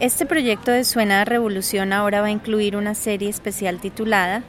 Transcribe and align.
Este 0.00 0.26
proyecto 0.26 0.70
de 0.70 0.84
Suena 0.84 1.24
Revolución 1.24 1.92
ahora 1.92 2.20
va 2.20 2.28
a 2.28 2.30
incluir 2.30 2.76
una 2.76 2.94
serie 2.94 3.28
especial 3.28 3.80
titulada 3.80 4.44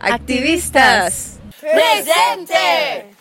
Activistas. 0.00 1.38
¡Presente! 1.60 3.14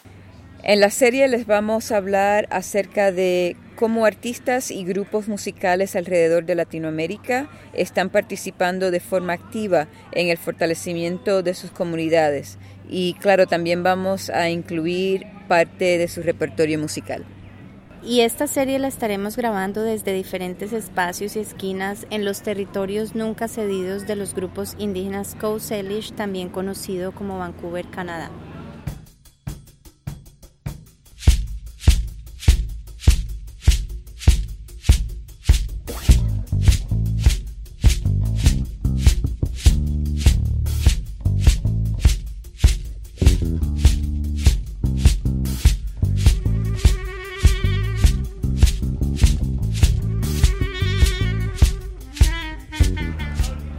En 0.63 0.79
la 0.79 0.89
serie 0.89 1.27
les 1.27 1.45
vamos 1.45 1.91
a 1.91 1.97
hablar 1.97 2.47
acerca 2.49 3.11
de 3.11 3.57
cómo 3.75 4.05
artistas 4.05 4.71
y 4.71 4.85
grupos 4.85 5.27
musicales 5.27 5.97
alrededor 5.97 6.45
de 6.45 6.55
Latinoamérica 6.55 7.49
están 7.73 8.09
participando 8.09 8.89
de 8.89 9.01
forma 9.01 9.33
activa 9.33 9.89
en 10.13 10.29
el 10.29 10.37
fortalecimiento 10.37 11.43
de 11.43 11.55
sus 11.55 11.71
comunidades. 11.71 12.57
Y 12.89 13.15
claro, 13.15 13.47
también 13.47 13.83
vamos 13.83 14.29
a 14.29 14.49
incluir 14.49 15.25
parte 15.49 15.97
de 15.97 16.07
su 16.07 16.21
repertorio 16.21 16.79
musical. 16.79 17.25
Y 18.05 18.19
esta 18.19 18.47
serie 18.47 18.79
la 18.79 18.89
estaremos 18.89 19.37
grabando 19.37 19.81
desde 19.81 20.13
diferentes 20.13 20.73
espacios 20.73 21.37
y 21.37 21.39
esquinas 21.39 22.05
en 22.09 22.25
los 22.25 22.41
territorios 22.41 23.15
nunca 23.15 23.47
cedidos 23.47 24.05
de 24.07 24.17
los 24.17 24.35
grupos 24.35 24.75
indígenas 24.77 25.35
Coast 25.39 25.69
Salish, 25.69 26.11
también 26.11 26.49
conocido 26.49 27.13
como 27.13 27.39
Vancouver, 27.39 27.85
Canadá. 27.87 28.29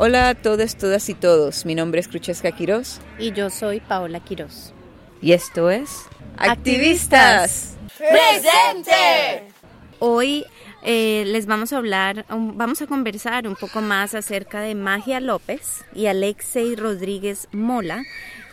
Hola 0.06 0.28
a 0.28 0.34
todos, 0.34 0.76
todas 0.76 1.08
y 1.08 1.14
todos. 1.14 1.64
Mi 1.64 1.74
nombre 1.74 1.98
es 1.98 2.08
Cruchesca 2.08 2.52
Quiroz. 2.52 3.00
Y 3.18 3.32
yo 3.32 3.48
soy 3.48 3.80
Paola 3.80 4.20
Quiroz. 4.20 4.74
Y 5.22 5.32
esto 5.32 5.70
es 5.70 6.02
Activistas. 6.36 7.78
¡Presente! 7.96 9.48
Hoy 10.00 10.44
eh, 10.82 11.24
les 11.26 11.46
vamos 11.46 11.72
a 11.72 11.78
hablar, 11.78 12.26
um, 12.28 12.54
vamos 12.54 12.82
a 12.82 12.86
conversar 12.86 13.48
un 13.48 13.56
poco 13.56 13.80
más 13.80 14.14
acerca 14.14 14.60
de 14.60 14.74
Magia 14.74 15.20
López 15.20 15.86
y 15.94 16.04
Alexei 16.04 16.76
Rodríguez 16.76 17.48
Mola, 17.52 18.02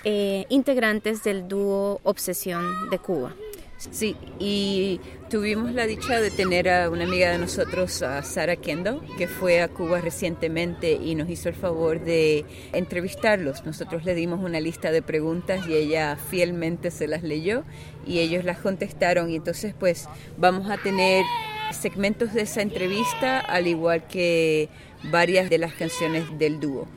eh, 0.05 0.45
integrantes 0.47 1.21
del 1.25 1.49
dúo 1.49 1.99
Obsesión 2.03 2.89
de 2.89 2.97
Cuba. 2.97 3.35
Sí, 3.77 4.15
y 4.39 5.01
tuvimos 5.31 5.71
la 5.71 5.87
dicha 5.87 6.19
de 6.19 6.29
tener 6.29 6.67
a 6.67 6.89
una 6.89 7.05
amiga 7.05 7.31
de 7.31 7.37
nosotros, 7.37 8.03
a 8.03 8.21
Sara 8.21 8.57
Kendo, 8.57 9.01
que 9.17 9.29
fue 9.29 9.61
a 9.61 9.69
Cuba 9.69 10.01
recientemente 10.01 10.91
y 10.91 11.15
nos 11.15 11.29
hizo 11.29 11.47
el 11.47 11.55
favor 11.55 12.03
de 12.03 12.43
entrevistarlos. 12.73 13.63
Nosotros 13.65 14.03
le 14.03 14.13
dimos 14.13 14.43
una 14.43 14.59
lista 14.59 14.91
de 14.91 15.01
preguntas 15.01 15.65
y 15.69 15.73
ella 15.73 16.17
fielmente 16.17 16.91
se 16.91 17.07
las 17.07 17.23
leyó 17.23 17.63
y 18.05 18.19
ellos 18.19 18.43
las 18.43 18.59
contestaron 18.59 19.29
y 19.29 19.37
entonces 19.37 19.73
pues 19.73 20.09
vamos 20.37 20.69
a 20.69 20.77
tener 20.77 21.23
segmentos 21.71 22.33
de 22.33 22.41
esa 22.41 22.61
entrevista 22.61 23.39
al 23.39 23.67
igual 23.67 24.05
que 24.07 24.67
varias 25.11 25.49
de 25.49 25.59
las 25.59 25.73
canciones 25.73 26.25
del 26.37 26.59
dúo. 26.59 26.87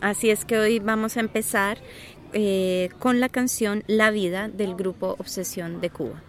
Así 0.00 0.30
es 0.30 0.44
que 0.44 0.56
hoy 0.58 0.78
vamos 0.78 1.16
a 1.16 1.20
empezar 1.20 1.78
eh, 2.34 2.90
con 3.00 3.18
la 3.18 3.28
canción 3.28 3.82
La 3.88 4.12
vida 4.12 4.48
del 4.48 4.76
grupo 4.76 5.16
Obsesión 5.18 5.80
de 5.80 5.90
Cuba. 5.90 6.22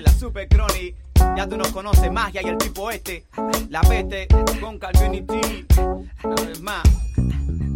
La 0.00 0.12
Super 0.12 0.48
Crony. 0.48 0.94
Ya 1.36 1.48
tú 1.48 1.56
nos 1.56 1.68
conoces, 1.68 2.12
magia 2.12 2.42
y 2.42 2.48
el 2.48 2.58
tipo 2.58 2.90
este. 2.90 3.26
La 3.68 3.80
peste 3.80 4.28
con 4.60 4.78
Calvinity. 4.78 5.66
Una 6.22 6.42
vez 6.44 6.60
más. 6.60 6.82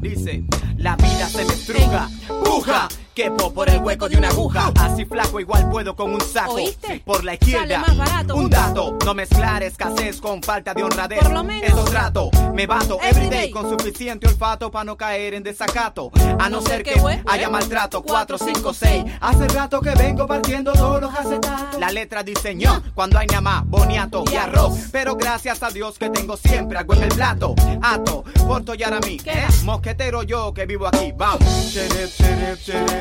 Dice, 0.00 0.44
la 0.76 0.96
vida 0.96 1.28
se 1.28 1.44
me 1.44 1.52
estruja, 1.52 2.08
puja, 2.44 2.88
quepo 3.14 3.52
por 3.52 3.68
el 3.68 3.78
hueco 3.82 4.08
de 4.08 4.16
una 4.16 4.28
aguja. 4.28 4.72
Así 4.80 5.04
flaco 5.04 5.40
igual 5.40 5.68
puedo 5.70 5.94
con 5.94 6.14
un 6.14 6.20
saco. 6.20 6.54
¿Oíste? 6.54 7.02
Por 7.04 7.24
la 7.24 7.34
izquierda, 7.34 7.62
Sale 7.62 7.78
más 7.78 7.96
barato. 7.96 8.34
un 8.36 8.50
dato. 8.50 8.98
No 9.04 9.14
mezclar 9.14 9.62
escasez 9.62 10.20
con 10.20 10.42
falta 10.42 10.74
de 10.74 10.82
honradez. 10.82 11.20
Por 11.20 11.32
lo 11.32 11.44
menos. 11.44 11.68
Eso 11.70 11.84
trato, 11.84 12.30
me 12.54 12.66
bato 12.66 12.98
Everyday. 13.02 13.50
con 13.50 13.68
suficiente 13.68 14.26
olfato 14.26 14.70
para 14.70 14.84
no 14.84 14.96
caer 14.96 15.34
en 15.34 15.42
desacato. 15.42 16.10
A 16.38 16.48
no 16.48 16.60
ser 16.62 16.82
que 16.82 16.94
haya 17.26 17.48
maltrato. 17.48 18.02
4, 18.02 18.38
5, 18.38 18.74
6. 18.74 19.04
Hace 19.20 19.48
rato 19.48 19.80
que 19.80 19.90
vengo 19.90 20.26
partiendo 20.26 20.72
todos 20.72 21.00
los 21.00 21.14
acetatos. 21.14 21.78
La 21.78 21.90
letra 21.90 22.22
diseñó 22.22 22.82
cuando 22.94 23.18
hay 23.18 23.26
nada 23.26 23.40
más 23.40 23.66
boniato 23.66 24.24
y 24.30 24.36
arroz. 24.36 24.78
Pero 24.90 25.16
gracias 25.16 25.62
a 25.62 25.70
Dios 25.70 25.98
que 25.98 26.10
tengo 26.10 26.36
siempre 26.36 26.78
algo 26.78 26.94
en 26.94 27.02
el 27.04 27.08
plato. 27.10 27.54
Ato, 27.82 28.24
Porto 28.46 28.74
y 28.74 28.82
Aramí. 28.82 29.18
¿eh? 29.24 29.46
Mosquetero 29.64 30.22
yo 30.22 30.52
que 30.54 30.66
vivo 30.66 30.86
aquí. 30.86 31.12
Vamos. 31.16 31.42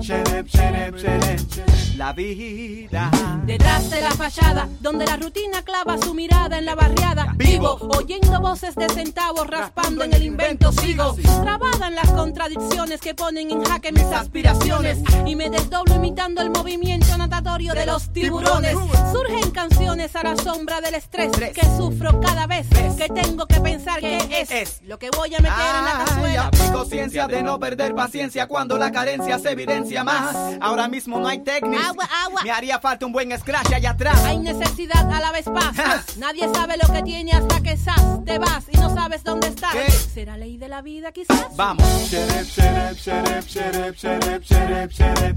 Sherep, 0.00 0.46
sherep. 0.46 1.96
La 1.96 2.12
vida. 2.12 3.10
Detrás 3.44 3.90
de 3.90 4.00
la 4.00 4.10
fachada, 4.12 4.68
donde 4.80 5.04
la 5.04 5.16
rutina 5.16 5.62
clava 5.62 5.98
su 5.98 6.14
mirada 6.14 6.58
en 6.58 6.64
la 6.64 6.76
barriada. 6.76 7.34
Vivo, 7.36 7.76
oyendo 7.98 8.40
voces 8.40 8.76
de 8.76 8.88
centavos, 8.88 9.48
raspando 9.48 10.04
en 10.04 10.14
el 10.14 10.22
invento 10.22 10.70
sigo. 10.72 11.16
Trabada 11.42 11.88
en 11.88 11.96
las 11.96 12.10
contradicciones 12.12 13.00
que 13.00 13.14
ponen 13.14 13.50
en 13.50 13.64
jaque 13.64 13.90
mis 13.90 14.04
aspiraciones. 14.04 14.98
Y 15.26 15.34
me 15.34 15.50
desdoblo 15.50 15.96
imitando 15.96 16.40
el 16.40 16.50
movimiento 16.50 17.18
natatorio 17.18 17.74
de 17.74 17.84
los 17.84 18.12
tiburones. 18.12 18.76
Surgen 19.12 19.50
canciones 19.50 20.14
a 20.14 20.22
la 20.22 20.36
sombra 20.36 20.80
del 20.80 20.94
estrés 20.94 21.32
que 21.32 21.66
sufro 21.76 22.20
cada 22.20 22.46
vez 22.46 22.66
que 23.00 23.08
tengo 23.08 23.46
que 23.46 23.60
pensar 23.60 24.00
que 24.00 24.19
es, 24.30 24.50
es 24.50 24.82
lo 24.82 24.98
que 24.98 25.10
voy 25.10 25.34
a 25.34 25.40
meter 25.40 25.74
en 25.78 25.84
la 25.84 26.04
cazuela. 26.04 26.46
aplico 26.46 26.84
ciencia 26.84 27.26
de 27.26 27.42
no 27.42 27.58
perder 27.58 27.94
paciencia 27.94 28.46
cuando 28.46 28.78
la 28.78 28.90
carencia 28.92 29.38
se 29.38 29.50
evidencia 29.50 30.04
más. 30.04 30.36
Ahora 30.60 30.88
mismo 30.88 31.18
no 31.18 31.28
hay 31.28 31.40
técnica. 31.40 31.88
Agua, 31.88 32.08
agua. 32.24 32.42
Me 32.42 32.50
haría 32.50 32.78
falta 32.78 33.06
un 33.06 33.12
buen 33.12 33.36
scratch 33.38 33.72
allá 33.72 33.90
atrás. 33.90 34.22
Hay 34.24 34.38
necesidad 34.38 35.10
a 35.10 35.20
la 35.20 35.32
vez 35.32 35.44
paz. 35.44 36.16
Nadie 36.16 36.48
sabe 36.52 36.76
lo 36.76 36.92
que 36.92 37.02
tiene 37.02 37.32
hasta 37.32 37.60
que 37.60 37.76
sas, 37.76 38.24
te 38.24 38.38
vas 38.38 38.64
y 38.70 38.76
no 38.76 38.94
sabes 38.94 39.22
dónde 39.24 39.48
estás. 39.48 39.72
¿Qué? 39.72 39.90
¿Será 39.90 40.36
ley 40.36 40.56
de 40.56 40.68
la 40.68 40.82
vida 40.82 41.12
quizás? 41.12 41.56
Vamos. 41.56 41.86
Sherep, 42.10 42.46
sherep, 42.46 42.96
sherep, 42.98 43.46
sherep, 43.46 43.96
sherep, 43.96 44.42
sherep, 44.44 44.92
sherep. 44.92 45.36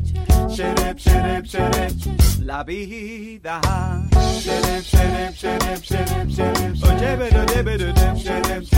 Sherep, 0.49 0.97
sherep, 0.97 1.45
sherep. 1.45 2.39
La 2.41 2.63
vida. 2.63 3.61
Sherep, 4.39 4.83
sherep, 4.83 5.35
sherep, 5.35 5.83
sherep, 5.83 6.29
sherep. 6.29 6.83
Oye, 6.83 7.13
sherep. 8.17 8.72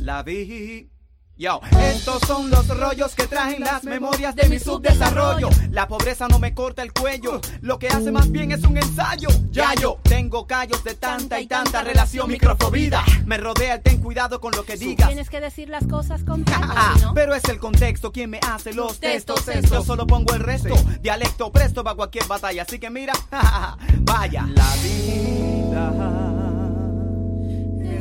La 0.00 0.22
vida. 0.22 0.96
Yo, 1.38 1.60
estos 1.78 2.22
son 2.26 2.48
los 2.48 2.66
rollos 2.66 3.14
que 3.14 3.26
traen 3.26 3.60
las 3.60 3.84
memorias 3.84 4.34
de 4.34 4.48
mi 4.48 4.58
subdesarrollo. 4.58 5.50
La 5.70 5.86
pobreza 5.86 6.28
no 6.28 6.38
me 6.38 6.54
corta 6.54 6.82
el 6.82 6.94
cuello, 6.94 7.42
lo 7.60 7.78
que 7.78 7.88
hace 7.88 8.10
más 8.10 8.30
bien 8.30 8.52
es 8.52 8.64
un 8.64 8.78
ensayo. 8.78 9.28
Ya 9.50 9.74
yo 9.74 9.98
tengo 10.02 10.46
callos 10.46 10.82
de 10.82 10.94
tanta 10.94 11.38
y 11.38 11.46
tanta 11.46 11.82
relación 11.82 12.30
microfobida. 12.30 13.04
Me 13.26 13.36
rodea 13.36 13.74
el 13.74 13.82
ten 13.82 14.00
cuidado 14.00 14.40
con 14.40 14.52
lo 14.56 14.64
que 14.64 14.78
digas. 14.78 15.08
Tienes 15.08 15.28
que 15.28 15.40
decir 15.42 15.68
las 15.68 15.86
cosas 15.86 16.24
con 16.24 16.42
calma, 16.44 17.12
pero 17.14 17.34
es 17.34 17.44
el 17.50 17.58
contexto 17.58 18.12
quien 18.12 18.30
me 18.30 18.40
hace 18.40 18.72
los 18.72 18.98
textos. 18.98 19.44
Textos, 19.44 19.70
Yo 19.70 19.84
solo 19.84 20.06
pongo 20.06 20.32
el 20.32 20.40
resto. 20.40 20.74
Dialecto 21.02 21.52
presto 21.52 21.84
para 21.84 21.96
cualquier 21.96 22.26
batalla. 22.26 22.62
Así 22.62 22.78
que 22.78 22.88
mira, 22.88 23.12
vaya. 24.00 24.46
La 24.54 24.74
vida 24.76 26.15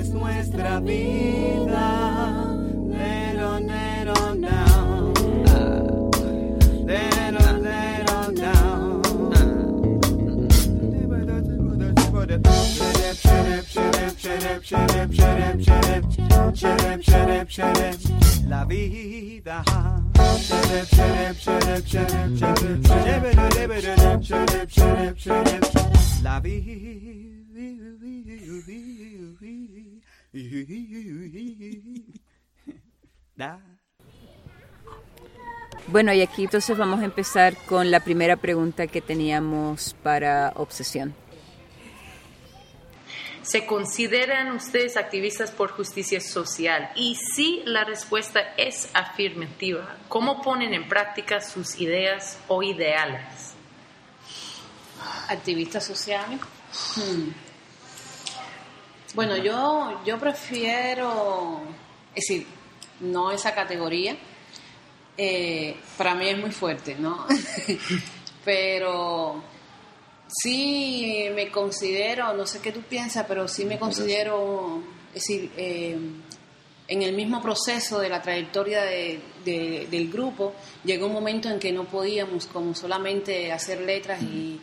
es 0.05 0.13
nuestra 0.13 0.79
vida. 0.79 2.55
Little, 2.87 3.59
little 3.61 4.35
now. 4.35 5.13
Little, 6.85 7.53
little 7.61 8.31
now. 8.33 9.01
La 18.47 18.65
vida. 18.65 19.63
La 26.23 26.39
vida. 26.39 26.95
Bueno, 35.87 36.11
y 36.13 36.21
aquí 36.21 36.45
entonces 36.45 36.77
vamos 36.77 37.01
a 37.01 37.05
empezar 37.05 37.55
con 37.67 37.91
la 37.91 37.99
primera 37.99 38.37
pregunta 38.37 38.87
que 38.87 39.01
teníamos 39.01 39.95
para 40.01 40.51
Obsesión. 40.55 41.13
¿Se 43.43 43.67
consideran 43.67 44.51
ustedes 44.55 44.97
activistas 44.97 45.51
por 45.51 45.69
justicia 45.69 46.19
social? 46.19 46.89
Y 46.95 47.15
si 47.15 47.61
la 47.65 47.83
respuesta 47.83 48.39
es 48.57 48.89
afirmativa, 48.95 49.97
¿cómo 50.07 50.41
ponen 50.41 50.73
en 50.73 50.89
práctica 50.89 51.39
sus 51.39 51.79
ideas 51.79 52.39
o 52.47 52.63
ideales? 52.63 53.53
Activistas 55.29 55.85
sociales. 55.85 56.39
Hmm. 56.95 57.44
Bueno, 59.15 59.38
yo, 59.38 60.01
yo 60.06 60.19
prefiero, 60.19 61.62
es 62.13 62.27
decir, 62.27 62.45
no 63.00 63.31
esa 63.31 63.56
categoría. 63.56 64.17
Eh, 65.17 65.77
para 65.97 66.15
mí 66.15 66.27
es 66.27 66.38
muy 66.38 66.51
fuerte, 66.51 66.95
¿no? 66.95 67.25
Pero 68.44 69.41
sí 70.27 71.29
me 71.33 71.50
considero, 71.50 72.33
no 72.33 72.45
sé 72.45 72.59
qué 72.59 72.73
tú 72.73 72.81
piensas, 72.81 73.25
pero 73.25 73.47
sí 73.47 73.63
me 73.63 73.79
considero, 73.79 74.83
es 75.09 75.13
decir, 75.13 75.50
eh, 75.56 75.97
en 76.89 77.01
el 77.01 77.15
mismo 77.15 77.41
proceso 77.41 78.00
de 78.00 78.09
la 78.09 78.21
trayectoria 78.21 78.83
del 78.83 80.12
grupo, 80.12 80.53
llegó 80.83 81.07
un 81.07 81.13
momento 81.13 81.50
en 81.50 81.59
que 81.59 81.71
no 81.71 81.85
podíamos 81.85 82.47
como 82.47 82.75
solamente 82.75 83.51
hacer 83.53 83.79
letras 83.79 84.21
y, 84.21 84.59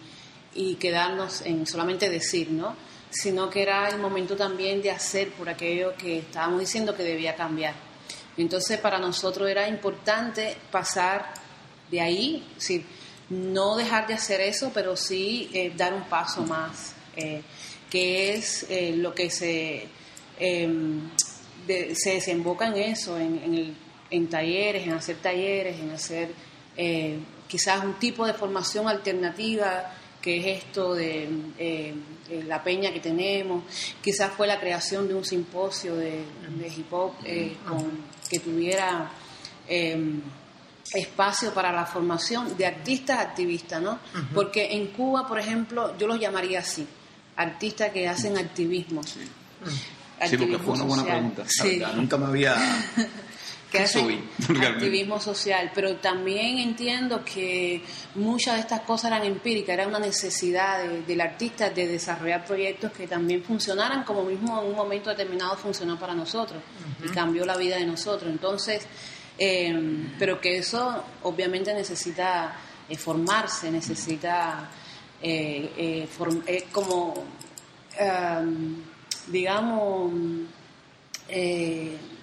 y 0.55 0.75
quedarnos 0.75 1.41
en 1.41 1.67
solamente 1.67 2.11
decir, 2.11 2.51
¿no? 2.51 2.77
Sino 3.13 3.49
que 3.49 3.63
era 3.63 3.89
el 3.89 3.99
momento 3.99 4.35
también 4.37 4.83
de 4.83 4.91
hacer 4.91 5.31
por 5.33 5.49
aquello 5.49 5.95
que 5.97 6.19
estábamos 6.19 6.61
diciendo 6.61 6.97
que 6.97 7.05
debía 7.05 7.37
cambiar. 7.37 7.75
Entonces 8.37 8.79
para 8.79 8.99
nosotros 8.99 9.49
era 9.49 9.69
importante 9.69 10.57
pasar 10.71 11.35
de 11.91 12.01
ahí, 12.01 12.49
sí, 12.57 12.85
no 13.29 13.77
dejar 13.77 14.07
de 14.07 14.15
hacer 14.15 14.41
eso, 14.41 14.71
pero 14.73 14.97
sí 14.97 15.51
eh, 15.53 15.73
dar 15.77 15.95
un 15.95 16.05
paso 16.05 16.43
más, 16.43 16.95
eh, 17.17 17.43
que 17.91 18.35
es 18.35 18.67
eh, 18.69 18.95
lo 18.97 19.15
que 19.15 19.31
se, 19.31 19.87
em, 20.39 21.11
se 21.67 22.15
desemboca 22.15 22.67
en 22.67 22.77
eso, 22.77 23.19
en, 23.19 23.77
en, 24.11 24.29
talleres, 24.29 24.87
en 24.87 24.93
hacer 24.93 25.17
talleres, 25.17 25.79
en 25.79 25.91
hacer 25.91 26.31
quizás 27.47 27.85
un 27.85 27.95
tipo 27.95 28.27
de 28.27 28.33
formación 28.33 28.89
alternativa 28.89 29.95
que 30.23 30.39
es 30.39 30.65
esto 30.65 30.95
de 30.95 31.29
la 32.47 32.63
peña 32.63 32.93
que 32.93 33.01
tenemos, 33.01 33.65
quizás 34.01 34.33
fue 34.33 34.47
la 34.47 34.59
creación 34.59 35.09
de 35.09 35.15
un 35.15 35.25
simposio 35.25 35.97
de, 35.97 36.25
hip 36.75 36.93
hop 36.93 37.13
que 37.23 38.39
tuviera 38.39 39.11
em, 39.69 40.21
espacio 40.95 41.53
para 41.53 41.73
la 41.73 41.85
formación 41.85 42.57
de 42.57 42.67
artistas 42.67 43.19
activistas, 43.19 43.83
¿no? 43.83 43.99
Porque 44.35 44.73
en 44.73 44.89
Cuba, 44.89 45.27
por 45.27 45.39
ejemplo, 45.39 45.97
yo 45.99 46.07
los 46.07 46.19
llamaría 46.19 46.61
así, 46.61 46.87
artistas 47.37 47.91
que 47.91 48.09
hacen 48.09 48.39
activismo. 48.39 49.03
Sí, 49.03 50.37
porque 50.37 50.59
fue 50.59 50.75
una 50.75 50.85
buena 50.85 51.05
pregunta. 51.05 51.45
Nunca 51.95 52.17
me 52.17 52.27
había... 52.27 52.57
que 53.73 53.79
hacen 53.79 54.29
activismo 54.63 55.19
social, 55.19 55.73
pero 55.75 55.97
también 55.97 56.59
entiendo 56.59 57.25
que 57.25 57.83
muchas 58.15 58.55
de 58.55 58.61
estas 58.61 58.81
cosas 58.83 59.11
eran 59.11 59.25
empíricas, 59.25 59.75
era 59.75 59.89
una 59.89 59.99
necesidad 59.99 60.85
del 60.85 61.21
artista 61.21 61.71
de 61.71 61.89
desarrollar 61.89 62.45
proyectos 62.45 62.93
que 62.93 63.09
también 63.09 63.43
funcionaran 63.43 64.05
como 64.05 64.23
mismo 64.23 64.61
en 64.61 64.69
un 64.69 64.77
momento 64.77 65.11
determinado 65.11 65.57
funcionó 65.57 65.99
para 65.99 66.15
nosotros 66.15 66.63
y 67.05 67.09
cambió 67.09 67.45
la 67.45 67.57
vida 67.57 67.77
de 67.77 67.87
nosotros. 67.87 68.31
Entonces, 68.31 68.87
Em, 69.39 70.13
pero 70.19 70.41
que 70.41 70.59
eso 70.59 71.05
obviamente 71.23 71.73
necesita 71.73 72.55
eh, 72.89 72.97
formarse, 72.97 73.71
necesita 73.71 74.69
eh, 75.23 76.07
eh, 76.07 76.67
como, 76.71 77.15
em, 77.99 78.77
digamos, 79.29 80.13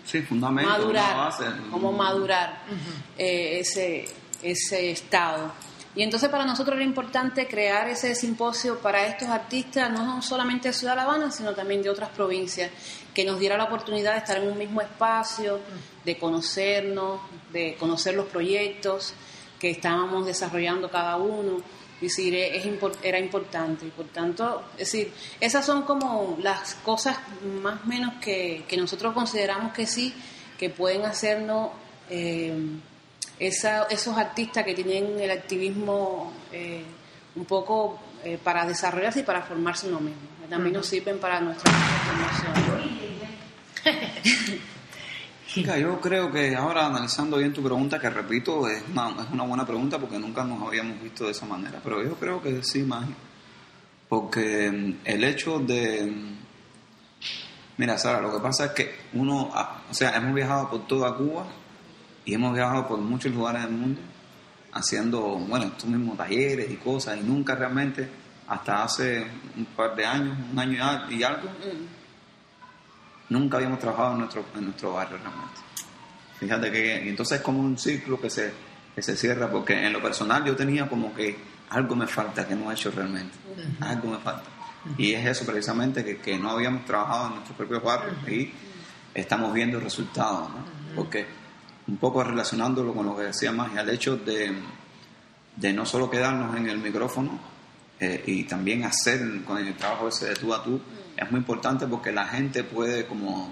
sí, 0.09 0.25
madurar, 0.31 1.31
como 1.71 1.91
madurar 1.91 2.61
ese, 3.17 4.07
ese 4.41 4.91
estado. 4.91 5.51
Y 5.95 6.03
entonces 6.03 6.29
para 6.29 6.45
nosotros 6.45 6.75
era 6.75 6.85
importante 6.85 7.47
crear 7.47 7.89
ese 7.89 8.13
simposio 8.15 8.79
para 8.79 9.05
estos 9.07 9.27
artistas, 9.27 9.91
no 9.91 10.21
solamente 10.21 10.69
de 10.69 10.73
Ciudad 10.73 10.95
La 10.95 11.03
Habana, 11.03 11.31
sino 11.31 11.53
también 11.53 11.81
de 11.81 11.89
otras 11.89 12.09
provincias, 12.09 12.71
que 13.13 13.25
nos 13.25 13.39
diera 13.39 13.57
la 13.57 13.65
oportunidad 13.65 14.13
de 14.13 14.19
estar 14.19 14.37
en 14.37 14.49
un 14.49 14.57
mismo 14.57 14.81
espacio, 14.81 15.59
de 16.05 16.17
conocernos, 16.17 17.19
de 17.51 17.75
conocer 17.75 18.13
los 18.13 18.27
proyectos 18.27 19.13
que 19.59 19.71
estábamos 19.71 20.25
desarrollando 20.25 20.89
cada 20.89 21.17
uno. 21.17 21.61
Es 22.01 22.15
decir, 22.15 22.33
es, 22.35 22.65
era 23.03 23.19
importante. 23.19 23.85
Y 23.85 23.89
por 23.89 24.07
tanto, 24.07 24.63
es 24.73 24.91
decir, 24.91 25.11
esas 25.39 25.65
son 25.65 25.83
como 25.83 26.37
las 26.41 26.75
cosas 26.75 27.17
más 27.61 27.81
o 27.83 27.87
menos 27.87 28.13
que, 28.21 28.65
nosotros 28.77 29.13
consideramos 29.13 29.73
que 29.73 29.85
sí, 29.85 30.13
que 30.57 30.69
pueden 30.69 31.05
hacernos 31.05 31.71
eh, 32.09 32.57
esos 33.39 34.17
artistas 34.17 34.65
que 34.65 34.73
tienen 34.73 35.19
el 35.19 35.31
activismo 35.31 36.31
eh, 36.51 36.83
un 37.35 37.45
poco 37.45 37.99
eh, 38.23 38.37
para 38.41 38.65
desarrollarse 38.65 39.21
y 39.21 39.23
para 39.23 39.41
formarse 39.41 39.87
uno 39.87 39.99
mismo. 39.99 40.21
También 40.49 40.73
nos 40.73 40.87
sirven 40.87 41.19
para 41.19 41.39
nuestra 41.39 41.71
formación. 41.71 42.99
yo 45.55 45.99
creo 45.99 46.31
que 46.31 46.55
ahora 46.55 46.85
analizando 46.85 47.37
bien 47.37 47.53
tu 47.53 47.63
pregunta, 47.63 47.99
que 47.99 48.09
repito, 48.09 48.67
es 48.67 48.83
una, 48.91 49.09
es 49.21 49.31
una 49.31 49.43
buena 49.43 49.65
pregunta 49.65 49.97
porque 49.97 50.19
nunca 50.19 50.43
nos 50.43 50.61
habíamos 50.61 51.01
visto 51.01 51.25
de 51.25 51.31
esa 51.31 51.45
manera, 51.45 51.79
pero 51.83 52.03
yo 52.03 52.15
creo 52.15 52.41
que 52.41 52.63
sí, 52.63 52.83
Magia. 52.83 53.15
Porque 54.07 54.71
mm, 54.71 54.99
el 55.05 55.23
hecho 55.23 55.59
de... 55.59 56.05
Mm, 56.05 56.37
mira, 57.77 57.97
Sara, 57.97 58.21
lo 58.21 58.31
que 58.31 58.39
pasa 58.39 58.65
es 58.65 58.71
que 58.71 58.95
uno, 59.13 59.49
ah, 59.53 59.81
o 59.89 59.93
sea, 59.93 60.15
hemos 60.15 60.33
viajado 60.33 60.69
por 60.69 60.87
toda 60.87 61.15
Cuba 61.15 61.45
y 62.25 62.33
hemos 62.33 62.53
viajado 62.53 62.87
por 62.87 62.99
muchos 62.99 63.33
lugares 63.33 63.63
del 63.63 63.71
mundo 63.71 64.01
haciendo, 64.73 65.21
bueno, 65.21 65.65
estos 65.65 65.89
mismos 65.89 66.17
talleres 66.17 66.69
y 66.69 66.75
cosas 66.75 67.17
y 67.17 67.21
nunca 67.21 67.55
realmente, 67.55 68.07
hasta 68.47 68.83
hace 68.83 69.25
un 69.57 69.65
par 69.65 69.95
de 69.95 70.05
años, 70.05 70.37
un 70.51 70.59
año 70.59 71.09
y 71.09 71.23
algo, 71.23 71.49
mm. 71.49 71.98
Nunca 73.29 73.57
habíamos 73.57 73.79
trabajado 73.79 74.13
en 74.13 74.19
nuestro, 74.19 74.45
en 74.55 74.65
nuestro 74.65 74.93
barrio 74.93 75.17
realmente. 75.17 75.61
Fíjate 76.39 76.71
que 76.71 77.09
entonces 77.09 77.39
es 77.39 77.43
como 77.43 77.59
un 77.59 77.77
ciclo 77.77 78.19
que 78.19 78.29
se, 78.29 78.51
que 78.95 79.01
se 79.01 79.15
cierra, 79.15 79.49
porque 79.49 79.85
en 79.85 79.93
lo 79.93 80.01
personal 80.01 80.43
yo 80.45 80.55
tenía 80.55 80.87
como 80.87 81.13
que 81.13 81.37
algo 81.69 81.95
me 81.95 82.07
falta 82.07 82.47
que 82.47 82.55
no 82.55 82.71
he 82.71 82.73
hecho 82.73 82.91
realmente. 82.91 83.37
Algo 83.81 84.11
me 84.11 84.17
falta. 84.17 84.49
Y 84.97 85.13
es 85.13 85.25
eso 85.25 85.45
precisamente 85.45 86.03
que, 86.03 86.17
que, 86.17 86.37
no 86.37 86.51
habíamos 86.51 86.85
trabajado 86.85 87.27
en 87.27 87.33
nuestros 87.33 87.57
propios 87.57 87.83
barrios 87.83 88.15
y 88.27 88.51
estamos 89.13 89.53
viendo 89.53 89.79
resultados, 89.79 90.49
¿no? 90.49 90.65
Porque 90.95 91.25
un 91.87 91.97
poco 91.97 92.23
relacionándolo 92.23 92.93
con 92.93 93.05
lo 93.05 93.15
que 93.15 93.23
decía 93.23 93.51
más, 93.51 93.75
el 93.75 93.89
hecho 93.89 94.15
de, 94.15 94.53
de 95.55 95.73
no 95.73 95.85
solo 95.85 96.09
quedarnos 96.09 96.55
en 96.55 96.69
el 96.69 96.77
micrófono 96.77 97.39
eh, 97.99 98.23
y 98.27 98.43
también 98.43 98.85
hacer 98.85 99.43
con 99.43 99.57
el 99.57 99.75
trabajo 99.75 100.07
ese 100.07 100.29
de 100.29 100.35
tú 100.35 100.53
a 100.53 100.63
tú, 100.63 100.79
es 101.19 101.29
muy 101.29 101.39
importante 101.39 101.85
porque 101.85 102.11
la 102.11 102.25
gente 102.27 102.63
puede 102.63 103.05
como, 103.05 103.51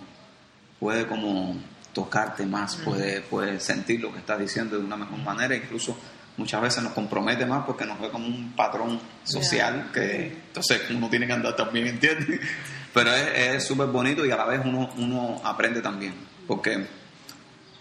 puede 0.80 1.06
como 1.06 1.56
tocarte 1.92 2.46
más, 2.46 2.78
puede, 2.78 3.22
puede 3.22 3.60
sentir 3.60 4.00
lo 4.02 4.14
que 4.14 4.20
estás 4.20 4.40
diciendo 4.40 4.78
de 4.78 4.86
una 4.86 4.96
mejor 4.96 5.20
manera, 5.20 5.54
incluso 5.54 5.98
muchas 6.38 6.62
veces 6.62 6.84
nos 6.84 6.94
compromete 6.94 7.46
más 7.46 7.66
porque 7.66 7.86
nos 7.86 8.00
ve 8.00 8.10
como 8.10 8.26
un 8.26 8.54
patrón 8.54 9.00
social 9.24 9.90
que 9.94 10.28
entonces 10.48 10.82
uno 10.92 11.10
tiene 11.10 11.28
que 11.28 11.34
andar 11.34 11.56
también, 11.56 11.88
¿entiendes? 11.88 12.40
Pero 12.94 13.14
es 13.14 13.64
súper 13.64 13.88
bonito 13.88 14.26
y 14.26 14.32
a 14.32 14.38
la 14.38 14.46
vez 14.46 14.62
uno, 14.64 14.90
uno 14.98 15.42
aprende 15.44 15.82
también, 15.82 16.14
porque, 16.48 16.88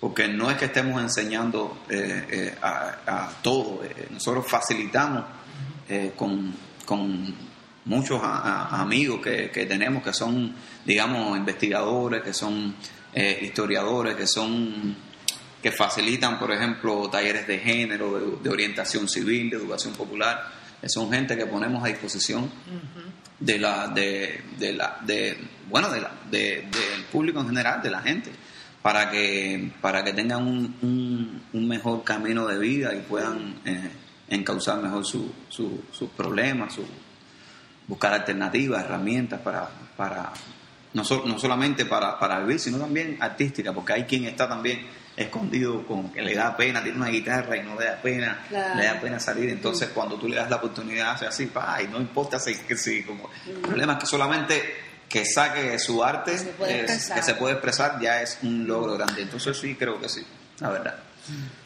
porque 0.01 0.27
no 0.27 0.51
es 0.51 0.57
que 0.57 0.65
estemos 0.65 1.01
enseñando 1.01 1.85
eh, 1.89 2.27
eh, 2.29 2.55
a, 2.61 2.97
a, 3.07 3.29
todo, 3.41 3.83
eh, 3.85 4.09
nosotros 4.11 4.47
facilitamos 4.49 5.25
con, 6.17 6.53
con 6.85 7.35
muchos 7.87 8.21
amigos 8.23 9.21
que, 9.23 9.67
tenemos 9.67 10.03
que 10.03 10.13
son, 10.13 10.55
digamos, 10.85 11.37
investigadores, 11.37 12.23
que 12.23 12.33
son 12.33 12.75
eh, 13.13 13.39
historiadores, 13.43 14.15
que 14.17 14.27
son 14.27 14.97
que 15.63 15.73
facilitan, 15.73 16.39
por 16.39 16.53
ejemplo, 16.53 17.09
talleres 17.11 17.47
de 17.47 17.59
género, 17.59 18.39
de, 18.41 18.51
orientación 18.51 19.09
civil, 19.09 19.51
de 19.51 19.57
educación 19.57 19.95
popular. 19.95 20.53
Son 20.87 21.11
gente 21.11 21.37
que 21.37 21.47
ponemos 21.47 21.83
a 21.83 21.89
disposición 21.89 22.49
de 23.41 23.59
la, 23.59 23.89
de, 23.89 24.43
la, 24.75 24.99
de, 25.05 25.37
bueno, 25.69 25.89
de 25.91 26.01
del 26.31 27.05
público 27.11 27.41
en 27.41 27.49
general, 27.49 27.83
de 27.83 27.91
la 27.91 28.01
gente, 28.03 28.31
para 28.81 29.11
que, 29.11 29.73
para 29.81 30.05
que 30.05 30.13
tengan 30.13 30.47
un, 30.47 31.43
un, 31.53 31.69
mejor 31.69 32.05
camino 32.05 32.47
de 32.47 32.59
vida 32.59 32.95
y 32.95 33.01
puedan 33.01 33.57
eh, 33.65 33.91
encauzar 34.29 34.81
mejor 34.81 35.05
sus 35.05 36.11
problemas, 36.17 36.75
su, 36.75 36.85
buscar 37.87 38.13
alternativas, 38.13 38.85
herramientas 38.85 39.41
para, 39.41 39.69
para 39.97 40.33
no, 40.93 41.03
no 41.03 41.39
solamente 41.39 41.85
para, 41.87 42.19
para 42.19 42.41
vivir, 42.41 42.59
sino 42.59 42.79
también 42.79 43.19
artística, 43.21 43.73
porque 43.73 43.93
hay 43.93 44.05
quien 44.05 44.25
está 44.25 44.49
también 44.49 44.87
escondido 45.17 45.87
con 45.87 46.13
que 46.13 46.21
le 46.21 46.35
da 46.35 46.57
pena, 46.57 46.83
tiene 46.83 46.99
una 46.99 47.09
guitarra 47.09 47.57
y 47.57 47.63
no 47.63 47.79
le 47.79 47.87
da 47.87 47.97
pena, 47.97 48.47
le 48.51 48.85
da 48.85 49.01
pena 49.01 49.19
salir, 49.19 49.49
entonces 49.49 49.91
cuando 49.95 50.17
tú 50.17 50.29
le 50.29 50.37
das 50.37 50.51
la 50.51 50.57
oportunidad 50.57 51.13
hace 51.13 51.27
así, 51.27 51.47
pa, 51.47 51.81
y 51.83 51.89
no 51.89 51.99
importa 51.99 52.39
si, 52.39 52.55
que 52.55 52.77
sí, 52.77 53.03
como 53.03 53.31
el 53.47 53.61
problema 53.61 53.95
es 53.95 53.99
que 54.01 54.07
solamente 54.07 54.77
que 55.09 55.25
saque 55.25 55.79
su 55.79 56.03
arte, 56.03 56.37
que 56.59 57.23
se 57.23 57.35
puede 57.35 57.55
expresar, 57.55 58.01
ya 58.01 58.23
es 58.23 58.39
un 58.43 58.67
logro 58.67 58.95
grande. 58.95 59.23
Entonces 59.23 59.57
sí, 59.57 59.77
creo 59.77 60.01
que 60.01 60.09
sí, 60.09 60.25
la 60.59 60.71
verdad. 60.71 60.97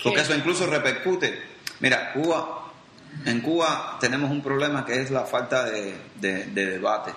Porque 0.02 0.20
eso 0.20 0.34
incluso 0.34 0.66
repercute. 0.66 1.42
Mira, 1.80 2.12
Cuba, 2.12 2.69
en 3.24 3.40
Cuba 3.40 3.98
tenemos 4.00 4.30
un 4.30 4.42
problema 4.42 4.84
que 4.84 5.00
es 5.00 5.10
la 5.10 5.24
falta 5.24 5.64
de, 5.64 5.94
debate 6.20 7.12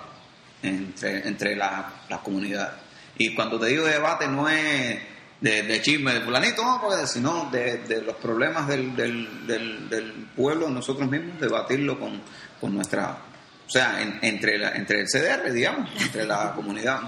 entre, 0.62 1.26
entre 1.26 1.56
las 1.56 1.84
la 2.08 2.18
comunidades. 2.18 2.74
Y 3.16 3.34
cuando 3.34 3.58
te 3.58 3.66
digo 3.66 3.84
debate 3.84 4.26
no 4.28 4.48
es 4.48 4.98
de, 5.40 5.82
chisme 5.82 6.14
de 6.14 6.20
fulanito, 6.22 6.64
no, 6.64 6.80
porque, 6.80 7.06
sino 7.06 7.50
de, 7.50 8.02
los 8.04 8.16
problemas 8.16 8.66
del, 8.66 8.96
del, 8.96 9.46
del, 9.46 10.28
pueblo, 10.34 10.68
nosotros 10.68 11.08
mismos, 11.08 11.40
debatirlo 11.40 11.98
con, 11.98 12.20
con 12.60 12.74
nuestra 12.74 13.18
o 13.66 13.70
sea, 13.70 14.00
entre, 14.20 14.58
la, 14.58 14.70
entre 14.70 15.00
el 15.00 15.06
CDR, 15.06 15.52
digamos, 15.52 15.90
entre 16.00 16.26
la 16.26 16.52
comunidad. 16.56 17.00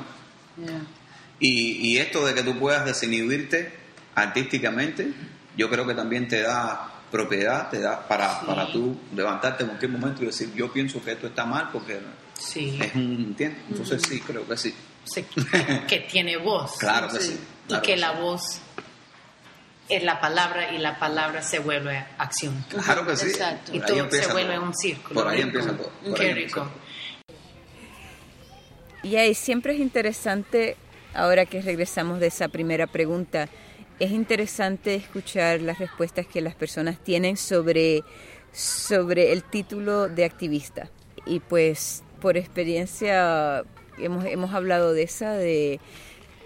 Y, 1.38 1.92
y, 1.92 1.98
esto 1.98 2.24
de 2.24 2.34
que 2.34 2.42
tú 2.42 2.58
puedas 2.58 2.84
desinhibirte 2.86 3.70
artísticamente, 4.14 5.12
yo 5.56 5.68
creo 5.68 5.86
que 5.86 5.94
también 5.94 6.28
te 6.28 6.40
da 6.42 6.95
propiedad, 7.10 7.70
te 7.70 7.80
da 7.80 8.06
para, 8.06 8.40
para 8.40 8.70
tú 8.70 8.96
levantarte 9.14 9.62
en 9.62 9.70
cualquier 9.70 9.90
momento 9.92 10.22
y 10.22 10.26
decir, 10.26 10.52
yo 10.54 10.72
pienso 10.72 11.02
que 11.02 11.12
esto 11.12 11.28
está 11.28 11.44
mal 11.44 11.70
porque 11.72 11.98
es 11.98 12.94
un, 12.94 13.26
¿entiendes? 13.28 13.62
Entonces 13.70 14.02
sí, 14.08 14.20
creo 14.20 14.46
que 14.46 14.56
sí. 14.56 14.75
que 15.88 16.00
tiene 16.00 16.36
voz. 16.36 16.76
Claro 16.78 17.08
que 17.08 17.20
sí. 17.20 17.38
y 17.68 17.80
que 17.80 17.96
la 17.96 18.12
voz 18.12 18.60
es 19.88 20.02
la 20.02 20.20
palabra 20.20 20.72
y 20.72 20.78
la 20.78 20.98
palabra 20.98 21.42
se 21.42 21.60
vuelve 21.60 22.04
acción. 22.18 22.64
Claro 22.68 23.06
que 23.06 23.16
sí. 23.16 23.32
Y 23.72 23.80
todo 23.80 24.10
se 24.10 24.32
vuelve 24.32 24.58
un 24.58 24.75
círculo. 24.75 25.22
Por 25.22 25.28
ahí 25.32 25.42
empieza 25.42 25.76
todo. 25.76 26.14
Qué 26.14 26.34
rico. 26.34 26.68
Y 29.02 29.16
ahí 29.16 29.34
siempre 29.34 29.75
es 29.75 29.80
interesante, 29.80 30.76
ahora 31.14 31.46
que 31.46 31.62
regresamos 31.62 32.18
de 32.18 32.26
esa 32.26 32.48
primera 32.48 32.88
pregunta, 32.88 33.48
es 33.98 34.10
interesante 34.10 34.94
escuchar 34.94 35.60
las 35.60 35.78
respuestas 35.78 36.26
que 36.26 36.40
las 36.40 36.54
personas 36.54 37.02
tienen 37.02 37.36
sobre, 37.36 38.02
sobre 38.52 39.32
el 39.32 39.42
título 39.42 40.08
de 40.08 40.24
activista. 40.24 40.90
Y 41.24 41.40
pues 41.40 42.02
por 42.20 42.36
experiencia 42.36 43.64
hemos, 43.98 44.24
hemos 44.24 44.54
hablado 44.54 44.92
de 44.92 45.02
esa, 45.02 45.32
de 45.32 45.80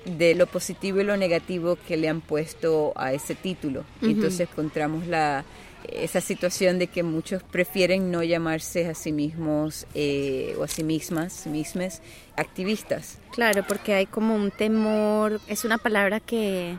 de 0.04 0.35
lo 0.35 0.47
positivo 0.47 1.00
y 1.00 1.04
lo 1.04 1.16
negativo 1.16 1.76
que 1.87 1.97
le 1.97 2.09
han 2.09 2.21
puesto 2.21 2.92
a 2.97 3.12
ese 3.12 3.35
título. 3.35 3.85
Entonces 4.02 4.49
encontramos 4.49 5.07
la, 5.07 5.45
esa 5.88 6.21
situación 6.21 6.78
de 6.78 6.87
que 6.87 7.02
muchos 7.02 7.42
prefieren 7.42 8.11
no 8.11 8.23
llamarse 8.23 8.87
a 8.87 8.95
sí 8.95 9.12
mismos 9.12 9.87
eh, 9.95 10.54
o 10.59 10.64
a 10.64 10.69
sí 10.69 10.85
mismas, 10.85 11.47
mismas 11.47 12.00
activistas. 12.37 13.19
Claro, 13.33 13.64
porque 13.66 13.95
hay 13.95 14.07
como 14.07 14.35
un 14.35 14.50
temor, 14.50 15.40
es 15.49 15.64
una 15.64 15.78
palabra 15.78 16.21
que 16.21 16.76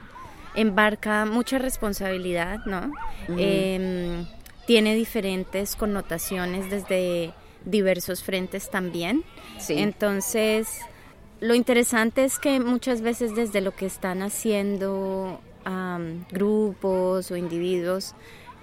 embarca 0.55 1.25
mucha 1.25 1.57
responsabilidad, 1.57 2.59
¿no? 2.65 2.91
Em, 3.37 4.25
tiene 4.65 4.95
diferentes 4.95 5.75
connotaciones 5.75 6.69
desde 6.69 7.33
diversos 7.65 8.23
frentes 8.23 8.69
también. 8.69 9.23
Sí. 9.59 9.75
Entonces, 9.77 10.81
lo 11.39 11.55
interesante 11.55 12.23
es 12.23 12.39
que 12.39 12.59
muchas 12.59 13.01
veces 13.01 13.35
desde 13.35 13.61
lo 13.61 13.75
que 13.75 13.85
están 13.85 14.21
haciendo 14.21 15.41
grupos 16.31 17.29
o 17.31 17.35
individuos, 17.35 18.15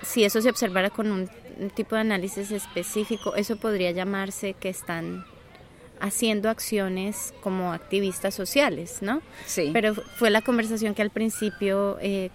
si 0.03 0.25
eso 0.25 0.41
se 0.41 0.49
observara 0.49 0.91
con 0.91 1.13
un, 1.13 1.31
tipo 1.75 1.97
de 1.97 2.03
análisis 2.03 2.53
específico, 2.53 3.35
eso 3.35 3.57
podría 3.57 3.91
llamarse 3.91 4.55
que 4.55 4.69
están 4.69 5.25
haciendo 6.01 6.51
acciones 6.51 7.35
como 7.43 7.73
activistas 7.73 8.35
sociales, 8.35 8.99
¿no? 9.01 9.23
Sí. 9.47 9.71
Pero 9.73 9.95
fue 9.95 10.31
la 10.31 10.43
conversación 10.43 10.95
que 10.95 11.03
al 11.03 11.11
principio 11.11 11.99
eh, 12.01 12.31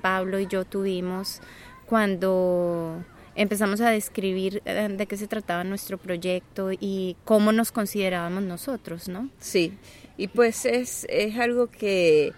Pablo 0.00 0.40
y 0.40 0.46
yo 0.46 0.64
tuvimos 0.64 1.40
cuando 1.86 3.04
empezamos 3.34 3.80
a 3.80 3.90
describir 3.90 4.62
eh, 4.64 4.88
de 4.90 5.06
qué 5.06 5.16
se 5.16 5.26
trataba 5.26 5.64
nuestro 5.64 5.98
proyecto 5.98 6.70
y 6.72 7.16
cómo 7.24 7.52
nos 7.52 7.72
considerábamos 7.72 8.42
nosotros, 8.42 9.08
¿no? 9.08 9.28
Sí, 9.38 9.72
y 10.16 10.28
pues 10.28 10.66
es, 10.66 11.06
es 11.08 11.38
algo 11.38 11.68
que 11.68 12.32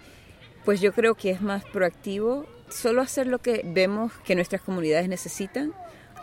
pues 0.65 0.81
yo 0.81 0.93
creo 0.93 1.15
que 1.15 1.31
es 1.31 1.43
más 1.43 1.65
proactivo, 1.65 2.47
solo 2.69 3.03
hacer 3.03 3.27
lo 3.27 3.41
que 3.41 3.63
vemos 3.65 4.13
que 4.25 4.35
nuestras 4.35 4.63
comunidades 4.63 5.09
necesitan 5.09 5.75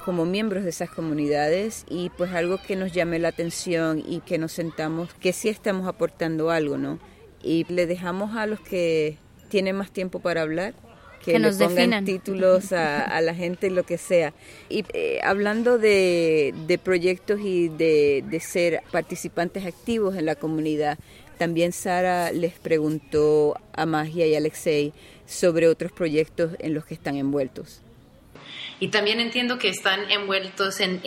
como 0.05 0.25
miembros 0.25 0.63
de 0.63 0.69
esas 0.69 0.89
comunidades 0.89 1.85
y 1.89 2.09
pues 2.11 2.33
algo 2.33 2.57
que 2.65 2.75
nos 2.75 2.91
llame 2.91 3.19
la 3.19 3.29
atención 3.29 4.03
y 4.05 4.19
que 4.21 4.37
nos 4.37 4.51
sentamos 4.51 5.13
que 5.15 5.33
sí 5.33 5.49
estamos 5.49 5.87
aportando 5.87 6.51
algo, 6.51 6.77
¿no? 6.77 6.99
Y 7.43 7.65
le 7.71 7.85
dejamos 7.85 8.35
a 8.35 8.45
los 8.45 8.59
que 8.59 9.17
tienen 9.49 9.75
más 9.75 9.91
tiempo 9.91 10.19
para 10.19 10.41
hablar 10.41 10.73
que, 11.23 11.39
nos 11.39 11.57
pongan 11.57 11.75
definan. 11.75 12.05
títulos 12.05 12.71
a, 12.71 13.21
la 13.21 13.35
gente 13.35 13.67
y 13.67 13.69
lo 13.69 13.83
que 13.83 13.97
sea. 13.97 14.33
Y 14.69 14.85
eh, 14.93 15.19
hablando 15.23 15.77
de, 15.77 16.79
proyectos 16.83 17.39
y 17.41 17.69
de, 17.69 18.41
ser 18.41 18.81
participantes 18.91 19.65
activos 19.65 20.15
en 20.15 20.25
la 20.25 20.35
comunidad, 20.35 20.97
también 21.37 21.71
Sara 21.71 22.31
les 22.31 22.53
preguntó 22.53 23.55
a 23.73 23.85
Magia 23.85 24.27
y 24.27 24.35
Alexei 24.35 24.93
sobre 25.25 25.67
otros 25.67 25.91
proyectos 25.91 26.53
en 26.59 26.73
los 26.73 26.85
que 26.85 26.93
están 26.93 27.15
envueltos. 27.15 27.81
Y 28.79 28.87
también 28.89 29.19
entiendo 29.19 29.57
que 29.57 29.69
están 29.69 30.09
envueltos 30.11 30.79
en 30.79 31.01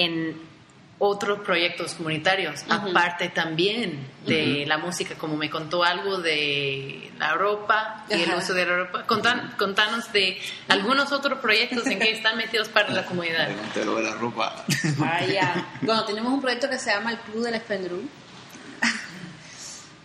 otros 1.04 1.40
proyectos 1.40 1.94
comunitarios, 1.94 2.62
aparte 2.68 3.28
también 3.30 4.06
de 4.24 4.64
la 4.68 4.78
música, 4.78 5.16
como 5.16 5.36
me 5.36 5.50
contó 5.50 5.82
algo 5.82 6.18
de 6.18 7.10
la 7.18 7.34
ropa 7.34 8.06
y 8.08 8.22
el 8.22 8.32
uso 8.34 8.54
de 8.54 8.64
la 8.64 8.76
ropa. 8.84 9.04
contanos 9.04 10.12
de 10.12 10.38
algunos 10.68 11.10
otros 11.10 11.40
proyectos 11.40 11.88
en 11.88 11.98
que 11.98 12.10
están 12.12 12.36
metidos 12.36 12.68
para 12.68 12.90
la 12.90 13.04
comunidad. 13.04 13.48
lo 13.84 13.96
de 13.96 14.02
la 14.04 14.14
ropa. 14.14 14.64
Ah, 15.00 15.24
ya. 15.24 15.66
Bueno, 15.82 16.04
tenemos 16.04 16.32
un 16.32 16.40
proyecto 16.40 16.70
que 16.70 16.78
se 16.78 16.92
llama 16.92 17.10
el 17.10 17.18
Club 17.18 17.46
del 17.46 17.54
Espendrú. 17.54 18.08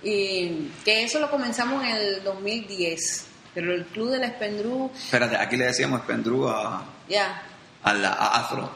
y 0.02 0.72
que 0.84 1.04
eso 1.04 1.20
lo 1.20 1.30
comenzamos 1.30 1.84
en 1.84 1.92
el 1.92 2.24
2010. 2.24 3.28
Pero 3.54 3.72
el 3.72 3.86
Club 3.86 4.10
del 4.10 4.24
Espendrú... 4.24 4.92
Espérate, 4.96 5.38
aquí 5.38 5.58
le 5.58 5.66
decíamos 5.66 6.02
Espendrú 6.02 6.50
a... 6.50 6.84
Ya. 7.08 7.44
A, 7.89 7.94
la, 7.94 8.10
a 8.10 8.39
Afro. 8.39 8.72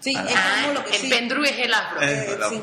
Sí, 0.00 0.14
es 0.14 0.62
como 0.62 0.72
lo 0.74 0.84
que 0.84 0.96
el 0.96 1.08
pendrú 1.08 1.42
es 1.42 1.58
el 1.58 1.74
afro. 1.74 2.00
Eh, 2.00 2.38
sí. 2.48 2.62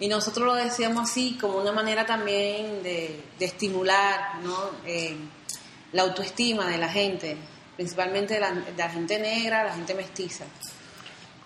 Y 0.00 0.08
nosotros 0.08 0.46
lo 0.46 0.54
decíamos 0.54 1.10
así 1.10 1.36
como 1.40 1.58
una 1.58 1.72
manera 1.72 2.06
también 2.06 2.82
de, 2.82 3.22
estimular 3.38 4.36
¿no? 4.42 4.56
Eh, 4.86 5.14
la 5.92 6.02
autoestima 6.02 6.66
de 6.68 6.78
la 6.78 6.88
gente, 6.88 7.36
principalmente 7.76 8.34
de 8.34 8.40
la, 8.40 8.88
gente 8.88 9.18
negra, 9.18 9.64
la 9.64 9.74
gente 9.74 9.94
mestiza. 9.94 10.44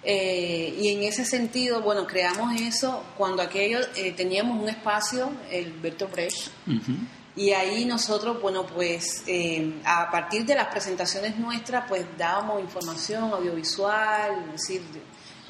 Eh, 0.02 0.76
y 0.78 0.90
en 0.90 1.02
ese 1.02 1.24
sentido, 1.24 1.82
bueno, 1.82 2.06
creamos 2.06 2.60
eso 2.60 3.02
cuando 3.16 3.42
aquello 3.42 3.80
teníamos 4.16 4.62
un 4.62 4.68
espacio, 4.68 5.32
el 5.50 5.72
Berto 5.72 6.06
Brecht, 6.06 6.50
y 7.36 7.52
ahí 7.52 7.84
nosotros, 7.84 8.40
bueno, 8.40 8.66
pues 8.66 9.22
a 9.84 10.10
partir 10.10 10.46
de 10.46 10.54
las 10.54 10.68
presentaciones 10.68 11.36
nuestras, 11.36 11.86
pues 11.86 12.06
dábamos 12.16 12.62
información 12.62 13.30
audiovisual, 13.30 14.46
es 14.46 14.52
decir, 14.52 14.82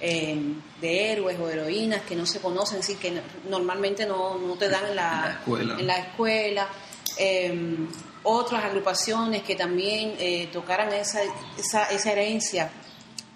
eh, 0.01 0.39
de 0.81 1.13
héroes 1.13 1.39
o 1.41 1.49
heroínas 1.49 2.03
que 2.03 2.15
no 2.15 2.27
se 2.27 2.41
conocen, 2.41 2.83
sí, 2.83 2.97
que 2.97 3.23
normalmente 3.49 4.05
no, 4.05 4.37
no 4.37 4.55
te 4.57 4.69
dan 4.69 4.85
en 4.87 4.97
la, 4.97 5.41
en 5.47 5.87
la 5.87 5.99
escuela. 5.99 6.69
Em, 7.17 7.89
otras 8.23 8.65
agrupaciones 8.65 9.43
que 9.43 9.55
también 9.55 10.15
eh, 10.19 10.51
tocaran 10.53 10.93
esa, 10.93 11.21
esa, 11.57 11.85
esa 11.85 12.13
herencia 12.13 12.71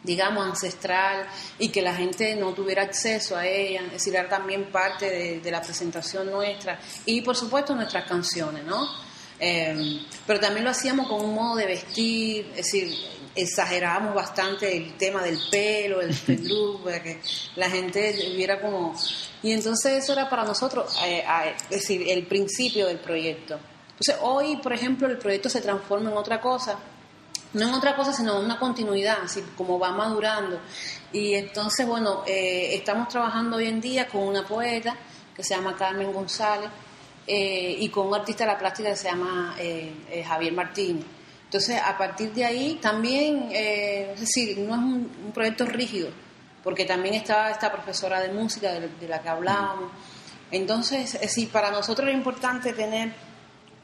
digamos, 0.02 0.46
ancestral 0.46 1.26
y 1.58 1.68
que 1.68 1.82
la 1.82 1.94
gente 1.94 2.34
no 2.36 2.52
tuviera 2.52 2.82
acceso 2.82 3.36
a 3.36 3.46
ella, 3.46 3.82
es 3.86 3.92
decir, 3.92 4.14
era 4.14 4.28
también 4.28 4.70
parte 4.70 5.10
de, 5.10 5.40
de 5.40 5.50
la 5.50 5.60
presentación 5.60 6.30
nuestra 6.30 6.78
y 7.04 7.20
por 7.20 7.36
supuesto 7.36 7.74
nuestras 7.74 8.04
canciones, 8.06 8.64
¿no? 8.64 8.88
Em, 9.42 10.04
pero 10.26 10.38
también 10.38 10.64
lo 10.64 10.70
hacíamos 10.70 11.08
con 11.08 11.24
un 11.24 11.34
modo 11.34 11.56
de 11.56 11.64
vestir, 11.64 12.50
es 12.50 12.56
decir, 12.56 12.94
exagerábamos 13.34 14.14
bastante 14.14 14.76
el 14.76 14.98
tema 14.98 15.22
del 15.22 15.38
pelo, 15.50 16.02
el 16.02 16.14
pendrú, 16.26 16.82
para 16.84 17.02
que 17.02 17.20
la 17.56 17.70
gente 17.70 18.12
viera 18.36 18.60
como... 18.60 18.94
Y 19.42 19.52
entonces 19.52 20.04
eso 20.04 20.12
era 20.12 20.28
para 20.28 20.44
nosotros, 20.44 20.94
eh, 21.06 21.24
es 21.70 21.80
decir, 21.80 22.04
el 22.06 22.26
principio 22.26 22.86
del 22.86 22.98
proyecto. 22.98 23.58
Entonces 23.92 24.16
hoy, 24.20 24.56
por 24.56 24.74
ejemplo, 24.74 25.08
el 25.08 25.16
proyecto 25.16 25.48
se 25.48 25.62
transforma 25.62 26.10
en 26.10 26.18
otra 26.18 26.38
cosa, 26.38 26.78
no 27.52 27.68
en 27.68 27.74
otra 27.74 27.96
cosa, 27.96 28.12
sino 28.12 28.38
una 28.38 28.58
continuidad, 28.58 29.18
así 29.24 29.42
como 29.56 29.78
va 29.78 29.90
madurando. 29.92 30.60
Y 31.12 31.34
entonces, 31.34 31.86
bueno, 31.86 32.22
eh, 32.26 32.74
estamos 32.74 33.08
trabajando 33.08 33.56
hoy 33.56 33.66
en 33.66 33.80
día 33.80 34.06
con 34.06 34.22
una 34.22 34.46
poeta 34.46 34.94
que 35.34 35.42
se 35.42 35.54
llama 35.54 35.74
Carmen 35.76 36.12
González 36.12 36.70
eh, 37.26 37.76
y 37.78 37.88
con 37.88 38.06
un 38.06 38.14
artista 38.14 38.44
de 38.44 38.52
la 38.52 38.58
plástica 38.58 38.90
que 38.90 38.96
se 38.96 39.08
llama 39.08 39.56
eh, 39.58 40.24
Javier 40.26 40.52
Martínez. 40.52 41.04
Entonces, 41.44 41.80
a 41.84 41.98
partir 41.98 42.32
de 42.32 42.44
ahí 42.44 42.78
también, 42.80 43.48
es 43.50 44.20
decir, 44.20 44.56
no 44.58 44.74
es 44.74 44.80
un, 44.80 45.32
proyecto 45.34 45.66
rígido, 45.66 46.10
porque 46.62 46.84
también 46.84 47.14
está 47.14 47.50
esta 47.50 47.72
profesora 47.72 48.20
de 48.20 48.32
música 48.32 48.70
de, 48.72 49.08
la 49.08 49.20
que 49.20 49.28
hablábamos. 49.28 49.90
Entonces, 50.52 51.16
es 51.16 51.20
decir, 51.22 51.50
para 51.50 51.72
nosotros 51.72 52.08
es 52.08 52.14
importante 52.14 52.72
tener 52.72 53.12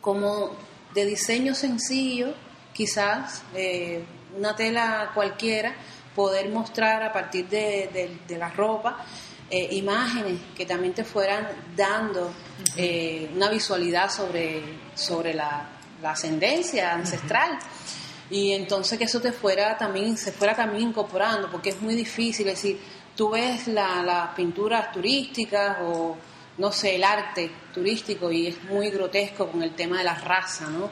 como 0.01 0.53
de 0.95 1.07
diseño 1.07 1.57
sencillo, 1.57 2.35
quizás 2.77 3.43
eh, 3.55 4.05
una 4.37 4.55
tela 4.55 5.11
cualquiera, 5.15 5.75
poder 6.15 6.49
mostrar 6.51 7.03
a 7.03 7.13
partir 7.13 7.49
de, 7.49 8.19
la 8.29 8.51
ropa 8.51 9.05
eh, 9.51 9.69
imágenes 9.73 10.41
que 10.57 10.67
también 10.67 10.93
te 10.93 11.05
fueran 11.05 11.47
dando 11.77 12.33
eh, 12.77 13.31
una 13.35 13.49
visualidad 13.49 14.11
sobre, 14.11 14.63
sobre 14.95 15.35
la, 15.35 15.71
ascendencia 16.03 16.93
ancestral. 16.93 17.59
Y 18.31 18.53
entonces 18.53 18.99
que 18.99 19.05
eso 19.05 19.21
te 19.21 19.33
fuera 19.33 19.77
también, 19.77 20.17
se 20.17 20.31
fuera 20.31 20.55
también 20.55 20.91
incorporando, 20.91 21.51
porque 21.51 21.71
es 21.71 21.81
muy 21.81 21.95
difícil, 21.95 22.47
es 22.49 22.57
decir, 22.57 22.81
tú 23.17 23.31
ves 23.31 23.67
las 23.67 24.29
pinturas 24.35 24.93
turísticas 24.93 25.79
o 25.81 26.17
no 26.59 26.71
sé, 26.71 26.97
el 26.97 27.05
arte 27.05 27.51
turístico 27.73 28.31
y 28.31 28.49
es 28.49 28.63
muy 28.65 28.91
grotesco 28.91 29.49
con 29.49 29.63
el 29.63 29.75
tema 29.75 29.99
de 29.99 30.05
la 30.05 30.15
raza, 30.15 30.69
¿no? 30.69 30.91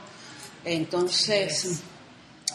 Entonces, 0.64 1.82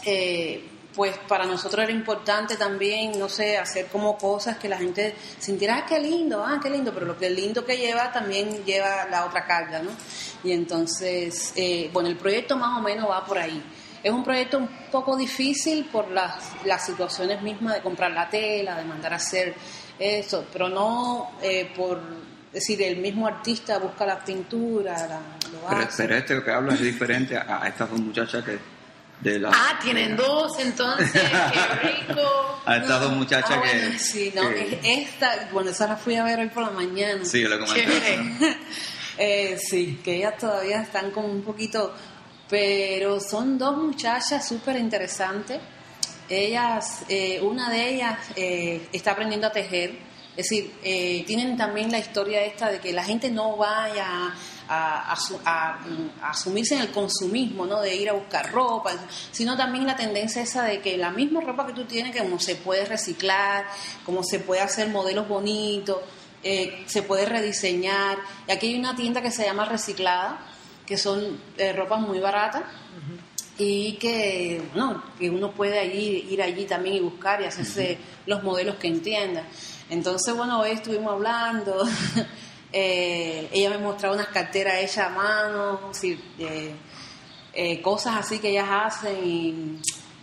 eh, 0.04 0.68
pues 0.94 1.16
para 1.28 1.46
nosotros 1.46 1.84
era 1.84 1.92
importante 1.92 2.56
también, 2.56 3.18
no 3.18 3.28
sé, 3.28 3.56
hacer 3.56 3.86
como 3.86 4.18
cosas 4.18 4.58
que 4.58 4.68
la 4.68 4.76
gente 4.76 5.14
sintiera, 5.38 5.78
ah, 5.78 5.86
qué 5.86 6.00
lindo, 6.00 6.44
ah, 6.44 6.58
qué 6.60 6.68
lindo, 6.68 6.92
pero 6.92 7.06
lo 7.06 7.16
que 7.16 7.30
lindo 7.30 7.64
que 7.64 7.76
lleva 7.76 8.10
también 8.12 8.64
lleva 8.64 9.06
la 9.08 9.24
otra 9.26 9.46
carga, 9.46 9.80
¿no? 9.80 9.90
Y 10.42 10.52
entonces, 10.52 11.52
eh, 11.54 11.90
bueno, 11.92 12.08
el 12.08 12.16
proyecto 12.16 12.56
más 12.56 12.78
o 12.78 12.82
menos 12.82 13.08
va 13.08 13.24
por 13.24 13.38
ahí. 13.38 13.62
Es 14.02 14.10
un 14.10 14.24
proyecto 14.24 14.58
un 14.58 14.68
poco 14.90 15.16
difícil 15.16 15.84
por 15.84 16.10
las, 16.10 16.34
las 16.64 16.84
situaciones 16.84 17.42
mismas 17.42 17.74
de 17.74 17.82
comprar 17.82 18.10
la 18.10 18.28
tela, 18.28 18.76
de 18.76 18.84
mandar 18.84 19.12
a 19.12 19.16
hacer 19.16 19.54
eso, 19.98 20.46
pero 20.50 20.68
no 20.68 21.32
eh, 21.42 21.70
por 21.76 22.00
es 22.50 22.54
decir, 22.54 22.82
el 22.82 22.96
mismo 22.96 23.28
artista 23.28 23.78
busca 23.78 24.04
la 24.04 24.24
pintura, 24.24 25.06
la, 25.06 25.20
lo 25.52 25.60
pero, 25.68 25.80
hace. 25.82 26.02
Pero 26.02 26.16
este 26.16 26.42
que 26.42 26.50
habla 26.50 26.74
es 26.74 26.80
diferente 26.80 27.36
a, 27.36 27.66
estas 27.66 27.90
dos 27.90 28.00
muchachas 28.00 28.44
que 28.44 28.58
de 29.20 29.38
la... 29.38 29.50
Ah, 29.52 29.78
tienen 29.82 30.16
dos 30.16 30.58
entonces, 30.58 31.12
qué 31.12 31.88
rico. 31.88 32.62
A 32.66 32.76
estas 32.76 33.00
dos 33.00 33.12
muchachas 33.12 33.58
ah, 33.58 33.62
que... 33.62 33.98
sí, 33.98 34.32
no, 34.34 34.42
esta, 34.82 35.48
bueno, 35.52 35.70
esa 35.70 35.86
la 35.88 35.96
fui 35.96 36.14
a 36.16 36.24
ver 36.24 36.38
hoy 36.38 36.48
por 36.48 36.62
la 36.62 36.70
mañana. 36.70 37.24
Sí, 37.24 37.42
lo 37.42 37.58
comenté. 37.58 38.18
eh, 39.18 39.58
sí, 39.58 40.00
que 40.04 40.16
ellas 40.16 40.36
todavía 40.38 40.82
están 40.82 41.10
como 41.10 41.28
un 41.28 41.42
poquito, 41.42 41.94
pero 42.48 43.18
son 43.18 43.58
dos 43.58 43.76
muchachas 43.76 44.46
súper 44.46 44.76
interesantes. 44.76 45.58
Ellas, 46.28 47.04
eh, 47.08 47.40
una 47.42 47.70
de 47.70 47.94
ellas 47.94 48.18
eh, 48.36 48.88
está 48.92 49.12
aprendiendo 49.12 49.48
a 49.48 49.52
tejer 49.52 50.10
es 50.36 50.48
decir, 50.48 50.72
eh, 50.82 51.24
tienen 51.26 51.56
también 51.56 51.90
la 51.90 51.98
historia 51.98 52.44
esta 52.44 52.70
de 52.70 52.78
que 52.78 52.92
la 52.92 53.04
gente 53.04 53.30
no 53.30 53.56
vaya 53.56 54.32
a, 54.72 55.78
asumirse 56.22 56.76
en 56.76 56.82
el 56.82 56.90
consumismo, 56.92 57.66
¿no? 57.66 57.80
De 57.80 57.94
ir 57.96 58.08
a 58.08 58.12
buscar 58.12 58.52
ropa, 58.52 58.92
sino 59.32 59.56
también 59.56 59.86
la 59.86 59.96
tendencia 59.96 60.42
esa 60.42 60.62
de 60.62 60.80
que 60.80 60.96
la 60.96 61.10
misma 61.10 61.40
ropa 61.40 61.66
que 61.66 61.72
tú 61.72 61.84
tienes, 61.84 62.12
que 62.12 62.20
como 62.20 62.38
se 62.38 62.54
puede 62.54 62.84
reciclar, 62.84 63.66
como 64.06 64.22
se 64.22 64.38
puede 64.38 64.60
hacer 64.60 64.88
modelos 64.88 65.26
bonitos, 65.26 65.98
eh, 66.42 66.84
se 66.86 67.02
puede 67.02 67.26
rediseñar. 67.26 68.18
Y 68.46 68.52
aquí 68.52 68.68
hay 68.68 68.78
una 68.78 68.94
tienda 68.94 69.20
que 69.20 69.32
se 69.32 69.44
llama 69.44 69.64
Reciclada, 69.64 70.38
que 70.86 70.96
son 70.96 71.40
eh, 71.58 71.72
ropas 71.72 72.00
muy 72.00 72.20
baratas. 72.20 72.62
Y 73.58 73.94
que, 73.94 74.62
no, 74.74 75.02
que 75.18 75.28
uno 75.28 75.50
puede 75.50 75.84
ir 75.84 76.40
allí 76.40 76.64
también 76.64 76.96
y 76.96 77.00
buscar 77.00 77.42
y 77.42 77.44
hacerse 77.44 77.98
los 78.24 78.42
modelos 78.42 78.76
que 78.76 78.86
entienda. 78.86 79.44
Entonces, 79.90 80.34
bueno, 80.34 80.60
hoy 80.60 80.70
estuvimos 80.70 81.12
hablando, 81.12 81.84
eh, 82.72 83.48
ella 83.52 83.70
me 83.70 83.78
mostraba 83.78 84.14
unas 84.14 84.28
carteras 84.28 84.78
hechas 84.78 85.06
a 85.06 85.10
mano, 85.10 85.90
eh, 86.02 86.74
eh, 87.52 87.82
cosas 87.82 88.16
así 88.16 88.38
que 88.38 88.50
ellas 88.50 88.68
hacen 88.70 89.16
y, 89.24 89.80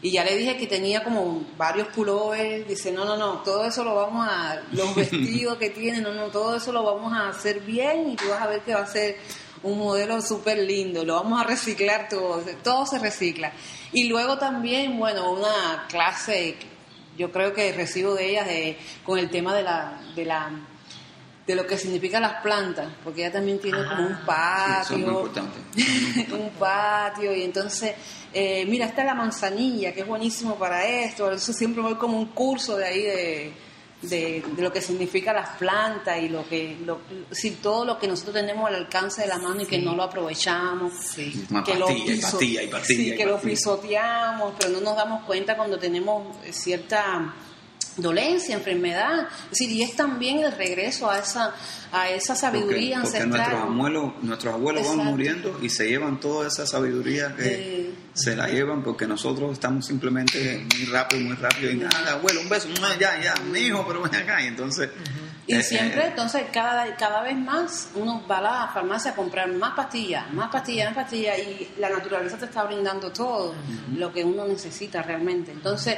ya 0.09 0.23
le 0.23 0.37
dije 0.37 0.55
que 0.55 0.67
tenía 0.67 1.03
como 1.03 1.45
varios 1.57 1.89
pullovers, 1.89 2.65
dice, 2.65 2.93
no, 2.93 3.03
no, 3.03 3.17
no, 3.17 3.39
todo 3.39 3.65
eso 3.65 3.83
lo 3.83 3.95
vamos 3.95 4.25
a, 4.29 4.61
los 4.71 4.95
vestidos 4.95 5.57
que 5.57 5.71
tiene, 5.71 5.99
no, 5.99 6.13
no, 6.13 6.27
todo 6.27 6.55
eso 6.55 6.71
lo 6.71 6.83
vamos 6.83 7.11
a 7.11 7.29
hacer 7.29 7.59
bien 7.61 8.11
y 8.11 8.15
tú 8.15 8.29
vas 8.29 8.41
a 8.41 8.47
ver 8.47 8.61
que 8.61 8.73
va 8.73 8.81
a 8.81 8.87
ser 8.87 9.17
un 9.63 9.77
modelo 9.77 10.21
súper 10.21 10.59
lindo, 10.59 11.03
lo 11.03 11.15
vamos 11.15 11.41
a 11.41 11.43
reciclar 11.43 12.07
todo, 12.07 12.41
todo 12.63 12.85
se 12.85 12.99
recicla. 12.99 13.51
Y 13.91 14.05
luego 14.07 14.37
también, 14.37 14.97
bueno, 14.97 15.31
una 15.31 15.85
clase 15.89 16.55
yo 17.17 17.31
creo 17.31 17.53
que 17.53 17.73
recibo 17.73 18.13
de 18.13 18.29
ellas 18.29 18.45
de, 18.45 18.77
con 19.03 19.17
el 19.17 19.29
tema 19.29 19.55
de 19.55 19.63
la, 19.63 19.99
de 20.15 20.23
la 20.23 20.51
de 21.47 21.55
lo 21.55 21.65
que 21.65 21.77
significan 21.77 22.23
las 22.23 22.41
plantas, 22.41 22.89
porque 23.05 23.21
ella 23.21 23.31
también 23.31 23.57
tiene 23.59 23.77
como 23.77 24.05
un 24.05 24.13
ah, 24.13 24.83
patio, 24.83 25.31
un 26.37 26.49
patio, 26.59 27.33
y 27.33 27.43
entonces, 27.43 27.95
eh, 28.33 28.65
mira, 28.67 28.85
está 28.85 29.05
la 29.05 29.13
manzanilla, 29.13 29.93
que 29.93 30.01
es 30.01 30.07
buenísimo 30.07 30.55
para 30.55 30.85
esto, 30.85 31.31
eso 31.31 31.53
siempre 31.53 31.81
voy 31.81 31.95
como 31.95 32.17
un 32.17 32.25
curso 32.27 32.75
de 32.75 32.85
ahí 32.85 33.01
de, 33.01 33.53
de, 34.01 34.43
lo 34.57 34.73
que 34.73 34.81
significa 34.81 35.31
las 35.31 35.51
plantas 35.51 36.21
y 36.21 36.27
lo 36.27 36.45
que 36.49 36.77
lo, 36.85 36.99
si 37.31 37.51
todo 37.51 37.85
lo 37.85 37.97
que 37.97 38.09
nosotros 38.09 38.35
tenemos 38.35 38.67
al 38.67 38.75
alcance 38.75 39.21
de 39.21 39.27
la 39.27 39.37
mano 39.37 39.61
y 39.61 39.65
que 39.65 39.79
no 39.79 39.95
lo 39.95 40.03
aprovechamos 40.03 40.93
que, 41.15 41.75
lo, 41.75 41.87
que 41.87 43.25
lo 43.25 43.39
pisoteamos 43.39 44.53
pero 44.59 44.73
no 44.73 44.81
nos 44.81 44.95
damos 44.95 45.23
cuenta 45.23 45.55
cuando 45.55 45.79
tenemos 45.79 46.35
cierta 46.51 47.33
dolencia, 47.97 48.55
enfermedad. 48.55 49.27
Es 49.45 49.51
decir, 49.51 49.71
y 49.71 49.83
es 49.83 49.95
también 49.95 50.39
el 50.39 50.51
regreso 50.51 51.09
a 51.09 51.19
esa, 51.19 51.53
a 51.91 52.09
esa 52.09 52.35
sabiduría 52.35 52.99
ancestral. 52.99 53.29
nuestros 53.29 53.61
abuelos, 53.61 54.13
nuestros 54.21 54.53
abuelos 54.53 54.87
van 54.87 55.05
muriendo 55.05 55.59
y 55.61 55.69
se 55.69 55.87
llevan 55.89 56.19
toda 56.19 56.47
esa 56.47 56.65
sabiduría 56.65 57.35
que 57.35 57.91
se 58.13 58.35
la 58.35 58.47
llevan 58.47 58.83
porque 58.83 59.05
nosotros 59.05 59.53
estamos 59.53 59.85
simplemente 59.85 60.65
muy 60.75 60.85
rápido, 60.85 61.21
muy 61.21 61.35
rápido 61.35 61.71
y 61.71 61.75
nada, 61.75 62.13
abuelo, 62.13 62.41
un 62.41 62.49
beso, 62.49 62.67
ya, 62.99 63.21
ya, 63.21 63.35
mi 63.51 63.59
hijo, 63.59 63.85
pero 63.87 64.01
ven 64.01 64.15
acá. 64.15 64.41
Y 64.43 64.47
entonces. 64.47 64.89
Y 65.47 65.55
eh, 65.55 65.63
siempre, 65.63 66.03
eh, 66.03 66.07
entonces, 66.07 66.43
cada, 66.51 66.93
cada 66.95 67.23
vez 67.23 67.37
más 67.37 67.91
uno 67.95 68.21
va 68.29 68.39
a 68.39 68.41
la 68.41 68.67
farmacia 68.73 69.11
a 69.11 69.15
comprar 69.15 69.47
más 69.53 69.73
pastillas, 69.73 70.31
más 70.33 70.49
pastillas, 70.51 70.87
más 70.93 71.05
pastillas, 71.05 71.39
y 71.39 71.69
la 71.79 71.89
naturaleza 71.89 72.37
te 72.37 72.45
está 72.45 72.63
brindando 72.65 73.11
todo 73.11 73.55
lo 73.95 74.11
que 74.11 74.25
uno 74.25 74.45
necesita 74.45 75.01
realmente. 75.01 75.53
Entonces, 75.53 75.97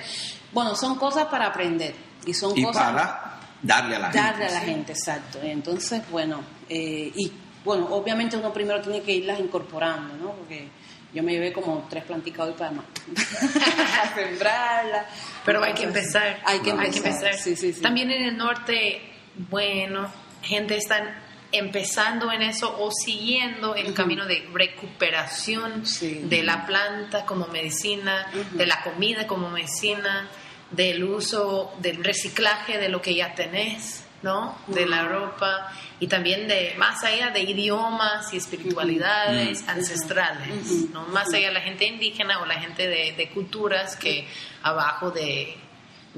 bueno, 0.53 0.75
son 0.75 0.97
cosas 0.97 1.25
para 1.25 1.47
aprender. 1.47 1.95
Y 2.25 2.33
son 2.33 2.55
y 2.55 2.63
cosas. 2.63 2.83
para 2.83 3.39
darle 3.61 3.95
a 3.95 3.99
la 3.99 4.11
gente. 4.11 4.19
Darle 4.19 4.45
a 4.45 4.51
la 4.51 4.59
gente, 4.59 4.91
exacto. 4.91 5.39
Entonces, 5.41 6.03
bueno, 6.11 6.41
eh, 6.67 7.11
y 7.15 7.31
bueno, 7.65 7.87
obviamente 7.89 8.37
uno 8.37 8.53
primero 8.53 8.81
tiene 8.81 9.01
que 9.01 9.13
irlas 9.13 9.39
incorporando, 9.39 10.15
¿no? 10.15 10.31
Porque 10.33 10.69
yo 11.13 11.23
me 11.23 11.31
llevé 11.31 11.51
como 11.51 11.87
tres 11.89 12.03
plantitas 12.03 12.47
hoy 12.47 12.53
para, 12.53 12.71
para 12.71 14.15
sembrarlas. 14.15 15.05
Pero 15.43 15.63
hay 15.63 15.73
que 15.73 15.83
empezar. 15.83 16.39
Hay 16.45 16.59
que 16.59 16.69
empezar. 16.69 17.33
Sí, 17.33 17.55
sí, 17.55 17.73
sí. 17.73 17.81
También 17.81 18.11
en 18.11 18.23
el 18.25 18.37
norte, 18.37 19.01
bueno, 19.47 20.11
gente 20.41 20.75
está 20.75 21.21
empezando 21.51 22.31
en 22.31 22.41
eso 22.41 22.75
o 22.79 22.91
siguiendo 22.91 23.73
el 23.73 23.93
camino 23.93 24.25
de 24.25 24.47
recuperación 24.53 25.83
de 26.01 26.43
la 26.43 26.65
planta 26.65 27.25
como 27.25 27.47
medicina, 27.47 28.27
de 28.51 28.67
la 28.67 28.81
comida 28.81 29.25
como 29.25 29.49
medicina, 29.49 30.27
del 30.71 31.03
uso, 31.03 31.73
del 31.79 32.03
reciclaje 32.03 32.77
de 32.77 32.89
lo 32.89 33.01
que 33.01 33.15
ya 33.15 33.33
tenés, 33.33 34.03
¿no? 34.21 34.57
De 34.67 34.85
la 34.85 35.07
ropa 35.07 35.71
y 35.99 36.07
también 36.07 36.47
de 36.47 36.75
más 36.77 37.03
allá 37.03 37.31
de 37.31 37.41
idiomas 37.41 38.31
y 38.33 38.37
espiritualidades 38.37 39.67
ancestrales, 39.67 40.91
¿no? 40.91 41.07
Más 41.07 41.33
allá 41.33 41.47
de 41.47 41.53
la 41.53 41.61
gente 41.61 41.85
indígena 41.87 42.41
o 42.41 42.45
la 42.45 42.59
gente 42.59 42.87
de 42.87 43.29
culturas 43.33 43.95
que 43.95 44.27
abajo 44.61 45.09
de 45.09 45.57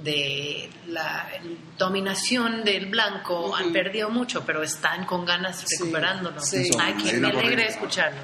de 0.04 0.70
la 0.88 1.28
dominación 1.78 2.64
del 2.64 2.88
blanco 2.88 3.56
han 3.56 3.72
perdido 3.72 4.10
mucho, 4.10 4.44
pero 4.46 4.64
están 4.64 5.06
con 5.06 5.26
ganas 5.26 5.66
recuperándolo. 5.70 6.42
Ay, 6.80 6.94
que 6.96 7.18
me 7.18 7.28
alegra 7.28 7.64
escucharlo. 7.64 8.22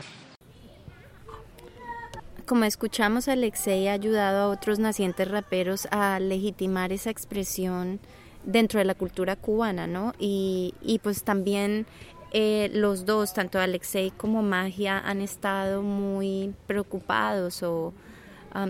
Como 2.46 2.64
escuchamos, 2.64 3.28
Alexei 3.28 3.90
ha 3.90 3.94
ayudado 3.94 4.44
a 4.44 4.48
otros 4.48 4.80
nacientes 4.80 5.28
raperos 5.28 5.88
a 5.92 6.20
legitimar 6.20 6.94
esa 6.94 7.10
expresión 7.10 8.00
dentro 8.46 8.80
de 8.80 8.86
la 8.86 8.96
cultura 8.96 9.36
cubana, 9.36 9.86
¿no? 9.86 10.14
Y, 10.18 10.74
y 10.82 11.00
pues 11.00 11.24
también 11.24 11.86
eh, 12.32 12.70
los 12.74 13.06
dos, 13.06 13.34
tanto 13.34 13.60
Alexei 13.60 14.12
como 14.12 14.42
Magia, 14.42 15.00
han 15.00 15.22
estado 15.22 15.82
muy 15.82 16.54
preocupados 16.68 17.64
o 17.64 17.94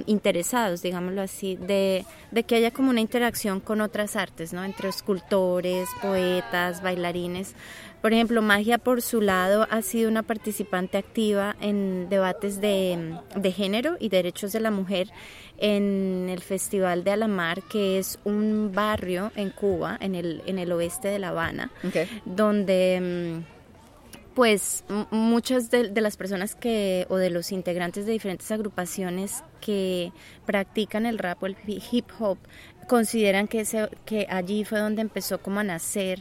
interesados, 0.06 0.82
digámoslo 0.82 1.22
así, 1.22 1.56
de, 1.56 2.06
de, 2.32 2.44
que 2.44 2.56
haya 2.56 2.72
como 2.72 2.90
una 2.90 3.02
interacción 3.02 3.60
con 3.60 3.82
otras 3.82 4.16
artes, 4.16 4.54
¿no? 4.54 4.64
Entre 4.64 4.90
escultores, 4.90 5.88
poetas, 6.02 6.82
bailarines. 6.82 7.56
Por 8.02 8.14
ejemplo, 8.14 8.42
Magia 8.42 8.78
por 8.78 9.02
su 9.02 9.22
lado 9.22 9.68
ha 9.72 9.82
sido 9.82 10.10
una 10.10 10.24
participante 10.24 10.98
activa 10.98 11.56
en 11.60 12.08
debates 12.10 12.62
de, 12.62 13.18
de 13.36 13.52
género 13.52 13.98
y 14.00 14.10
derechos 14.10 14.52
de 14.52 14.60
la 14.60 14.72
mujer 14.72 15.10
en 15.58 16.28
el 16.30 16.42
Festival 16.42 17.04
de 17.04 17.12
Alamar, 17.12 17.64
que 17.64 17.98
es 17.98 18.20
un 18.24 18.72
barrio 18.74 19.32
en 19.36 19.50
Cuba, 19.50 19.98
en 20.00 20.16
el, 20.16 20.44
en 20.46 20.60
el 20.60 20.72
oeste 20.72 21.08
de 21.08 21.20
La 21.20 21.30
Habana, 21.30 21.72
donde 22.26 23.42
mm, 23.42 23.57
pues 24.38 24.84
muchas 25.10 25.72
de, 25.72 25.90
las 26.00 26.16
personas 26.16 26.54
que 26.54 27.08
o 27.10 27.18
de 27.18 27.32
los 27.32 27.52
integrantes 27.52 28.06
de 28.06 28.12
diferentes 28.12 28.52
agrupaciones 28.52 29.44
que 29.62 30.12
practican 30.46 31.08
el 31.08 31.18
rap 31.18 31.42
o 31.42 31.48
el 31.48 31.58
hip 31.66 32.06
hop 32.20 32.38
consideran 32.88 33.48
que, 33.48 33.66
que 34.06 34.28
allí 34.30 34.64
fue 34.64 34.78
donde 34.78 35.02
empezó 35.02 35.42
como 35.42 35.62
a 35.62 35.64
nacer 35.64 36.20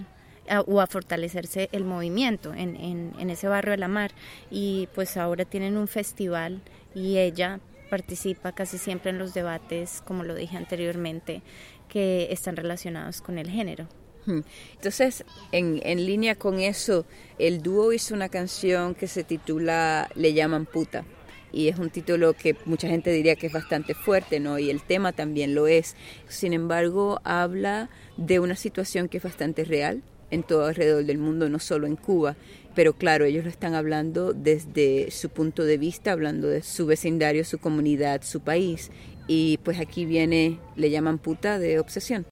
o 0.67 0.81
a 0.81 0.87
fortalecerse 0.87 1.69
el 1.73 1.85
movimiento 1.85 2.55
en, 2.55 2.77
en, 2.77 3.13
en 3.19 3.29
ese 3.29 3.49
barrio 3.49 3.73
de 3.73 3.77
la 3.77 3.89
mar 3.89 4.13
y 4.51 4.89
pues 4.95 5.19
ahora 5.19 5.45
tienen 5.45 5.77
un 5.77 5.87
festival 5.87 6.63
y 6.95 7.19
ella 7.19 7.61
participa 7.91 8.53
casi 8.53 8.79
siempre 8.79 9.11
en 9.11 9.19
los 9.19 9.35
debates, 9.35 10.03
como 10.07 10.25
lo 10.25 10.35
dije 10.35 10.57
anteriormente, 10.57 11.43
que 11.91 12.29
están 12.31 12.57
relacionados 12.57 13.21
con 13.21 13.37
el 13.37 13.51
género. 13.51 13.89
Entonces, 14.27 15.25
en, 15.53 15.81
en, 15.85 16.05
línea 16.07 16.35
con 16.35 16.61
eso, 16.61 17.05
el 17.39 17.63
dúo 17.63 17.93
hizo 17.93 18.15
una 18.15 18.29
canción 18.29 18.95
que 18.95 19.07
se 19.07 19.25
titula 19.25 20.09
Le 20.15 20.33
llaman 20.33 20.67
puta. 20.67 21.05
Y 21.53 21.69
es 21.69 21.79
un 21.79 21.91
título 21.91 22.35
que 22.35 22.57
mucha 22.65 22.89
gente 22.89 23.11
diría 23.11 23.37
que 23.37 23.47
es 23.47 23.53
bastante 23.53 23.95
fuerte, 23.95 24.41
¿no? 24.41 24.59
Y 24.59 24.69
el 24.69 24.83
tema 24.83 25.13
también 25.13 25.55
lo 25.55 25.67
es. 25.67 25.97
Sin 26.29 26.53
embargo, 26.53 27.21
habla 27.25 27.89
de 28.17 28.41
una 28.41 28.57
situación 28.57 29.09
que 29.09 29.19
es 29.19 29.23
bastante 29.23 29.65
real 29.65 30.03
en 30.31 30.43
todo 30.43 30.67
alrededor 30.67 31.05
del 31.05 31.19
mundo, 31.19 31.49
no 31.49 31.59
solo 31.59 31.87
en 31.87 31.97
Cuba. 31.97 32.37
Pero 32.75 32.93
claro, 32.93 33.25
ellos 33.25 33.45
lo 33.45 33.51
están 33.51 33.75
hablando 33.75 34.33
desde 34.35 35.11
su 35.11 35.31
punto 35.31 35.65
de 35.65 35.79
vista, 35.79 36.13
hablando 36.13 36.49
de 36.49 36.63
su 36.63 36.85
vecindario, 36.85 37.45
su 37.45 37.59
comunidad, 37.59 38.23
su 38.23 38.41
país. 38.41 38.91
Y 39.27 39.59
pues 39.65 39.81
aquí 39.81 40.05
viene, 40.05 40.59
le 40.77 40.91
llaman 40.91 41.19
puta 41.19 41.59
de 41.59 41.79
obsesión. 41.79 42.27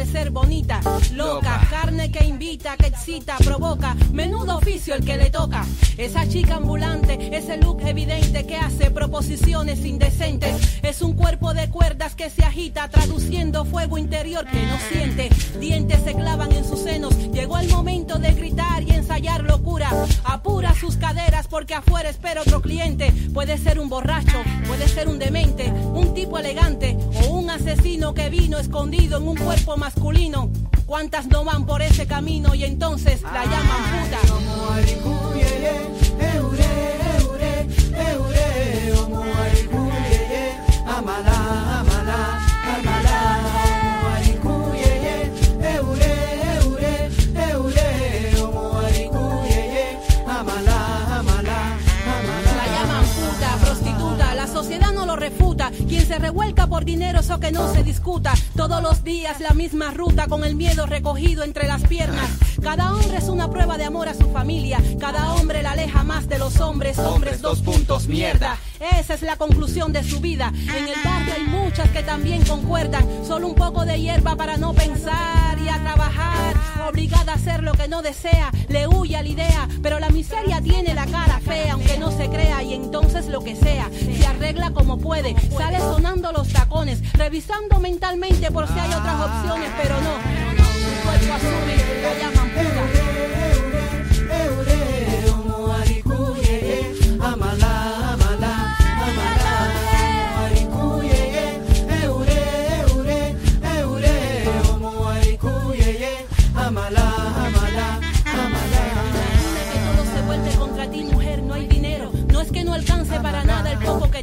de 0.00 0.06
ser 0.06 0.30
bonita, 0.30 0.80
loca, 1.14 1.60
provoca, 3.38 3.96
menudo 4.12 4.56
oficio 4.56 4.94
el 4.94 5.04
que 5.04 5.16
le 5.16 5.30
toca. 5.30 5.64
Esa 5.96 6.28
chica 6.28 6.56
ambulante, 6.56 7.36
ese 7.36 7.56
look 7.58 7.80
evidente 7.84 8.46
que 8.46 8.56
hace 8.56 8.90
proposiciones 8.90 9.84
indecentes. 9.84 10.80
Es 10.82 11.02
un 11.02 11.14
cuerpo 11.14 11.52
de 11.54 11.68
cuerdas 11.68 12.14
que 12.14 12.30
se 12.30 12.44
agita, 12.44 12.88
traduciendo 12.88 13.64
fuego 13.64 13.98
interior 13.98 14.46
que 14.46 14.66
no 14.66 14.78
siente. 14.90 15.30
Dientes 15.58 16.00
se 16.04 16.14
clavan 16.14 16.52
en 16.52 16.64
sus 16.64 16.80
senos. 16.80 17.16
Llegó 17.32 17.58
el 17.58 17.68
momento 17.68 18.18
de 18.18 18.32
gritar 18.32 18.82
y 18.82 18.92
ensayar 18.92 19.42
locura. 19.42 19.90
Apura 20.24 20.74
sus 20.74 20.96
caderas 20.96 21.46
porque 21.48 21.74
afuera 21.74 22.08
espera 22.08 22.42
otro 22.42 22.60
cliente. 22.62 23.12
Puede 23.34 23.58
ser 23.58 23.78
un 23.78 23.88
borracho, 23.88 24.38
puede 24.66 24.88
ser 24.88 25.08
un 25.08 25.18
demente, 25.18 25.70
un 25.70 26.14
tipo 26.14 26.38
elegante 26.38 26.96
o 27.22 27.34
un 27.34 27.50
asesino 27.50 28.14
que 28.14 28.30
vino 28.30 28.58
escondido 28.58 29.18
en 29.18 29.28
un 29.28 29.36
cuerpo 29.36 29.76
masculino. 29.76 30.50
¿Cuántas 30.90 31.28
no 31.28 31.44
van 31.44 31.66
por 31.66 31.82
ese 31.82 32.04
camino 32.04 32.52
y 32.52 32.64
entonces 32.64 33.22
la 33.22 33.44
llaman 33.44 34.02
puta? 34.02 34.18
Revuelca 56.20 56.66
por 56.66 56.84
dinero, 56.84 57.20
eso 57.20 57.40
que 57.40 57.50
no 57.50 57.72
se 57.72 57.82
discuta. 57.82 58.32
Todos 58.54 58.82
los 58.82 59.02
días 59.02 59.40
la 59.40 59.54
misma 59.54 59.90
ruta 59.90 60.28
con 60.28 60.44
el 60.44 60.54
miedo 60.54 60.86
recogido 60.86 61.42
entre 61.42 61.66
las 61.66 61.82
piernas. 61.82 62.30
Cada 62.62 62.94
hombre 62.94 63.16
es 63.18 63.28
una 63.28 63.50
prueba 63.50 63.78
de 63.78 63.84
amor 63.84 64.08
a 64.08 64.14
su 64.14 64.30
familia. 64.30 64.80
Cada 65.00 65.32
hombre 65.34 65.62
la 65.62 65.72
aleja 65.72 66.04
más 66.04 66.28
de 66.28 66.38
los 66.38 66.60
hombres. 66.60 66.98
Hombres, 66.98 67.40
dos 67.40 67.60
puntos, 67.60 68.06
mierda. 68.06 68.58
Esa 68.80 69.12
es 69.12 69.20
la 69.20 69.36
conclusión 69.36 69.92
de 69.92 70.02
su 70.02 70.20
vida. 70.20 70.50
En 70.54 70.88
el 70.88 70.94
barrio 71.04 71.34
hay 71.34 71.44
muchas 71.44 71.90
que 71.90 72.02
también 72.02 72.42
concuerdan. 72.46 73.06
Solo 73.26 73.48
un 73.48 73.54
poco 73.54 73.84
de 73.84 74.00
hierba 74.00 74.36
para 74.36 74.56
no 74.56 74.72
pensar 74.72 75.58
y 75.62 75.68
a 75.68 75.78
trabajar. 75.82 76.54
Obligada 76.88 77.32
a 77.32 77.34
hacer 77.34 77.62
lo 77.62 77.72
que 77.72 77.88
no 77.88 78.00
desea. 78.00 78.50
Le 78.68 78.86
huye 78.86 79.16
a 79.16 79.22
la 79.22 79.28
idea. 79.28 79.68
Pero 79.82 80.00
la 80.00 80.08
miseria 80.08 80.62
tiene 80.62 80.94
la 80.94 81.04
cara 81.04 81.40
fea, 81.40 81.74
aunque 81.74 81.98
no 81.98 82.10
se 82.10 82.30
crea. 82.30 82.62
Y 82.62 82.72
entonces 82.72 83.26
lo 83.26 83.44
que 83.44 83.54
sea, 83.54 83.90
se 83.92 84.26
arregla 84.26 84.70
como 84.70 84.98
puede 84.98 85.34
Sale 85.50 85.78
sonando 85.78 86.32
los 86.32 86.48
tacones, 86.48 87.00
revisando 87.12 87.80
mentalmente 87.80 88.50
por 88.50 88.66
si 88.66 88.78
hay 88.78 88.92
otras 88.94 89.20
opciones, 89.20 89.70
pero 89.82 90.00
no. 90.00 90.14
Su 90.80 91.02
cuerpo 91.06 91.34
asume, 91.34 91.76
la 92.02 92.18
llaman 92.18 92.50
puta. 92.50 93.39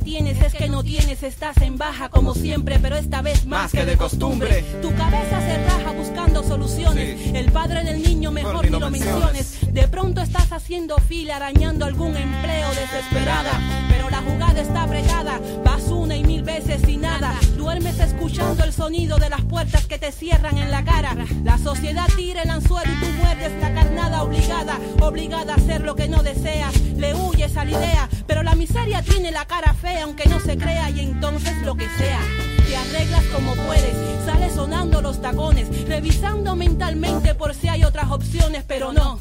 Tienes, 0.07 0.41
es 0.41 0.53
que 0.53 0.69
no 0.69 0.83
tienes, 0.83 1.21
estás 1.21 1.57
en 1.57 1.77
baja 1.77 2.07
como 2.07 2.33
siempre, 2.33 2.79
pero 2.79 2.95
esta 2.95 3.21
vez 3.21 3.45
más, 3.45 3.73
que 3.73 3.83
de 3.83 3.97
costumbre. 3.97 4.63
Tu 4.81 4.95
cabeza 4.95 5.41
se 5.41 5.65
raja 5.65 5.91
buscando 5.91 6.43
soluciones, 6.43 7.35
el 7.35 7.51
padre 7.51 7.83
del 7.83 8.01
niño 8.01 8.31
mejor 8.31 8.63
ni 8.63 8.79
lo 8.79 8.89
menciones. 8.89 9.57
De 9.73 9.85
pronto 9.89 10.21
estás 10.21 10.53
haciendo 10.53 10.97
fila, 10.97 11.35
arañando 11.35 11.85
algún 11.85 12.15
empleo 12.15 12.69
desesperada, 12.69 13.59
pero 13.89 14.09
la 14.09 14.21
está 14.61 14.83
apretada, 14.83 15.39
vas 15.63 15.83
una 15.83 16.15
y 16.15 16.23
mil 16.23 16.43
veces 16.43 16.87
y 16.87 16.97
nada, 16.97 17.33
duermes 17.57 17.99
escuchando 17.99 18.63
el 18.63 18.73
sonido 18.73 19.17
de 19.17 19.29
las 19.29 19.41
puertas 19.41 19.85
que 19.85 19.99
te 19.99 20.11
cierran 20.11 20.57
en 20.57 20.71
la 20.71 20.83
cara. 20.83 21.15
La 21.43 21.57
sociedad 21.57 22.07
tira 22.15 22.41
el 22.41 22.49
anzuelo 22.49 22.91
y 22.91 22.99
tú 22.99 23.11
muerdes 23.21 23.51
la 23.61 23.73
carnada 23.73 24.23
obligada, 24.23 24.79
obligada 25.01 25.53
a 25.53 25.57
hacer 25.57 25.81
lo 25.81 25.95
que 25.95 26.07
no 26.07 26.23
deseas, 26.23 26.79
le 26.95 27.13
huyes 27.13 27.55
a 27.55 27.65
la 27.65 27.71
idea, 27.71 28.09
pero 28.25 28.43
la 28.43 28.55
miseria 28.55 29.01
tiene 29.01 29.31
la 29.31 29.45
cara 29.45 29.73
fea, 29.73 30.03
aunque 30.03 30.27
no 30.27 30.39
se 30.39 30.57
crea, 30.57 30.89
y 30.89 31.01
entonces 31.01 31.55
lo 31.63 31.75
que 31.75 31.87
sea. 31.97 32.19
Te 32.67 32.75
arreglas 32.75 33.23
como 33.33 33.53
puedes, 33.55 33.95
sales 34.25 34.53
sonando 34.53 35.01
los 35.01 35.21
tacones, 35.21 35.87
revisando 35.87 36.55
mentalmente 36.55 37.35
por 37.35 37.53
si 37.53 37.69
hay 37.69 37.83
otras 37.83 38.11
opciones, 38.11 38.63
pero 38.67 38.91
no. 38.91 39.19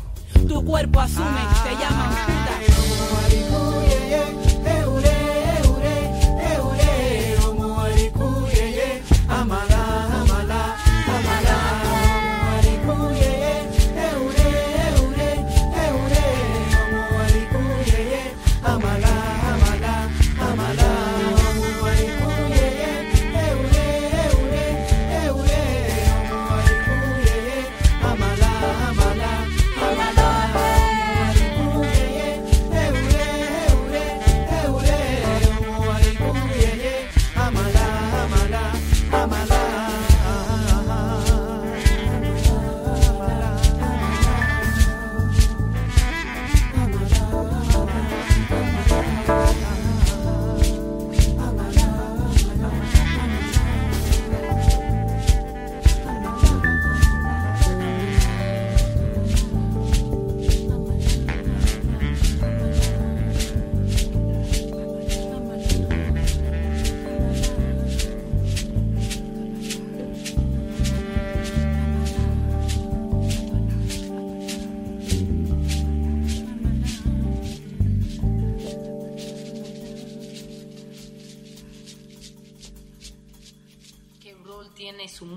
Tu 0.48 0.64
cuerpo 0.64 1.00
asume, 1.00 1.40
te 1.64 1.70
llaman 1.76 2.10
puta. 2.10 2.56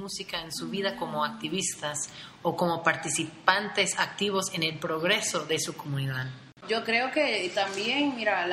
Música 0.10 0.42
en 0.42 0.52
su 0.52 0.70
vida 0.70 0.96
como 0.96 1.24
activistas 1.24 2.10
o 2.42 2.56
como 2.56 2.82
participantes 2.82 4.00
activos 4.00 4.52
en 4.54 4.64
el 4.64 4.80
progreso 4.80 5.46
de 5.46 5.60
su 5.60 5.76
comunidad? 5.76 6.26
Yo 6.68 6.84
creo 6.84 7.12
que 7.12 7.52
también, 7.54 8.16
mira, 8.16 8.48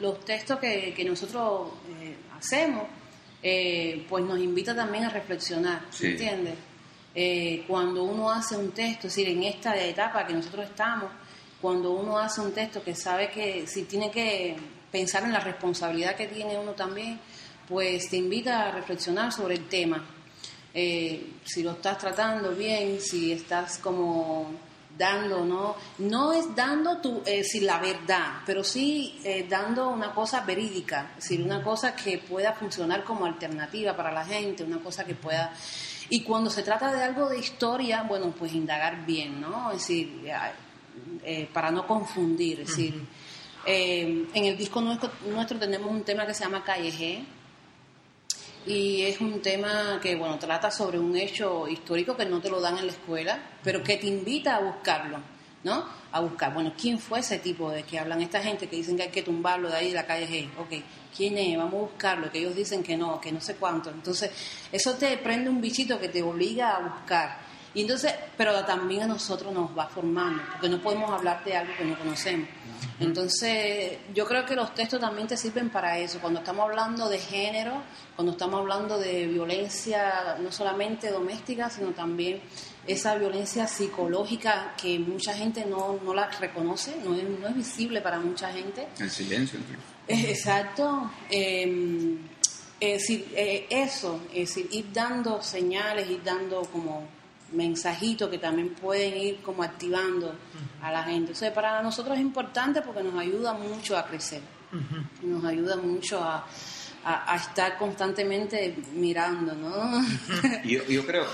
los 0.00 0.24
textos 0.24 0.58
que, 0.58 1.04
nosotros 1.06 1.70
eh, 2.00 2.16
hacemos, 2.36 2.84
eh, 3.42 4.04
pues 4.08 4.24
nos 4.24 4.40
invita 4.40 4.74
también 4.74 5.04
a 5.04 5.10
reflexionar, 5.10 5.82
¿entiendes? 6.00 6.54
Eh, 7.14 7.64
cuando 7.68 8.02
uno 8.02 8.30
hace 8.30 8.56
un 8.56 8.72
texto, 8.72 9.06
es 9.06 9.14
decir, 9.14 9.28
en 9.28 9.44
esta 9.44 9.76
etapa 9.76 10.26
que 10.26 10.32
nosotros 10.32 10.66
estamos, 10.66 11.10
cuando 11.60 11.92
uno 11.92 12.18
hace 12.18 12.40
un 12.40 12.52
texto 12.52 12.82
que 12.82 12.94
sabe 12.94 13.30
que 13.30 13.66
si 13.68 13.84
tiene 13.84 14.10
que 14.10 14.56
pensar 14.90 15.22
en 15.22 15.32
la 15.32 15.40
responsabilidad 15.40 16.16
que 16.16 16.26
tiene 16.26 16.58
uno 16.58 16.72
también, 16.72 17.20
pues 17.68 18.10
te 18.10 18.16
invita 18.16 18.68
a 18.68 18.72
reflexionar 18.72 19.32
sobre 19.32 19.54
el 19.54 19.68
tema. 19.68 20.04
Eh, 20.72 21.34
si 21.44 21.62
lo 21.62 21.72
estás 21.72 21.98
tratando 21.98 22.52
bien, 22.52 23.00
si 23.00 23.32
estás 23.32 23.78
como 23.78 24.52
dando, 24.96 25.44
¿no? 25.44 25.74
No 25.98 26.32
es 26.32 26.54
dando 26.54 26.98
tu, 26.98 27.22
eh, 27.24 27.42
la 27.62 27.78
verdad, 27.78 28.42
pero 28.44 28.62
sí 28.62 29.18
eh, 29.24 29.46
dando 29.48 29.88
una 29.88 30.12
cosa 30.12 30.42
verídica, 30.42 31.12
es 31.16 31.24
decir, 31.24 31.42
una 31.42 31.62
cosa 31.62 31.96
que 31.96 32.18
pueda 32.18 32.52
funcionar 32.52 33.02
como 33.02 33.24
alternativa 33.24 33.96
para 33.96 34.12
la 34.12 34.24
gente, 34.24 34.62
una 34.62 34.78
cosa 34.78 35.04
que 35.04 35.14
pueda... 35.14 35.52
Y 36.10 36.22
cuando 36.22 36.50
se 36.50 36.62
trata 36.62 36.92
de 36.92 37.02
algo 37.02 37.28
de 37.28 37.38
historia, 37.38 38.02
bueno, 38.02 38.34
pues 38.36 38.52
indagar 38.52 39.06
bien, 39.06 39.40
¿no? 39.40 39.70
Es 39.70 39.78
decir, 39.78 40.22
eh, 41.24 41.48
para 41.52 41.70
no 41.70 41.86
confundir, 41.86 42.60
es 42.60 42.68
decir, 42.68 43.06
en 43.64 44.44
el 44.44 44.56
disco 44.56 44.80
nuestro, 44.80 45.10
nuestro 45.28 45.58
tenemos 45.58 45.88
un 45.88 46.02
tema 46.02 46.26
que 46.26 46.34
se 46.34 46.42
llama 46.42 46.64
Calle 46.64 46.90
G, 46.90 47.24
y 48.70 49.02
es 49.02 49.20
un 49.20 49.42
tema 49.42 49.98
que 50.00 50.14
bueno 50.14 50.38
trata 50.38 50.70
sobre 50.70 50.98
un 50.98 51.16
hecho 51.16 51.66
histórico 51.66 52.16
que 52.16 52.24
no 52.24 52.40
te 52.40 52.48
lo 52.48 52.60
dan 52.60 52.78
en 52.78 52.86
la 52.86 52.92
escuela, 52.92 53.38
pero 53.62 53.82
que 53.82 53.96
te 53.96 54.06
invita 54.06 54.56
a 54.56 54.60
buscarlo, 54.60 55.18
¿no? 55.64 55.84
A 56.12 56.20
buscar, 56.20 56.54
bueno, 56.54 56.72
¿quién 56.80 56.98
fue 56.98 57.20
ese 57.20 57.38
tipo 57.38 57.70
de 57.70 57.82
que 57.82 57.98
hablan 57.98 58.22
esta 58.22 58.40
gente 58.40 58.68
que 58.68 58.76
dicen 58.76 58.96
que 58.96 59.04
hay 59.04 59.08
que 59.10 59.22
tumbarlo 59.22 59.68
de 59.68 59.76
ahí 59.76 59.88
de 59.88 59.94
la 59.94 60.06
calle 60.06 60.28
G? 60.28 60.48
Ok, 60.58 60.84
¿quién 61.16 61.36
es? 61.38 61.56
Vamos 61.56 61.74
a 61.74 61.76
buscarlo, 61.78 62.30
que 62.30 62.38
ellos 62.38 62.54
dicen 62.54 62.82
que 62.82 62.96
no, 62.96 63.20
que 63.20 63.32
no 63.32 63.40
sé 63.40 63.56
cuánto. 63.56 63.90
Entonces, 63.90 64.30
eso 64.70 64.94
te 64.94 65.16
prende 65.18 65.50
un 65.50 65.60
bichito 65.60 65.98
que 65.98 66.08
te 66.08 66.22
obliga 66.22 66.76
a 66.76 66.78
buscar. 66.80 67.49
Y 67.72 67.82
entonces, 67.82 68.12
pero 68.36 68.64
también 68.64 69.02
a 69.02 69.06
nosotros 69.06 69.52
nos 69.54 69.76
va 69.76 69.86
formando, 69.86 70.42
porque 70.52 70.68
no 70.68 70.80
podemos 70.80 71.10
hablar 71.10 71.44
de 71.44 71.56
algo 71.56 71.72
que 71.76 71.84
no 71.84 71.96
conocemos. 71.96 72.48
Entonces, 72.98 73.98
yo 74.12 74.26
creo 74.26 74.44
que 74.44 74.56
los 74.56 74.74
textos 74.74 75.00
también 75.00 75.28
te 75.28 75.36
sirven 75.36 75.70
para 75.70 75.98
eso. 75.98 76.18
Cuando 76.20 76.40
estamos 76.40 76.68
hablando 76.68 77.08
de 77.08 77.18
género, 77.18 77.82
cuando 78.16 78.32
estamos 78.32 78.60
hablando 78.60 78.98
de 78.98 79.26
violencia 79.26 80.36
no 80.40 80.50
solamente 80.50 81.10
doméstica, 81.10 81.70
sino 81.70 81.92
también 81.92 82.40
esa 82.86 83.14
violencia 83.14 83.66
psicológica 83.68 84.74
que 84.80 84.98
mucha 84.98 85.32
gente 85.32 85.64
no, 85.64 85.98
no 86.04 86.12
la 86.12 86.28
reconoce, 86.28 86.96
no 87.04 87.14
es, 87.14 87.22
no 87.22 87.48
es 87.48 87.54
visible 87.54 88.00
para 88.00 88.18
mucha 88.18 88.52
gente. 88.52 88.88
El 88.98 89.10
silencio. 89.10 89.60
Exacto. 90.08 91.10
Em, 91.30 92.18
es 92.80 93.02
decir, 93.02 93.28
eh, 93.36 93.66
eso, 93.70 94.20
es 94.32 94.54
decir, 94.54 94.68
ir 94.72 94.92
dando 94.92 95.42
señales, 95.42 96.08
ir 96.10 96.22
dando 96.24 96.62
como 96.62 97.19
mensajitos 97.52 98.28
que 98.28 98.38
también 98.38 98.70
pueden 98.70 99.16
ir 99.16 99.40
como 99.42 99.62
activando 99.62 100.34
a 100.82 100.90
la 100.92 101.02
gente. 101.02 101.32
O 101.32 101.34
sea, 101.34 101.52
para 101.52 101.82
nosotros 101.82 102.16
es 102.16 102.22
importante 102.22 102.82
porque 102.82 103.02
nos 103.02 103.14
ayuda 103.14 103.54
mucho 103.54 103.96
a 103.96 104.06
crecer, 104.06 104.42
nos 105.22 105.44
ayuda 105.44 105.76
mucho 105.76 106.22
a, 106.22 106.46
a, 107.04 107.36
estar 107.36 107.76
constantemente 107.78 108.76
mirando, 108.94 109.54
¿no? 109.54 110.02
yo, 110.64 110.84
yo 110.86 111.06
creo, 111.06 111.24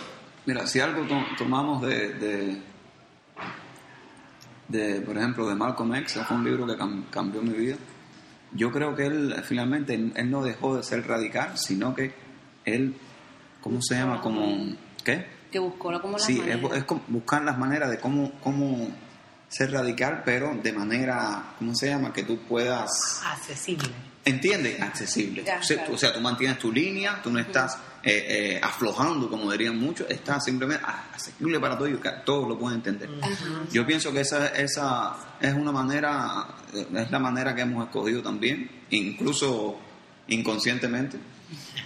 mira, 0.47 0.67
si 0.67 0.81
algo 0.81 1.07
tomamos 1.37 1.83
de, 1.83 2.61
de, 4.69 5.01
por 5.01 5.17
ejemplo, 5.17 5.49
de 5.49 5.55
Malcolm 5.55 5.95
X, 5.97 6.21
fue 6.27 6.37
un 6.37 6.45
libro 6.45 6.67
que 6.67 6.77
cambió 7.11 7.43
mi 7.43 7.55
vida, 7.55 7.77
yo 8.53 8.71
creo 8.73 8.95
que 8.95 9.07
él 9.07 9.35
finalmente, 9.45 9.95
él 9.95 10.31
no 10.31 10.43
dejó 10.43 10.77
de 10.77 10.83
ser 10.83 11.07
radical, 11.07 11.59
sino 11.59 11.95
que 11.95 12.15
él, 12.65 12.95
¿cómo 13.61 13.81
se 13.83 13.97
llama? 13.97 14.21
Como, 14.21 14.77
¿qué? 15.05 15.36
Que 15.57 15.61
buscó 15.61 16.01
como 16.03 16.19
sí, 16.19 16.43
es, 16.47 16.85
buscar 17.09 17.43
las 17.43 17.57
maneras 17.57 17.91
de 17.91 17.99
cómo, 17.99 18.33
cómo 18.43 18.91
ser 19.49 19.73
radical, 19.73 20.23
pero 20.23 20.55
de 20.63 20.71
manera, 20.71 21.55
¿cómo 21.59 21.75
se 21.75 21.89
llama? 21.89 22.13
Que 22.13 22.25
tú 22.25 22.41
puedas... 22.47 23.23
Accesible. 23.25 23.89
¿Entiendes? 24.23 24.83
Accesible. 24.83 25.45
o, 25.91 25.97
sea, 25.97 26.13
tú, 26.13 26.21
mantienes 26.21 26.59
tu 26.59 26.71
línea, 26.71 27.23
tú 27.23 27.31
no 27.31 27.39
estás 27.39 27.79
eh, 28.03 28.57
eh, 28.57 28.61
aflojando, 28.63 29.31
como 29.31 29.51
dirían 29.51 29.79
muchos, 29.79 30.11
estás 30.11 30.45
simplemente 30.45 30.85
accesible 30.85 31.59
para 31.59 31.79
todos 31.79 31.91
y 31.91 31.95
que 31.95 32.11
todos 32.25 32.47
lo 32.47 32.59
pueden 32.59 32.79
entender. 32.79 33.09
Yo 33.73 33.87
pienso 33.87 34.13
que 34.13 34.21
esa, 34.21 34.49
esa 34.49 35.17
es 35.41 35.55
una 35.55 35.73
manera, 35.73 36.49
es 36.75 37.11
la 37.11 37.19
manera 37.19 37.55
que 37.55 37.63
hemos 37.63 37.87
escogido 37.87 38.23
también, 38.23 38.83
incluso 38.91 39.79
inconscientemente. 40.29 41.19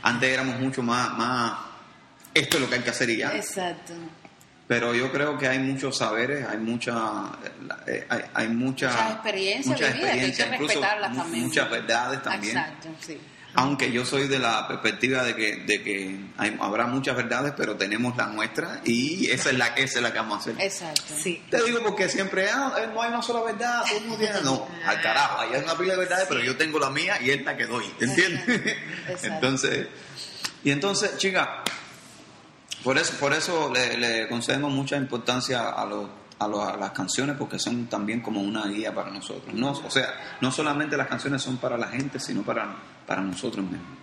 Antes 0.03 0.29
éramos 0.29 0.59
mucho 0.59 0.83
más, 0.83 1.17
más 1.17 1.70
esto 2.35 2.57
es 2.57 2.63
lo 2.63 2.69
que 2.69 2.77
hay 2.77 2.83
que 2.83 2.91
hacer 2.91 3.11
y 3.11 3.17
ya. 3.19 3.35
Exacto. 3.35 3.95
Pero 4.71 4.95
yo 4.95 5.11
creo 5.11 5.37
que 5.37 5.49
hay 5.49 5.59
muchos 5.59 5.99
saberes, 5.99 6.47
hay 6.49 6.59
mucha, 6.59 7.33
eh, 7.89 8.07
hay, 8.09 8.21
hay 8.33 8.49
mucha, 8.49 8.87
muchas 8.87 9.13
experiencias, 9.15 10.61
mucha 10.61 11.01
también. 11.13 11.45
Muchas 11.47 11.71
verdades 11.71 12.23
también. 12.23 12.57
Exacto, 12.57 12.89
sí. 13.01 13.19
Aunque 13.55 13.91
yo 13.91 14.07
soy 14.07 14.29
de 14.29 14.39
la 14.39 14.69
perspectiva 14.69 15.25
de 15.25 15.35
que, 15.35 15.57
de 15.57 15.83
que 15.83 16.21
habrá 16.61 16.87
muchas 16.87 17.17
verdades, 17.17 17.53
pero 17.57 17.77
tenemos 17.77 18.17
la 18.17 18.27
nuestra 18.27 18.81
y 18.85 19.29
esa 19.31 19.51
es 19.51 19.59
la, 19.59 19.67
esa 19.69 19.99
es 19.99 20.03
la 20.05 20.13
que 20.13 20.19
vamos 20.21 20.37
a 20.37 20.41
hacer. 20.41 20.55
Exacto. 20.65 21.15
Sí. 21.21 21.43
Te 21.51 21.61
digo 21.65 21.81
porque 21.83 22.09
siempre 22.09 22.49
ah, 22.49 22.73
eh, 22.79 22.89
no 22.95 23.03
hay 23.03 23.09
una 23.09 23.23
sola 23.23 23.43
verdad, 23.43 23.83
todo 23.89 23.99
el 23.99 24.05
mundo 24.05 24.19
tiene. 24.19 24.41
No, 24.43 24.69
al 24.87 25.03
carajo, 25.03 25.41
hay 25.41 25.61
una 25.61 25.77
pila 25.77 25.95
de 25.95 25.99
verdades, 25.99 26.27
pero 26.29 26.45
yo 26.45 26.57
tengo 26.57 26.79
la 26.79 26.91
mía 26.91 27.21
y 27.21 27.31
es 27.31 27.43
la 27.45 27.57
que 27.57 27.67
doy, 27.67 27.87
¿entiendes? 27.99 28.77
Exacto. 29.09 29.27
entonces, 29.27 29.89
y 30.63 30.71
entonces, 30.71 31.17
chica, 31.17 31.65
por 32.85 32.99
eso, 32.99 33.15
por 33.19 33.33
eso 33.33 33.73
le, 33.73 34.29
concedemos 34.29 34.73
mucha 34.73 34.97
importancia 34.97 35.61
a, 35.61 35.83
a, 35.83 36.77
las 36.77 36.91
canciones 36.93 37.37
porque 37.37 37.59
son 37.59 37.87
también 37.87 38.21
como 38.21 38.41
una 38.41 38.67
guía 38.67 38.95
para 38.95 39.11
nosotros. 39.11 39.55
No, 39.55 39.73
o 39.73 39.91
sea, 39.91 40.39
no 40.41 40.51
solamente 40.51 40.97
las 40.97 41.07
canciones 41.07 41.43
son 41.43 41.59
para 41.59 41.77
la 41.77 41.89
gente, 41.89 42.19
sino 42.19 42.43
para, 42.43 42.75
para 43.07 43.21
nosotros 43.23 43.65
mismos. 43.65 43.99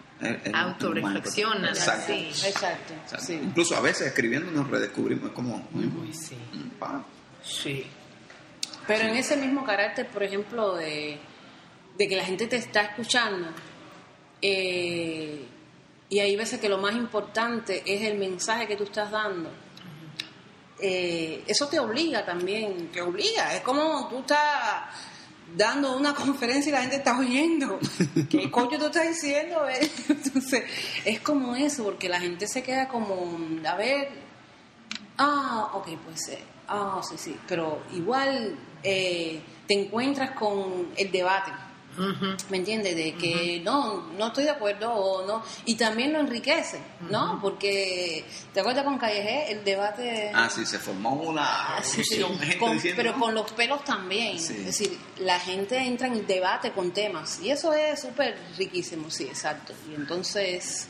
Autoreflexionan. 0.54 1.70
Exacto. 1.70 2.14
Exacto. 2.14 3.34
Incluso 3.34 3.76
a 3.76 3.82
veces 3.82 4.08
escribiendo 4.08 4.52
nos 4.52 4.70
redescubrimos 4.70 5.32
como... 5.32 5.68
sí. 6.12 6.38
sí. 7.44 7.88
Pero 8.88 9.10
en 9.10 9.18
ese 9.18 9.36
mismo 9.36 9.66
carácter, 9.66 10.08
por 10.08 10.24
ejemplo, 10.24 10.76
de, 10.76 11.20
de 11.98 12.08
que 12.08 12.16
la 12.16 12.24
gente 12.24 12.48
te 12.48 12.56
está 12.56 12.84
escuchando, 12.84 13.50
eh, 14.42 15.46
y 16.10 16.20
hay 16.20 16.36
veces 16.36 16.60
que 16.60 16.70
lo 16.70 16.78
más 16.78 16.96
importante 16.96 17.84
es 17.86 18.02
el 18.04 18.18
mensaje 18.18 18.68
que 18.68 18.78
tú 18.78 18.86
estás 18.86 19.12
dando. 19.12 19.52
Eh, 20.80 21.44
eso 21.48 21.68
te 21.68 21.80
obliga 21.80 22.26
también, 22.26 22.90
te 22.92 23.02
obliga. 23.02 23.54
Es 23.56 23.62
como 23.62 24.08
tú 24.08 24.20
estás 24.20 24.86
dando 25.56 25.98
una 25.98 26.14
conferencia 26.16 26.70
y 26.70 26.72
la 26.72 26.82
gente 26.82 26.98
está 26.98 27.18
oyendo. 27.18 27.80
¿Qué 28.30 28.50
coño 28.50 28.78
tú 28.78 28.86
estás 28.86 29.08
diciendo? 29.08 29.68
Eh? 29.68 29.92
Entonces, 30.10 30.64
es 31.04 31.20
como 31.20 31.56
eso, 31.56 31.84
porque 31.84 32.08
la 32.08 32.22
gente 32.22 32.48
se 32.48 32.64
queda 32.64 32.88
como, 32.88 33.38
a 33.68 33.76
ver, 33.76 34.10
ah, 35.18 35.72
ok, 35.74 35.90
pues, 36.06 36.30
eh, 36.30 36.40
ah, 36.70 37.02
sí, 37.08 37.18
sí, 37.18 37.38
pero 37.48 37.84
igual 37.94 38.58
te 38.82 39.42
encuentras 39.74 40.32
con 40.32 40.92
el 40.96 41.12
debate 41.12 41.52
¿Me 42.50 42.58
entiendes? 42.58 42.96
De 42.96 43.16
que 43.16 43.62
no, 43.64 44.08
no 44.18 44.28
estoy 44.28 44.46
de 44.46 44.52
acuerdo 44.52 44.92
o 44.94 45.26
no. 45.26 45.44
Y 45.66 45.76
también 45.76 46.14
lo 46.14 46.20
enriquece, 46.20 46.80
¿no? 47.10 47.40
Porque, 47.42 48.24
¿te 48.54 48.60
acuerdas 48.60 48.84
con 48.84 48.98
Calleje? 48.98 49.52
El 49.52 49.64
debate... 49.64 50.32
Ah, 50.34 50.50
sí, 50.50 50.66
se 50.66 50.80
formó 50.80 51.14
una... 51.14 51.82
sí, 51.82 52.04
pero 52.96 53.14
con 53.16 53.34
los 53.34 53.52
pelos 53.52 53.84
también. 53.84 54.38
Es 54.38 54.66
decir, 54.66 54.98
la 55.20 55.40
gente 55.40 55.78
entra 55.78 56.08
en 56.08 56.26
debate 56.26 56.72
con 56.72 56.92
temas. 56.92 57.40
Y 57.42 57.50
eso 57.52 57.74
es 57.74 58.02
súper 58.02 58.38
riquísimo, 58.58 59.10
sí, 59.10 59.24
exacto. 59.26 59.74
Y 59.90 59.96
entonces 59.96 60.88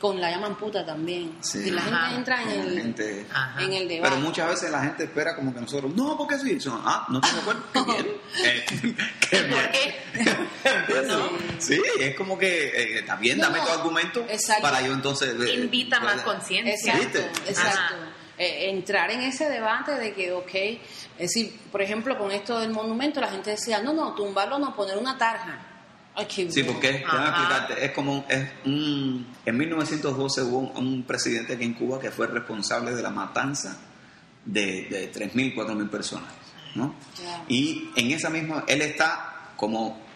con 0.00 0.18
la 0.18 0.30
llaman 0.30 0.56
puta 0.56 0.84
también. 0.84 1.38
Y 1.54 1.70
la 1.70 1.82
gente 1.82 2.14
entra 2.16 2.42
en 2.42 2.48
el, 2.48 2.78
en 2.78 3.72
el 3.72 3.88
debate. 3.88 4.10
Pero 4.10 4.16
muchas 4.16 4.48
veces 4.48 4.70
la 4.70 4.82
gente 4.82 5.04
espera 5.04 5.36
como 5.36 5.52
que 5.52 5.60
nosotros, 5.60 5.94
no, 5.94 6.16
porque 6.16 6.38
sí. 6.38 6.58
ah, 6.70 7.06
no 7.10 7.20
estoy 7.20 7.34
de 7.34 7.40
acuerdo. 7.80 8.10
Eh, 8.42 8.64
¿Qué 9.30 9.42
¿Por 9.42 9.70
qué? 9.70 9.94
Sí, 11.58 11.80
es 12.00 12.16
como 12.16 12.38
que 12.38 12.98
eh, 12.98 13.02
también 13.02 13.38
dame 13.38 13.60
tu 13.60 13.68
argumento 13.68 14.26
para 14.62 14.80
yo 14.80 14.94
entonces. 14.94 15.34
Eh, 15.38 15.54
Invita 15.54 16.00
más 16.00 16.22
conciencia. 16.22 16.94
Exacto. 16.94 17.18
exacto. 17.46 17.94
entrar 18.38 19.10
en 19.10 19.20
ese 19.20 19.50
debate 19.50 19.92
de 19.92 20.14
que, 20.14 20.32
ok, 20.32 20.54
es 20.54 20.80
decir, 21.18 21.54
por 21.70 21.82
ejemplo, 21.82 22.16
con 22.16 22.32
esto 22.32 22.58
del 22.58 22.70
monumento, 22.70 23.20
la 23.20 23.28
gente 23.28 23.50
decía, 23.50 23.82
no, 23.82 23.92
no, 23.92 24.14
tumbarlo, 24.14 24.58
no, 24.58 24.74
poner 24.74 24.96
una 24.96 25.18
tarja. 25.18 25.69
Sí, 26.50 26.62
porque 26.64 26.90
es, 26.90 26.96
explicarte, 26.96 27.84
es 27.84 27.92
como 27.92 28.24
es 28.28 28.48
un, 28.64 29.26
en 29.46 29.56
1912 29.56 30.42
hubo 30.42 30.58
un, 30.78 31.02
presidente 31.04 31.54
aquí 31.54 31.64
en 31.64 31.74
Cuba 31.74 32.00
que 32.00 32.10
fue 32.10 32.26
responsable 32.26 32.92
de 32.94 33.02
la 33.02 33.10
matanza 33.10 33.78
de, 34.44 34.86
de 34.90 35.12
3.000, 35.12 35.54
4.000 35.54 35.88
personas, 35.88 36.32
¿no? 36.74 36.94
Y 37.48 37.90
en 37.96 38.10
esa 38.10 38.28
misma, 38.28 38.64
él 38.66 38.82
está 38.82 39.52
como 39.56 40.09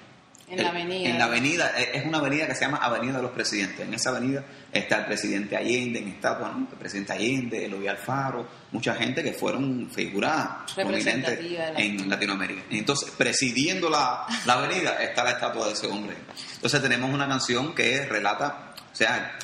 en 0.48 0.62
la 0.62 0.68
avenida. 0.70 1.10
En 1.10 1.18
la 1.18 1.24
avenida, 1.24 1.70
es 1.78 2.04
una 2.04 2.18
avenida 2.18 2.46
que 2.46 2.54
se 2.54 2.64
llama 2.64 2.78
Avenida 2.78 3.16
de 3.16 3.22
los 3.22 3.30
Presidentes. 3.30 3.80
En 3.80 3.94
esa 3.94 4.10
avenida 4.10 4.44
está 4.72 4.98
el 4.98 5.06
presidente 5.06 5.56
Allende, 5.56 6.00
en 6.00 6.08
esta, 6.08 6.34
bueno, 6.34 6.68
el 6.70 6.78
presidente 6.78 7.12
Allende, 7.12 7.64
Eloy 7.64 7.88
Alfaro, 7.88 8.46
mucha 8.72 8.94
gente 8.94 9.22
que 9.22 9.32
fueron 9.32 9.90
figuras 9.90 10.72
prominentes 10.74 11.38
en 11.76 12.08
Latinoamérica. 12.08 12.62
Entonces, 12.70 13.10
presidiendo 13.16 13.88
la, 13.88 14.26
la 14.46 14.54
avenida 14.54 15.02
está 15.02 15.24
la 15.24 15.30
estatua 15.30 15.66
de 15.66 15.72
ese 15.72 15.86
hombre. 15.86 16.16
Entonces 16.54 16.80
tenemos 16.82 17.12
una 17.12 17.26
canción 17.26 17.74
que 17.74 18.04
relata, 18.06 18.74
o 18.92 18.96
sea, 18.96 19.38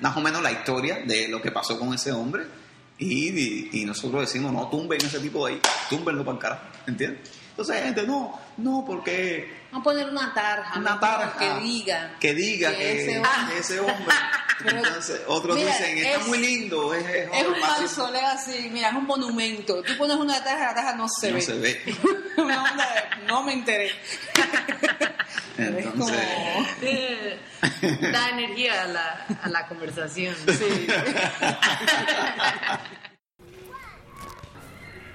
más 0.00 0.16
o 0.16 0.20
menos 0.20 0.42
la 0.42 0.52
historia 0.52 1.00
de 1.04 1.28
lo 1.28 1.42
que 1.42 1.50
pasó 1.50 1.78
con 1.78 1.92
ese 1.92 2.12
hombre 2.12 2.44
y, 2.98 3.80
y, 3.80 3.84
nosotros 3.84 4.22
decimos, 4.22 4.52
no, 4.52 4.68
tumben 4.68 4.98
ese 5.04 5.20
tipo 5.20 5.46
de 5.46 5.54
ahí, 5.54 5.60
túmbenlo 5.88 6.24
para 6.24 6.34
el 6.34 6.42
carajo, 6.42 6.62
¿entiendes? 6.86 7.30
Entonces 7.50 7.82
gente, 7.82 8.06
no, 8.06 8.38
no, 8.58 8.84
porque... 8.86 9.56
Vamos 9.70 9.82
a 9.82 9.84
poner 9.84 10.08
una 10.08 10.34
tarja. 10.34 10.78
Una 10.78 10.98
tarja. 10.98 11.38
Que 11.38 11.60
diga. 11.60 12.16
Que 12.18 12.34
diga 12.34 12.70
que, 12.74 13.08
ese 13.58 13.80
hombre. 13.80 14.14
Entonces, 14.64 15.20
otros 15.26 15.56
dicen, 15.56 15.98
está 15.98 16.18
muy 16.26 16.38
lindo. 16.38 16.92
Es, 16.92 17.04
es, 17.04 17.28
es 17.32 17.46
un 17.46 17.60
mausoleo 17.60 18.26
así, 18.26 18.68
mira, 18.72 18.88
es 18.88 18.94
un 18.94 19.06
monumento. 19.06 19.82
Tú 19.82 19.96
pones 19.96 20.16
una 20.16 20.42
tarja, 20.42 20.66
la 20.66 20.74
tarja 20.74 20.94
no 20.96 21.08
se 21.08 21.30
no 21.30 21.36
ve. 21.36 21.40
No 21.40 21.46
se 21.46 21.58
ve. 21.58 21.96
una 22.38 22.64
onda 22.64 22.88
de, 22.92 23.26
no 23.26 23.42
me 23.44 23.52
enteré. 23.52 23.92
Entonces, 25.58 26.16
da 28.12 28.30
energía 28.30 28.82
a 28.82 28.86
la, 28.86 29.26
a 29.42 29.48
la 29.48 29.66
conversación. 29.66 30.34
Sí. 30.46 30.86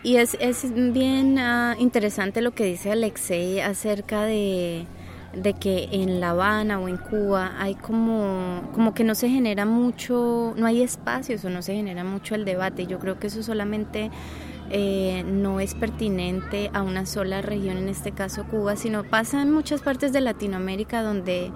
Y 0.03 0.17
es, 0.17 0.35
es 0.41 0.73
bien 0.73 1.39
uh, 1.39 1.79
interesante 1.79 2.41
lo 2.41 2.51
que 2.51 2.65
dice 2.65 2.91
Alexei 2.91 3.61
acerca 3.61 4.25
de, 4.25 4.85
de, 5.31 5.53
que 5.53 5.87
en 5.93 6.19
La 6.19 6.31
Habana 6.31 6.81
o 6.81 6.89
en 6.89 6.97
Cuba 6.97 7.53
hay 7.57 7.75
como, 7.75 8.69
como 8.73 8.93
que 8.93 9.05
no 9.05 9.15
se 9.15 9.29
genera 9.29 9.65
mucho, 9.65 10.53
no 10.57 10.65
hay 10.65 10.81
espacios 10.81 11.45
o 11.45 11.49
no 11.49 11.61
se 11.61 11.73
genera 11.73 12.03
mucho 12.03 12.35
el 12.35 12.43
debate. 12.43 12.85
Yo 12.85 12.99
creo 12.99 13.17
que 13.17 13.27
eso 13.27 13.41
solamente 13.43 14.11
eh, 14.69 15.23
no 15.25 15.59
es 15.59 15.75
pertinente 15.75 16.69
a 16.73 16.81
una 16.81 17.05
sola 17.05 17.41
región, 17.41 17.77
en 17.77 17.87
este 17.87 18.11
caso 18.11 18.43
Cuba, 18.45 18.75
sino 18.75 19.03
pasa 19.03 19.41
en 19.41 19.51
muchas 19.51 19.81
partes 19.81 20.11
de 20.11 20.19
Latinoamérica 20.19 21.01
donde 21.01 21.51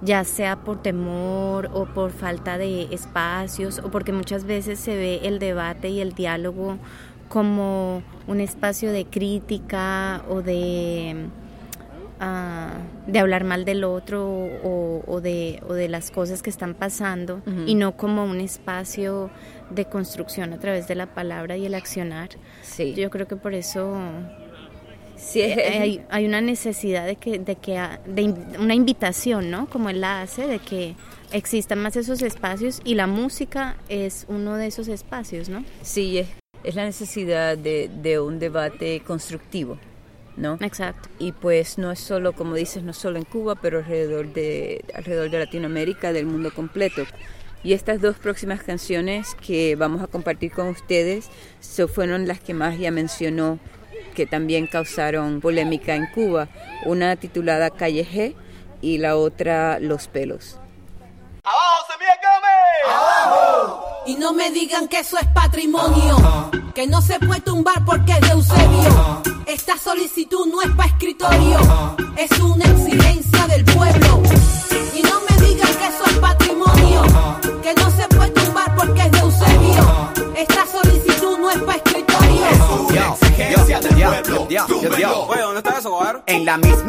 ya 0.00 0.24
sea 0.24 0.56
por 0.56 0.82
temor 0.82 1.70
o 1.72 1.86
por 1.86 2.10
falta 2.10 2.58
de 2.58 2.84
espacios 2.92 3.78
o 3.78 3.90
porque 3.90 4.12
muchas 4.12 4.44
veces 4.44 4.80
se 4.80 4.96
ve 4.96 5.20
el 5.24 5.38
debate 5.38 5.90
y 5.90 6.00
el 6.00 6.14
diálogo 6.14 6.78
como 7.32 8.02
un 8.26 8.42
espacio 8.42 8.92
de 8.92 9.06
crítica 9.06 10.22
o 10.28 10.42
de, 10.42 11.28
uh, 12.20 13.10
de 13.10 13.18
hablar 13.18 13.44
mal 13.44 13.64
del 13.64 13.84
otro 13.84 14.28
o, 14.28 15.02
o, 15.06 15.20
de, 15.22 15.62
o, 15.66 15.72
de, 15.72 15.88
las 15.88 16.10
cosas 16.10 16.42
que 16.42 16.50
están 16.50 16.74
pasando 16.74 17.36
uh 17.46 17.50
-huh. 17.50 17.64
y 17.66 17.74
no 17.74 17.96
como 17.96 18.26
un 18.26 18.38
espacio 18.38 19.30
de 19.70 19.86
construcción 19.86 20.52
a 20.52 20.58
través 20.58 20.88
de 20.88 20.94
la 20.94 21.06
palabra 21.06 21.56
y 21.56 21.64
el 21.64 21.74
accionar. 21.74 22.28
Sí. 22.60 22.92
Yo 22.92 23.08
creo 23.08 23.26
que 23.26 23.36
por 23.36 23.54
eso 23.54 23.96
sí, 25.16 25.40
es, 25.40 25.56
hay, 25.56 26.04
hay, 26.10 26.26
una 26.26 26.42
necesidad 26.42 27.06
de 27.06 27.16
que, 27.16 27.38
de 27.38 27.56
que 27.56 27.80
de 28.04 28.24
una 28.60 28.74
invitación, 28.74 29.50
¿no? 29.50 29.70
Como 29.70 29.88
él 29.88 30.02
la 30.02 30.20
hace, 30.20 30.46
de 30.46 30.58
que 30.58 30.96
existan 31.32 31.78
más 31.78 31.96
esos 31.96 32.20
espacios 32.20 32.82
y 32.84 32.94
la 32.94 33.06
música 33.06 33.76
es 33.88 34.26
uno 34.28 34.56
de 34.56 34.66
esos 34.66 34.88
espacios, 34.88 35.48
¿no? 35.48 35.64
Sí, 35.80 36.18
es 36.18 36.41
es 36.64 36.74
la 36.74 36.84
necesidad 36.84 37.56
de, 37.58 37.90
de, 38.02 38.20
un 38.20 38.38
debate 38.38 39.02
constructivo, 39.06 39.78
¿no? 40.36 40.58
Exacto. 40.60 41.08
Y 41.18 41.32
pues 41.32 41.78
no 41.78 41.90
es 41.90 42.00
solo, 42.00 42.32
como 42.32 42.54
dices, 42.54 42.82
no 42.82 42.92
solo 42.92 43.18
en 43.18 43.24
Cuba, 43.24 43.54
pero 43.56 43.78
alrededor 43.78 44.32
de, 44.32 44.84
alrededor 44.94 45.30
de 45.30 45.38
Latinoamérica, 45.38 46.12
del 46.12 46.26
mundo 46.26 46.52
completo. 46.54 47.04
Y 47.64 47.74
estas 47.74 48.00
dos 48.00 48.16
próximas 48.16 48.62
canciones 48.62 49.36
que 49.46 49.76
vamos 49.76 50.02
a 50.02 50.08
compartir 50.08 50.50
con 50.50 50.68
ustedes 50.68 51.28
so, 51.60 51.86
fueron 51.86 52.26
las 52.26 52.40
que 52.40 52.54
más 52.54 52.78
ya 52.78 52.90
mencionó, 52.90 53.60
que 54.14 54.26
también 54.26 54.66
causaron 54.66 55.40
polémica 55.40 55.94
en 55.94 56.06
Cuba. 56.06 56.48
Una 56.86 57.14
titulada 57.16 57.70
Calle 57.70 58.04
G 58.04 58.34
y 58.80 58.98
la 58.98 59.16
otra 59.16 59.78
Los 59.78 60.08
Pelos. 60.08 60.58
¡Abajo, 61.44 61.86
Semilla 61.90 62.14
¡Abajo! 62.86 64.02
Y 64.06 64.14
no 64.14 64.32
me 64.32 64.52
digan 64.52 64.86
que 64.86 65.00
eso 65.00 65.18
es 65.18 65.26
patrimonio, 65.34 66.16
que 66.72 66.86
no 66.86 67.02
se 67.02 67.18
puede 67.18 67.40
tumbar 67.40 67.84
porque 67.84 68.12
es 68.12 68.20
de 68.20 68.28
Eusebio. 68.28 69.22
Esta 69.46 69.76
solicitud 69.76 70.46
no 70.46 70.62
es 70.62 70.70
para 70.76 70.88
escritorio, 70.90 71.58
es 72.16 72.38
una 72.38 72.64
exigencia 72.64 73.46
del 73.48 73.64
pueblo. 73.64 74.22
Y 74.94 75.02
no 75.02 75.20
me 75.28 75.44
digan 75.44 75.74
que 75.74 75.86
eso 75.88 76.04
es 76.06 76.18
patrimonio, 76.18 77.02
que 77.60 77.74
no 77.74 77.90
se 77.90 78.06
puede 78.06 78.30
tumbar 78.30 78.76
porque 78.76 79.02
es 79.02 79.10
de 79.10 79.18
Eusebio. 79.18 80.12
Esta 80.36 80.66
solicitud 80.66 81.38
no 81.40 81.50
es 81.50 81.58
para 81.58 81.76
escritorio. 81.78 82.46
Es 82.50 82.60
una 82.88 83.08
exigencia 83.08 83.80
del 83.80 83.96
pueblo. 83.96 84.48
¿dónde 85.42 85.58
está 85.58 85.78
eso? 85.78 86.22
En 86.26 86.44
la 86.44 86.56
mismísima 86.56 86.81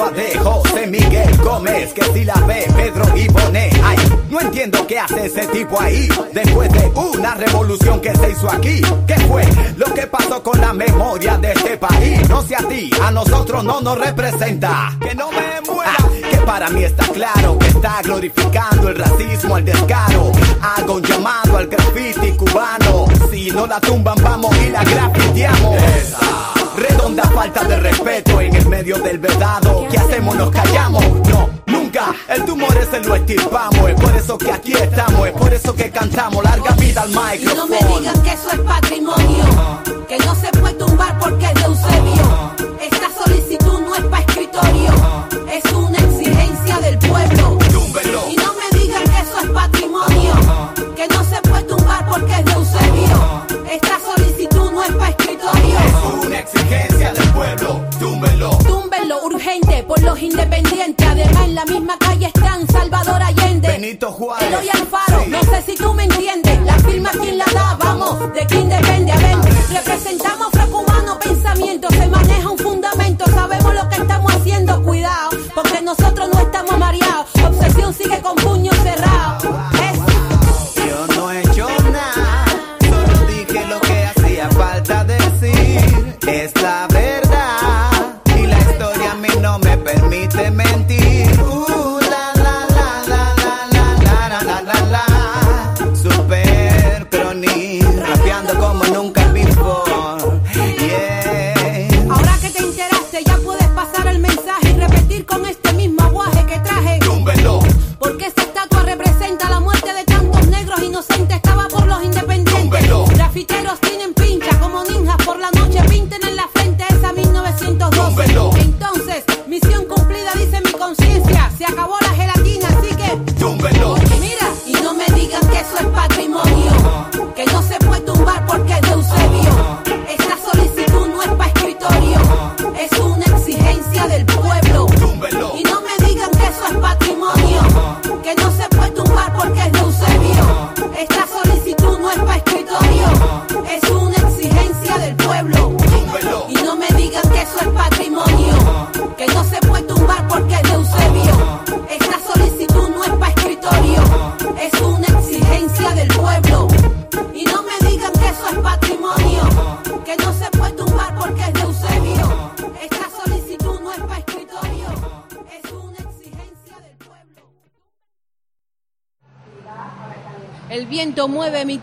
estatua 0.00 0.10
de 0.10 0.38
José 0.38 0.86
Miguel 0.86 1.36
Gómez 1.38 1.92
que 1.92 2.04
si 2.12 2.24
la 2.24 2.34
ve 2.46 2.66
Pedro 2.76 3.04
y 3.16 3.28
Bonet. 3.28 3.72
Ay, 3.84 3.96
no 4.30 4.40
entiendo 4.40 4.86
qué 4.86 4.98
hace 4.98 5.26
ese 5.26 5.46
tipo 5.48 5.80
ahí 5.80 6.08
después 6.32 6.72
de 6.72 6.86
una 6.94 7.34
revolución 7.34 8.00
que 8.00 8.14
se 8.14 8.30
hizo 8.30 8.50
aquí. 8.50 8.80
¿Qué 9.06 9.14
fue 9.20 9.44
lo 9.76 9.86
que 9.94 10.06
pasó 10.06 10.42
con 10.42 10.60
la 10.60 10.72
memoria 10.72 11.36
de 11.38 11.52
este 11.52 11.76
país? 11.76 12.28
No 12.28 12.42
sé 12.42 12.56
a 12.56 12.68
ti, 12.68 12.90
a 13.02 13.10
nosotros 13.10 13.64
no 13.64 13.80
nos 13.80 13.98
representa. 13.98 14.96
Que 15.00 15.14
no 15.14 15.30
me 15.30 15.60
muera. 15.70 15.94
Ah, 15.98 16.08
que 16.30 16.36
para 16.38 16.70
mí 16.70 16.84
está 16.84 17.06
claro 17.08 17.58
que 17.58 17.66
está 17.68 18.00
glorificando 18.02 18.88
el 18.88 18.96
racismo, 18.96 19.58
el 19.58 19.64
descaro. 19.64 20.32
Hago 20.60 20.94
un 20.94 21.02
llamado 21.02 21.56
al 21.56 21.66
graffiti 21.66 22.32
cubano. 22.32 23.06
Si 23.30 23.50
no 23.50 23.66
la 23.66 23.80
tumban, 23.80 24.16
vamos 24.22 24.56
y 24.58 24.70
la 24.70 24.84
grafiteamos. 24.84 25.76
Redonda 26.80 27.24
falta 27.24 27.62
de 27.64 27.76
respeto 27.76 28.40
en 28.40 28.54
el 28.56 28.66
medio 28.66 28.96
del 28.98 29.18
vedado. 29.18 29.86
¿Qué 29.90 29.98
hacemos? 29.98 30.34
Nos 30.34 30.50
callamos. 30.50 31.04
No, 31.28 31.50
nunca. 31.66 32.14
El 32.26 32.42
tumor 32.46 32.74
ese 32.74 33.00
lo 33.00 33.14
estirpamos. 33.16 33.90
Es 33.90 34.00
por 34.00 34.16
eso 34.16 34.38
que 34.38 34.50
aquí 34.50 34.72
estamos. 34.72 35.28
Es 35.28 35.34
por 35.34 35.52
eso 35.52 35.74
que 35.74 35.90
cantamos. 35.90 36.42
Larga 36.42 36.70
vida 36.76 37.02
al 37.02 37.10
micrófono. 37.10 37.52
Y 37.52 37.54
no 37.54 37.66
me 37.66 37.76
digan 37.76 38.22
que 38.22 38.32
eso 38.32 38.50
es 38.50 38.60
patrimonio. 38.60 39.44
Que 40.08 40.16
no 40.20 40.34
se 40.34 40.48
puede 40.58 40.74
tumbar 40.74 41.18
porque 41.18 41.44
es 41.44 41.54
de 41.54 41.64
Eusebio. 41.64 42.54
Esta 42.80 43.24
solicitud 43.24 43.80
no 43.80 43.94
es 43.96 44.04
para 44.04 44.24
escritorio. 44.24 44.92
Es 45.52 45.72
una 45.74 45.98
exigencia 45.98 46.78
del 46.78 46.98
pueblo. 46.98 47.69
Exigencia 56.52 57.12
del 57.12 57.28
pueblo. 57.30 57.80
Túmbelo. 57.98 58.50
Túmbelo 58.66 59.24
urgente 59.24 59.82
por 59.84 60.00
los 60.02 60.20
independientes. 60.20 61.06
Además, 61.06 61.44
en 61.44 61.54
la 61.54 61.64
misma 61.64 61.98
calle 61.98 62.26
están 62.26 62.66
Salvador 62.68 63.22
Allende. 63.22 63.68
Benito 63.68 64.10
Juárez. 64.12 64.48
Eloy 64.48 64.68
Alfaro. 64.68 65.24
Sí. 65.24 65.30
No 65.30 65.42
sé 65.42 65.62
si 65.66 65.74
tú 65.76 65.92
me 65.94 66.04
entiendes. 66.04 66.60
La 66.64 66.74
firma, 66.78 67.10
¿quién 67.20 67.38
la 67.38 67.46
da? 67.52 67.76
Vamos, 67.78 68.32
de 68.34 68.46
quién 68.46 68.68
depende. 68.68 69.12
A 69.12 69.16
ver, 69.16 69.36
representamos 69.72 70.29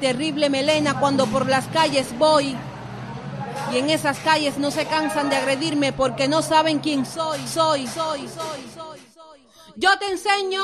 terrible 0.07 0.49
melena 0.49 0.97
cuando 1.01 1.25
por 1.25 1.49
las 1.49 1.65
calles 1.65 2.17
voy. 2.17 2.55
Y 3.73 3.77
en 3.77 3.89
esas 3.89 4.17
calles 4.19 4.57
no 4.57 4.71
se 4.71 4.85
cansan 4.85 5.29
de 5.29 5.35
agredirme 5.35 5.91
porque 5.91 6.29
no 6.29 6.41
saben 6.41 6.79
quién 6.79 7.05
soy, 7.05 7.39
soy, 7.45 7.85
soy, 7.87 8.21
soy, 8.21 8.61
soy, 8.73 8.99
soy. 9.13 9.39
Yo 9.75 9.99
te 9.99 10.05
enseño. 10.05 10.63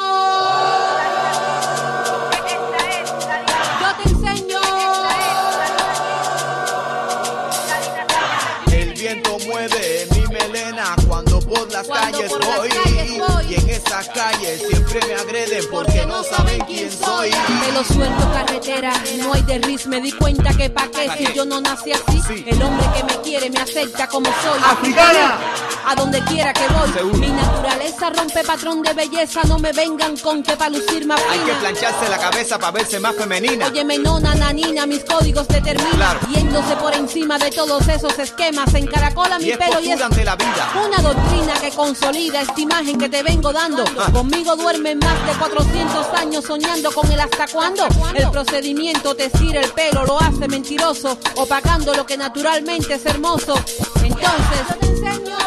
Suelto 17.86 18.32
carretera, 18.32 18.94
no 19.18 19.34
hay 19.34 19.42
derris, 19.44 19.88
me 19.88 20.00
di 20.02 20.12
cuenta 20.14 20.54
que 20.54 20.70
pa' 20.70 20.88
qué 20.88 21.10
si 21.18 21.34
yo 21.34 21.46
no 21.46 21.60
nací 21.62 21.92
así. 21.92 22.22
Sí. 22.28 22.44
El 22.48 22.62
hombre 22.62 22.86
que 22.96 23.04
me 23.04 23.22
quiere 23.22 23.50
me 23.50 23.60
acepta 23.60 24.08
como 24.08 24.26
soy. 24.28 24.60
¡Africana! 24.64 25.38
A 25.86 25.96
donde 25.96 26.22
quiera 26.24 26.54
que 26.54 26.66
voy, 26.70 26.92
Seguro. 26.94 27.18
mi 27.18 27.28
naturaleza 27.28 28.10
rompe 28.10 28.44
patrón 28.46 28.82
de 28.84 28.94
belleza, 28.94 29.42
no 29.48 29.60
me 29.60 29.74
vengan 29.74 30.16
con 30.18 30.42
que 30.42 30.56
pa' 30.56 30.70
lucir 30.70 31.06
más 31.06 31.20
Hay 31.30 31.40
que 31.40 31.52
plancharse 31.54 32.10
la 32.10 32.18
cabeza 32.18 32.58
para 32.58 32.72
verse 32.72 33.00
más 33.02 33.16
femenina. 33.16 33.68
Oye, 33.68 33.84
menona, 33.84 34.34
nanina, 34.36 34.86
mis 34.86 35.04
códigos 35.04 35.46
determinan. 35.50 35.92
Claro. 35.92 36.20
Yéndose 36.34 36.76
por 36.78 36.94
encima 36.94 37.38
de 37.38 37.52
todos 37.52 37.86
esos 37.90 38.18
esquemas, 38.18 38.74
encaracola 38.74 39.38
mi 39.40 39.50
Y 39.50 39.58
pelo 39.58 39.82
y 39.82 39.92
es 39.92 40.02
ante 40.02 40.24
la 40.24 40.36
vida. 40.38 40.70
una 40.86 40.98
doctrina 41.02 41.54
que 41.60 41.70
consolida 41.72 42.42
esta 42.42 42.62
imagen 42.62 42.98
que 42.98 43.10
te 43.10 43.22
vengo 43.24 43.52
dando. 43.52 43.84
Ah. 44.00 44.10
Conmigo 44.12 44.56
duermen 44.56 45.00
más 45.00 45.26
de 45.28 45.34
400 45.34 46.08
años 46.18 46.46
soñando 46.46 46.92
con 46.94 47.12
el 47.12 47.20
hasta 47.20 47.46
cuándo. 47.48 47.73
El 48.14 48.30
procedimiento 48.30 49.16
te 49.16 49.26
estira 49.26 49.60
el 49.60 49.72
pelo, 49.72 50.06
lo 50.06 50.20
hace 50.22 50.48
mentiroso, 50.48 51.18
opacando 51.38 51.94
lo 51.96 52.06
que 52.06 52.16
naturalmente 52.16 52.94
es 52.94 53.06
hermoso. 53.06 53.56
Entonces, 54.04 54.68
yo 54.70 54.76
te 54.80 54.86
enseño. 54.88 55.38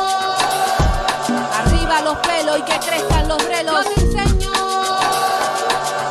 Arriba 1.55 2.01
los 2.03 2.17
pelos 2.19 2.59
y 2.59 2.63
que 2.63 2.79
crezcan 2.81 3.29
los 3.29 3.43
relos. 3.45 3.85
Yo 3.85 3.95
te 3.95 4.01
enseño. 4.01 4.53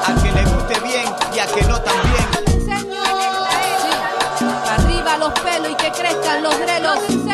A 0.05 0.24
que 0.24 0.32
le 0.32 0.45
guste 0.45 0.80
bien 0.80 1.05
y 1.36 1.39
a 1.39 1.47
que 1.47 1.61
no 1.63 1.82
también. 1.82 2.28
Yo 2.34 2.43
te 2.43 2.51
enseño. 2.53 3.03
Sí. 4.39 4.45
Arriba 4.70 5.18
los 5.18 5.34
pelos 5.39 5.72
y 5.72 5.76
que 5.76 5.91
crezcan 5.91 6.43
los 6.43 6.57
relos. 6.57 7.24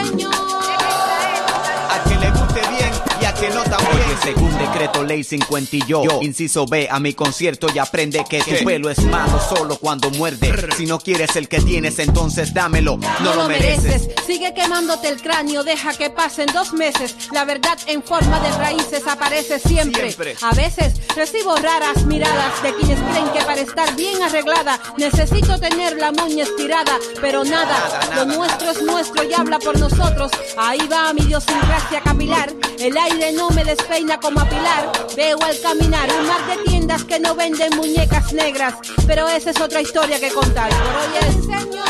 Según 4.24 4.55
decreto 4.57 5.03
ley 5.03 5.24
50 5.24 5.76
y 5.76 5.84
yo, 5.88 6.03
inciso 6.22 6.65
B 6.65 6.88
a 6.89 6.99
mi 6.99 7.13
concierto 7.13 7.67
y 7.74 7.80
aprende 7.80 8.24
que 8.30 8.41
tu 8.41 8.65
pelo 8.65 8.89
es 8.89 9.03
malo 9.05 9.39
solo 9.39 9.78
cuando 9.78 10.09
muerde. 10.11 10.51
Si 10.78 10.86
no 10.86 10.99
quieres 10.99 11.36
el 11.36 11.47
que 11.47 11.59
tienes, 11.61 11.99
entonces 11.99 12.53
dámelo. 12.53 12.97
No, 13.22 13.36
lo 13.36 13.47
mereces. 13.47 14.09
Sigue 14.26 14.53
quemándote 14.53 15.07
el 15.09 15.22
cráneo, 15.22 15.63
deja 15.63 15.93
que 15.93 16.09
pasen 16.09 16.47
dos 16.53 16.74
meses. 16.74 17.15
La 17.32 17.45
verdad 17.45 17.78
en 17.88 18.03
forma 18.03 18.39
de 18.39 18.51
raíces 18.57 19.07
aparece 19.07 19.59
siempre. 19.59 20.11
Siempre. 20.11 20.36
A 20.41 20.53
veces 20.53 20.93
recibo 21.15 21.55
raras 21.55 22.05
miradas 22.05 22.61
de 22.63 22.74
quienes 22.76 22.99
creen 22.99 23.30
que 23.30 23.41
para 23.41 23.61
estar 23.61 23.95
bien 23.95 24.22
arreglada 24.22 24.80
necesito 24.97 25.59
tener 25.59 25.97
la 25.97 26.11
moña 26.11 26.43
estirada, 26.43 26.97
pero 27.22 27.43
nada, 27.43 27.61
Nada, 27.61 27.99
nada, 28.09 28.26
lo 28.26 28.26
nuestro 28.38 28.72
es 28.72 28.82
nuestro 28.82 29.24
y 29.24 29.34
habla 29.34 29.59
por 29.59 29.80
nosotros. 29.80 30.32
Ahí 30.57 30.80
va 30.91 31.13
mi 31.13 31.22
idiosincrasia 31.22 32.01
capilar. 32.01 32.51
El 32.80 32.97
aire 32.97 33.32
no 33.34 33.49
me 33.51 33.63
despeina 33.63 34.11
como 34.20 34.39
a 34.41 34.45
pilar. 34.45 34.91
Veo 35.16 35.38
al 35.43 35.59
caminar 35.62 36.09
un 36.12 36.28
mar 36.28 36.45
de 36.47 36.57
tiendas 36.64 37.03
que 37.03 37.20
no 37.20 37.36
venden 37.36 37.76
muñecas 37.78 38.34
negras, 38.34 38.76
pero 39.07 39.28
esa 39.30 39.51
es 39.51 39.62
otra 39.62 39.82
historia 39.82 40.20
que 40.20 40.30
contar. 40.32 40.70
Por 40.70 40.95
hoy 40.95 41.18
es 41.20 41.34
señor. 41.45 41.88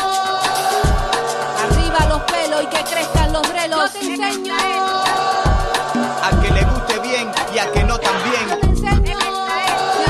Arriba 1.64 2.06
los 2.08 2.22
pelos 2.22 2.62
y 2.62 2.66
que 2.66 2.84
crezcan 2.84 3.32
los 3.32 3.48
relos. 3.48 3.92
Yo 3.94 4.00
te 4.00 4.06
enseño. 4.06 4.54
A 4.54 6.30
que 6.42 6.50
le 6.50 6.62
guste 6.64 6.98
bien 7.00 7.30
y 7.54 7.58
a 7.58 7.72
que 7.72 7.82
no 7.84 7.94
Yo 7.94 8.00
también. 8.00 8.60
te 8.60 8.66
enseño. 8.66 9.18
Sí. 9.18 10.04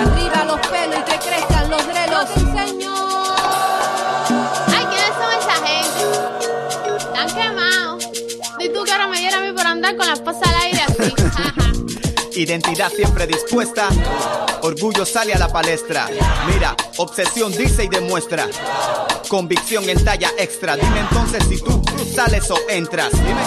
Arriba 0.00 0.44
los 0.44 0.60
pelos 0.68 0.98
y 1.00 1.02
que 1.10 1.18
crezcan 1.18 1.70
los 1.70 1.86
relos. 1.86 2.28
Yo 2.28 2.34
te 2.34 2.40
enseño. 2.40 2.94
Ay, 4.68 4.86
¿quiénes 4.90 5.14
son 5.18 5.32
esa 5.40 5.56
gente? 5.66 6.98
Están 6.98 7.28
quemados. 7.34 8.04
Di 8.58 8.68
tú 8.72 8.84
que 8.84 8.92
ahora 8.92 9.06
me 9.08 9.18
diera 9.18 9.38
a 9.38 9.40
mí 9.40 9.52
por 9.52 9.66
andar 9.66 9.96
con 9.96 10.06
la 10.06 10.14
esposa 10.14 10.40
al 10.48 10.62
aire. 10.62 10.73
Identidad 12.36 12.90
siempre 12.90 13.28
dispuesta. 13.28 13.88
Orgullo 14.62 15.06
sale 15.06 15.34
a 15.34 15.38
la 15.38 15.48
palestra. 15.48 16.08
Mira, 16.52 16.74
obsesión 16.96 17.52
dice 17.52 17.84
y 17.84 17.88
demuestra. 17.88 18.48
Convicción 19.28 19.88
en 19.88 20.04
talla 20.04 20.30
extra. 20.36 20.74
Dime 20.74 21.00
entonces 21.00 21.44
si 21.48 21.58
tú 21.58 21.80
sales 22.12 22.50
o 22.50 22.58
entras. 22.68 23.12
Dime. 23.12 23.42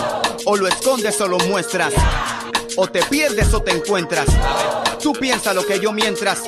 O 0.45 0.55
lo 0.55 0.67
escondes 0.67 1.19
o 1.19 1.27
lo 1.27 1.37
muestras. 1.39 1.93
O 2.77 2.87
te 2.87 3.03
pierdes 3.03 3.53
o 3.53 3.61
te 3.61 3.71
encuentras. 3.71 4.27
Tú 5.01 5.11
piensa 5.11 5.53
lo 5.53 5.65
que 5.65 5.81
yo 5.81 5.91
mientras. 5.91 6.43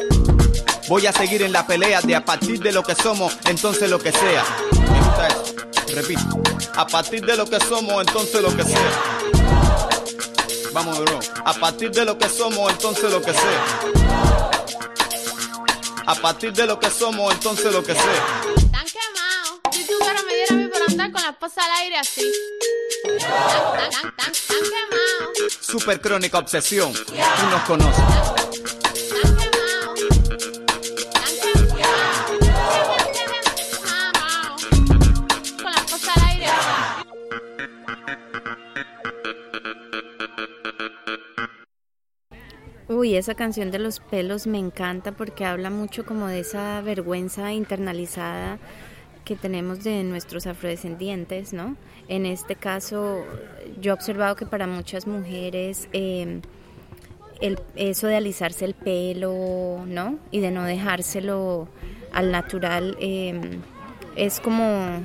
Voy 0.87 1.07
a 1.07 1.11
seguir 1.11 1.41
en 1.43 1.51
la 1.51 1.67
pelea 1.67 1.99
de 2.01 2.15
a 2.15 2.23
partir 2.23 2.61
de 2.61 2.71
lo 2.71 2.83
que 2.83 2.95
somos, 2.95 3.37
entonces 3.49 3.89
lo 3.89 3.99
que 3.99 4.13
sea. 4.13 4.45
Repito. 5.93 6.41
A 6.75 6.87
partir 6.87 7.25
de 7.25 7.35
lo 7.35 7.45
que 7.45 7.59
somos, 7.59 8.01
entonces 8.01 8.41
lo 8.41 8.55
que 8.55 8.63
sea. 8.63 9.18
Vamos 10.73 10.99
nuevo. 10.99 11.19
A 11.45 11.53
partir 11.53 11.91
de 11.91 12.05
lo 12.05 12.17
que 12.17 12.29
somos, 12.29 12.71
entonces 12.71 13.11
lo 13.11 13.21
que 13.21 13.33
sea. 13.33 13.79
A 16.05 16.15
partir 16.15 16.53
de 16.53 16.65
lo 16.65 16.79
que 16.79 16.89
somos, 16.89 17.33
entonces 17.33 17.71
lo 17.71 17.83
que 17.83 17.93
sea. 17.93 18.43
Están 18.55 18.85
quemados. 18.85 19.59
Di 19.71 19.83
tú 19.85 19.93
ahora 20.01 20.21
me 20.23 20.33
diera 20.35 20.53
a 20.53 20.57
mí 20.57 20.67
por 20.67 20.81
andar 20.89 21.11
con 21.11 21.21
la 21.21 21.29
esposa 21.29 21.65
al 21.65 21.71
aire 21.83 21.97
así. 21.97 22.31
Están, 23.03 23.31
están, 23.31 23.89
están, 23.89 24.09
están, 24.09 24.31
están 24.31 24.57
quemados. 24.57 25.53
Super 25.61 26.01
crónica 26.01 26.37
obsesión. 26.37 26.93
Tú 26.93 27.45
nos 27.49 27.61
conoces. 27.63 28.78
Uy, 42.99 43.15
esa 43.15 43.33
canción 43.33 43.71
de 43.71 43.79
los 43.79 44.01
pelos 44.01 44.45
me 44.45 44.57
encanta 44.57 45.13
porque 45.13 45.45
habla 45.45 45.69
mucho 45.69 46.05
como 46.05 46.27
de 46.27 46.41
esa 46.41 46.81
vergüenza 46.81 47.53
internalizada 47.53 48.59
que 49.23 49.37
tenemos 49.37 49.85
de 49.85 50.03
nuestros 50.03 50.45
afrodescendientes, 50.47 51.53
¿no? 51.53 51.77
En 52.09 52.25
este 52.25 52.57
caso, 52.57 53.23
yo 53.79 53.91
he 53.91 53.93
observado 53.93 54.35
que 54.35 54.45
para 54.45 54.67
muchas 54.67 55.07
mujeres 55.07 55.87
eh, 55.93 56.41
el, 57.39 57.57
eso 57.77 58.07
de 58.07 58.17
alisarse 58.17 58.65
el 58.65 58.73
pelo, 58.73 59.85
¿no? 59.87 60.19
Y 60.29 60.41
de 60.41 60.51
no 60.51 60.65
dejárselo 60.65 61.69
al 62.11 62.31
natural 62.33 62.97
eh, 62.99 63.39
es 64.17 64.41
como 64.41 65.03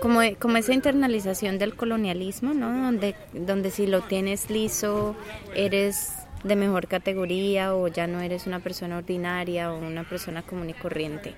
como, 0.00 0.18
como 0.40 0.56
esa 0.56 0.74
internalización 0.74 1.60
del 1.60 1.76
colonialismo, 1.76 2.54
¿no? 2.54 2.86
Donde, 2.86 3.14
donde 3.32 3.70
si 3.70 3.86
lo 3.86 4.00
tienes 4.00 4.50
liso, 4.50 5.14
eres 5.54 6.21
de 6.44 6.56
mejor 6.56 6.88
categoría 6.88 7.74
o 7.74 7.88
ya 7.88 8.06
no 8.06 8.20
eres 8.20 8.46
una 8.46 8.60
persona 8.60 8.98
ordinaria 8.98 9.72
o 9.72 9.78
una 9.78 10.04
persona 10.04 10.42
común 10.42 10.70
y 10.70 10.74
corriente. 10.74 11.34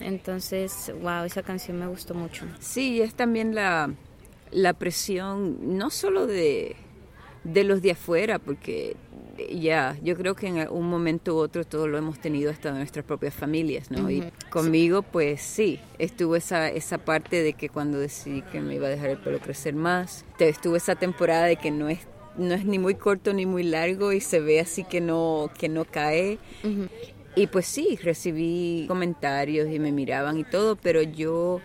Entonces, 0.00 0.92
wow, 1.00 1.24
esa 1.24 1.42
canción 1.42 1.78
me 1.78 1.86
gustó 1.86 2.14
mucho. 2.14 2.46
Sí, 2.60 3.00
es 3.00 3.14
también 3.14 3.54
la, 3.54 3.92
la 4.50 4.72
presión, 4.72 5.76
no 5.76 5.90
solo 5.90 6.26
de, 6.26 6.76
de 7.44 7.64
los 7.64 7.82
de 7.82 7.92
afuera, 7.92 8.38
porque 8.38 8.96
ya, 9.50 9.96
yo 10.02 10.16
creo 10.16 10.34
que 10.34 10.48
en 10.48 10.68
un 10.70 10.88
momento 10.88 11.34
u 11.34 11.38
otro 11.38 11.64
todos 11.64 11.88
lo 11.88 11.96
hemos 11.98 12.18
tenido 12.18 12.50
hasta 12.50 12.72
de 12.72 12.78
nuestras 12.78 13.04
propias 13.04 13.34
familias, 13.34 13.90
¿no? 13.90 14.10
Y 14.10 14.20
Ujú. 14.20 14.30
conmigo, 14.50 15.02
pues 15.02 15.40
sí, 15.40 15.80
estuvo 15.98 16.36
esa, 16.36 16.68
esa 16.68 16.98
parte 16.98 17.42
de 17.42 17.54
que 17.54 17.68
cuando 17.68 17.98
decidí 17.98 18.42
que 18.42 18.60
me 18.60 18.74
iba 18.74 18.88
a 18.88 18.90
dejar 18.90 19.10
el 19.10 19.18
pelo 19.18 19.38
crecer 19.40 19.74
más, 19.74 20.24
estuvo 20.38 20.76
esa 20.76 20.96
temporada 20.96 21.46
de 21.46 21.56
que 21.56 21.70
no 21.70 21.88
es 21.88 22.00
no 22.36 22.54
es 22.54 22.64
ni 22.64 22.78
muy 22.78 22.94
corto 22.94 23.32
ni 23.32 23.46
muy 23.46 23.62
largo 23.62 24.12
y 24.12 24.20
se 24.20 24.40
ve 24.40 24.60
así 24.60 24.84
que 24.84 25.00
no 25.00 25.50
que 25.58 25.68
no 25.68 25.84
cae 25.84 26.38
y 27.34 27.46
pues 27.46 27.66
sí, 27.66 27.98
recibí 28.02 28.84
comentarios 28.88 29.70
y 29.70 29.78
me 29.78 29.90
miraban 29.92 30.38
y 30.38 30.44
todo, 30.44 30.76
pero 30.76 31.00
yo 31.02 31.60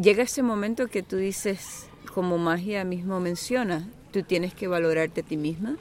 llega 0.00 0.24
ese 0.24 0.42
momento 0.42 0.88
que 0.88 1.02
tú 1.02 1.16
dices, 1.16 1.86
como 2.12 2.38
magia 2.38 2.84
mismo 2.84 3.20
menciona, 3.20 3.88
tú 4.12 4.22
tienes 4.22 4.54
que 4.54 4.66
valorarte 4.66 5.20
a 5.20 5.24
ti 5.24 5.36
misma, 5.36 5.76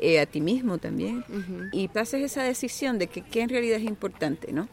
eh, 0.00 0.20
a 0.20 0.26
ti 0.26 0.40
mismo 0.40 0.78
también, 0.78 1.24
y 1.72 1.88
haces 1.94 2.22
esa 2.22 2.42
decisión 2.42 2.98
de 2.98 3.06
que 3.06 3.22
qué 3.22 3.40
en 3.42 3.48
realidad 3.48 3.78
es 3.78 3.84
importante, 3.84 4.52
¿no? 4.52 4.68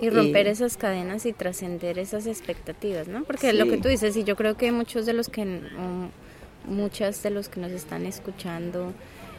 Y 0.00 0.10
romper 0.10 0.46
Eh, 0.46 0.50
esas 0.50 0.76
cadenas 0.76 1.26
y 1.26 1.32
trascender 1.32 1.98
esas 1.98 2.26
expectativas, 2.26 3.08
¿no? 3.08 3.24
Porque 3.24 3.50
Sí. 3.52 3.56
lo 3.56 3.66
que 3.68 3.78
tú 3.78 3.88
dices, 3.88 4.16
y 4.16 4.24
yo 4.24 4.36
creo 4.36 4.56
que 4.56 4.70
muchos 4.70 5.06
de 5.06 5.12
los 5.12 5.28
que, 5.28 5.42
um, 5.42 6.10
muchas 6.66 7.22
de 7.22 7.30
los 7.30 7.48
que 7.48 7.60
nos 7.60 7.70
están 7.72 8.06
escuchando, 8.06 8.92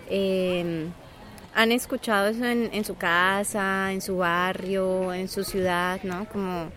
eh, 0.10 0.88
han 1.56 1.72
escuchado 1.72 2.28
eso 2.28 2.46
en, 2.46 2.70
en 2.74 2.84
su 2.86 2.96
casa, 2.96 3.92
en 3.92 4.02
su 4.02 4.18
barrio, 4.18 5.14
en 5.14 5.28
su 5.28 5.44
ciudad, 5.44 6.00
¿no? 6.04 6.26
Como, 6.30 6.70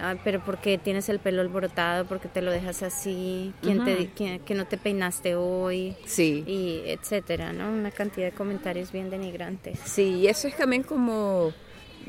"Ay, 0.00 0.18
pero 0.24 0.44
¿por 0.44 0.58
qué 0.58 0.78
tienes 0.78 1.08
el 1.08 1.20
pelo 1.20 1.40
alborotado? 1.42 2.04
¿Por 2.06 2.20
qué 2.20 2.28
te 2.28 2.42
lo 2.42 2.50
dejas 2.50 2.82
así? 2.82 3.52
¿Quién 3.62 3.84
te, 3.84 4.10
quién- 4.14 4.40
que 4.40 4.54
no 4.54 4.66
te 4.66 4.76
peinaste 4.78 5.36
hoy? 5.36 5.96
Sí. 6.06 6.44
Y 6.46 6.82
etcétera, 6.90 7.52
¿no? 7.52 7.70
Una 7.70 7.90
cantidad 7.90 8.26
de 8.26 8.32
comentarios 8.32 8.92
bien 8.92 9.10
denigrantes. 9.10 9.78
Sí, 9.84 10.18
y 10.18 10.26
eso 10.26 10.48
es 10.48 10.56
también 10.56 10.82
como, 10.82 11.52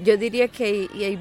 yo 0.03 0.17
diría 0.17 0.47
que 0.47 0.65
hay, 0.65 0.89
y 0.95 1.03
hay 1.05 1.19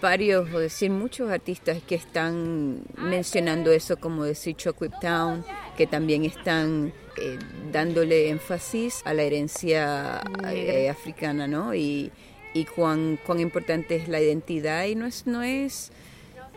varios, 0.00 0.52
o 0.52 0.58
decir 0.58 0.90
muchos 0.90 1.30
artistas 1.30 1.82
que 1.86 1.94
están 1.94 2.82
mencionando 2.96 3.72
eso, 3.72 3.96
como 3.96 4.24
decir 4.24 4.56
Chocolate 4.56 4.96
Town, 5.00 5.44
que 5.76 5.86
también 5.86 6.24
están 6.24 6.92
eh, 7.16 7.38
dándole 7.72 8.28
énfasis 8.28 9.02
a 9.04 9.14
la 9.14 9.22
herencia 9.22 10.20
eh, 10.50 10.88
africana, 10.88 11.46
¿no? 11.46 11.74
Y, 11.74 12.12
y 12.52 12.64
cuán, 12.64 13.18
cuán 13.26 13.40
importante 13.40 13.96
es 13.96 14.08
la 14.08 14.20
identidad, 14.20 14.84
y 14.84 14.94
no 14.94 15.06
es, 15.06 15.26
no 15.26 15.42
es 15.42 15.90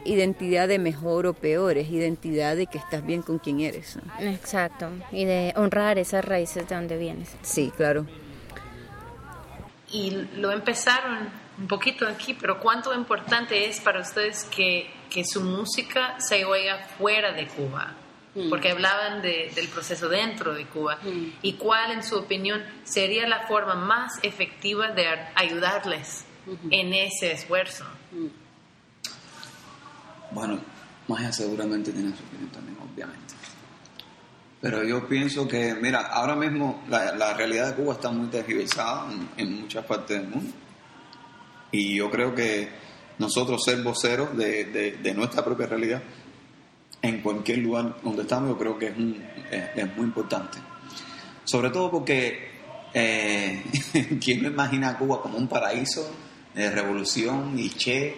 identidad 0.05 0.67
de 0.67 0.79
mejor 0.79 1.25
o 1.27 1.33
peor, 1.33 1.77
es 1.77 1.89
identidad 1.89 2.55
de 2.55 2.67
que 2.67 2.77
estás 2.77 3.05
bien 3.05 3.21
con 3.21 3.39
quien 3.39 3.59
eres. 3.59 3.97
¿no? 3.97 4.27
Exacto. 4.29 4.89
Y 5.11 5.25
de 5.25 5.53
honrar 5.55 5.97
esas 5.97 6.23
raíces 6.23 6.67
de 6.67 6.75
donde 6.75 6.97
vienes. 6.97 7.35
Sí, 7.41 7.71
claro. 7.75 8.05
Y 9.91 10.27
lo 10.35 10.51
empezaron 10.51 11.29
un 11.57 11.67
poquito 11.67 12.07
aquí, 12.07 12.33
pero 12.33 12.59
¿cuánto 12.59 12.93
importante 12.93 13.67
es 13.67 13.79
para 13.79 14.01
ustedes 14.01 14.43
que, 14.45 14.89
que 15.09 15.23
su 15.25 15.41
música 15.41 16.19
se 16.19 16.45
oiga 16.45 16.87
fuera 16.97 17.31
de 17.33 17.47
Cuba? 17.47 17.95
Mm. 18.35 18.49
Porque 18.49 18.69
hablaban 18.71 19.21
de- 19.21 19.51
del 19.55 19.67
proceso 19.67 20.07
dentro 20.09 20.53
de 20.53 20.65
Cuba. 20.67 20.99
¿Y 21.41 21.53
cuál, 21.53 21.91
en 21.91 22.03
su 22.03 22.15
opinión, 22.17 22.63
sería 22.83 23.27
la 23.27 23.47
forma 23.47 23.73
más 23.75 24.13
efectiva 24.21 24.89
de 24.91 25.07
ayudarles 25.35 26.23
en 26.69 26.93
ese 26.93 27.31
esfuerzo? 27.31 27.85
Bueno, 30.31 30.59
Magia 31.07 31.31
seguramente 31.31 31.91
tiene 31.91 32.15
su 32.15 32.23
opinión 32.23 32.49
también, 32.51 32.77
obviamente. 32.79 33.33
Pero 34.61 34.83
yo 34.83 35.07
pienso 35.07 35.47
que, 35.47 35.75
mira, 35.75 36.01
ahora 36.01 36.35
mismo 36.35 36.83
la, 36.89 37.15
la 37.15 37.33
realidad 37.33 37.69
de 37.69 37.75
Cuba 37.81 37.93
está 37.93 38.09
muy 38.09 38.27
tergiversada 38.27 39.11
en, 39.11 39.29
en 39.37 39.61
muchas 39.61 39.85
partes 39.85 40.19
del 40.19 40.27
mundo. 40.29 40.53
Y 41.71 41.95
yo 41.97 42.09
creo 42.09 42.33
que 42.35 42.69
nosotros 43.19 43.63
ser 43.63 43.81
voceros 43.83 44.35
de, 44.37 44.65
de- 44.65 44.91
de 44.97 45.13
nuestra 45.13 45.43
propia 45.43 45.67
realidad 45.67 46.01
en 47.01 47.21
cualquier 47.21 47.59
lugar 47.59 47.97
donde 48.03 48.23
estamos, 48.23 48.49
yo 48.49 48.57
creo 48.57 48.77
que 48.77 48.87
es, 48.87 48.97
un- 48.97 49.23
es, 49.51 49.63
es 49.75 49.95
muy 49.95 50.05
importante. 50.05 50.57
Sobre 51.43 51.69
todo 51.69 51.91
porque 51.91 52.51
eh, 52.93 53.63
¿quién 54.23 54.41
no 54.43 54.49
imagina 54.49 54.89
a 54.89 54.97
Cuba 54.97 55.21
como 55.21 55.37
un 55.37 55.47
paraíso 55.47 56.09
de 56.53 56.69
revolución 56.71 57.53
y 57.57 57.69
che? 57.71 58.15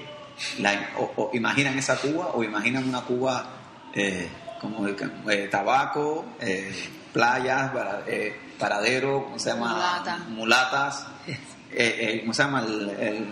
La- 0.59 0.91
o, 0.97 1.11
o 1.15 1.31
imaginan 1.33 1.77
esa 1.77 1.97
Cuba 1.99 2.31
o 2.33 2.43
imaginan 2.43 2.87
una 2.87 3.01
Cuba 3.01 3.49
eh, 3.93 4.29
como 4.61 4.85
de, 4.85 4.95
eh, 5.29 5.47
tabaco, 5.49 6.25
eh, 6.39 6.71
playas, 7.13 7.71
para- 7.71 8.03
eh, 8.07 8.35
paradero, 8.57 9.25
¿cómo 9.25 9.39
se 9.39 9.49
llama? 9.51 9.73
Mulata. 9.73 10.17
Mulatas, 10.29 11.07
eh, 11.71 11.97
eh, 11.99 12.19
¿cómo 12.21 12.33
se 12.33 12.43
llama? 12.43 12.61
El, 12.61 13.25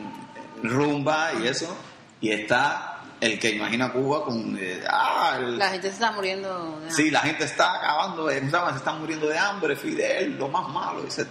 rumba 0.63 1.31
y 1.41 1.47
eso. 1.47 1.75
Y 2.21 2.31
está 2.31 3.01
el 3.19 3.37
que 3.39 3.51
imagina 3.51 3.91
Cuba 3.91 4.23
con... 4.25 4.57
eh, 4.59 4.81
ah, 4.89 5.35
el- 5.39 5.57
La 5.57 5.69
gente 5.69 5.87
se 5.87 5.93
está 5.95 6.11
muriendo 6.11 6.79
de 6.81 6.91
Sí, 6.91 7.09
la 7.11 7.19
gente 7.21 7.43
está 7.45 7.75
acabando, 7.77 8.25
de, 8.27 8.39
¿cómo 8.39 8.51
se 8.51 8.57
llama? 8.57 8.71
se 8.71 8.77
están 8.77 8.99
muriendo 8.99 9.27
de 9.27 9.37
hambre, 9.37 9.75
Fidel, 9.75 10.37
lo 10.37 10.47
más 10.49 10.67
malo, 10.69 11.03
etc. 11.03 11.27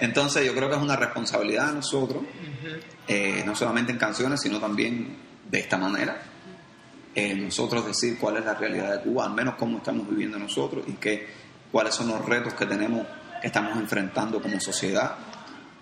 Entonces 0.00 0.44
yo 0.46 0.54
creo 0.54 0.68
que 0.68 0.76
es 0.76 0.82
una 0.82 0.96
responsabilidad 0.96 1.68
de 1.68 1.74
nosotros, 1.74 2.22
eh, 3.08 3.42
no 3.44 3.54
solamente 3.56 3.90
en 3.92 3.98
canciones, 3.98 4.40
sino 4.40 4.60
también 4.60 5.16
de 5.48 5.58
esta 5.60 5.76
manera, 5.76 6.20
eh, 7.14 7.34
nosotros 7.34 7.84
decir 7.86 8.16
cuál 8.18 8.36
es 8.36 8.44
la 8.44 8.54
realidad 8.54 8.96
de 8.98 9.02
Cuba, 9.02 9.24
al 9.24 9.32
menos 9.34 9.54
cómo 9.56 9.78
estamos 9.78 10.08
viviendo 10.08 10.38
nosotros 10.38 10.84
y 10.86 10.92
qué, 10.94 11.26
cuáles 11.72 11.94
son 11.94 12.08
los 12.08 12.24
retos 12.24 12.54
que 12.54 12.66
tenemos, 12.66 13.06
que 13.40 13.46
estamos 13.48 13.76
enfrentando 13.76 14.40
como 14.40 14.60
sociedad, 14.60 15.16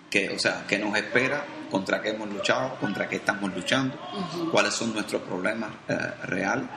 que, 0.09 0.29
o 0.29 0.39
sea, 0.39 0.65
qué 0.67 0.79
nos 0.79 0.95
espera, 0.97 1.45
contra 1.69 2.01
qué 2.01 2.09
hemos 2.09 2.29
luchado, 2.29 2.75
contra 2.79 3.07
qué 3.07 3.17
estamos 3.17 3.53
luchando, 3.53 3.97
cuáles 4.51 4.73
son 4.73 4.93
nuestros 4.93 5.21
problemas 5.23 5.71
eh, 5.87 5.97
reales, 6.23 6.67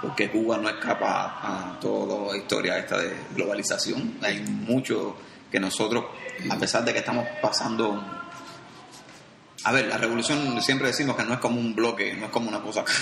porque 0.00 0.30
Cuba 0.30 0.58
no 0.58 0.68
escapa 0.68 1.38
a 1.42 1.80
toda 1.80 2.32
la 2.32 2.38
historia 2.38 2.78
esta 2.78 2.98
de 2.98 3.14
globalización. 3.34 4.18
Hay 4.22 4.40
mucho 4.40 5.16
que 5.50 5.58
nosotros, 5.58 6.04
a 6.48 6.56
pesar 6.56 6.84
de 6.84 6.92
que 6.92 7.00
estamos 7.00 7.26
pasando... 7.42 8.00
A 9.64 9.72
ver, 9.72 9.86
la 9.86 9.98
revolución 9.98 10.62
siempre 10.62 10.86
decimos 10.86 11.16
que 11.16 11.24
no 11.24 11.34
es 11.34 11.40
como 11.40 11.58
un 11.58 11.74
bloque, 11.74 12.14
no 12.14 12.26
es 12.26 12.30
como 12.30 12.48
una 12.48 12.60
cosa... 12.60 12.84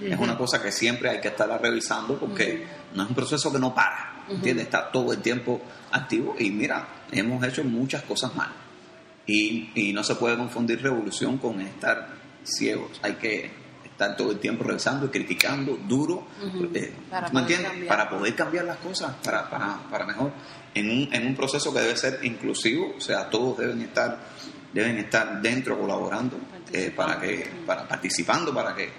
Es 0.00 0.18
una 0.18 0.36
cosa 0.36 0.60
que 0.60 0.72
siempre 0.72 1.08
hay 1.08 1.20
que 1.20 1.28
estarla 1.28 1.56
revisando 1.56 2.18
porque 2.18 2.66
no 2.94 3.04
es 3.04 3.08
un 3.08 3.14
proceso 3.14 3.52
que 3.52 3.60
no 3.60 3.72
para. 3.72 4.24
¿entiendes? 4.28 4.66
Está 4.66 4.90
todo 4.90 5.12
el 5.12 5.20
tiempo 5.20 5.60
activo 5.92 6.34
y 6.36 6.50
mira, 6.50 6.86
hemos 7.12 7.42
hecho 7.44 7.62
muchas 7.62 8.02
cosas 8.02 8.34
mal. 8.34 8.50
Y, 9.26 9.70
y 9.74 9.92
no 9.92 10.04
se 10.04 10.16
puede 10.16 10.36
confundir 10.36 10.82
revolución 10.82 11.38
con 11.38 11.60
estar 11.60 12.08
ciegos. 12.44 13.00
Hay 13.02 13.14
que 13.14 13.50
estar 13.84 14.16
todo 14.16 14.32
el 14.32 14.38
tiempo 14.38 14.64
revisando 14.64 15.06
y 15.06 15.08
criticando 15.08 15.78
duro. 15.88 16.26
Ujú. 16.44 16.68
eh, 16.74 16.92
Para 17.10 17.28
¿me 17.28 17.32
poder 17.32 17.42
entiendes? 17.42 17.70
cambiar. 17.70 17.88
Para 17.88 18.10
poder 18.10 18.34
cambiar 18.34 18.64
las 18.66 18.76
cosas, 18.78 19.14
para, 19.24 19.48
para, 19.48 19.78
para 19.90 20.04
mejor. 20.06 20.32
En 20.74 20.90
un, 20.90 21.08
en 21.14 21.26
un 21.26 21.34
proceso 21.36 21.72
que 21.72 21.80
debe 21.80 21.96
ser 21.96 22.18
inclusivo, 22.24 22.94
o 22.96 23.00
sea, 23.00 23.30
todos 23.30 23.56
deben 23.58 23.80
estar, 23.82 24.18
deben 24.72 24.98
estar 24.98 25.40
dentro 25.40 25.78
colaborando, 25.78 26.36
eh, 26.72 26.92
para 26.94 27.20
que, 27.20 27.48
para, 27.64 27.86
participando 27.86 28.52
para 28.52 28.74
que, 28.74 28.90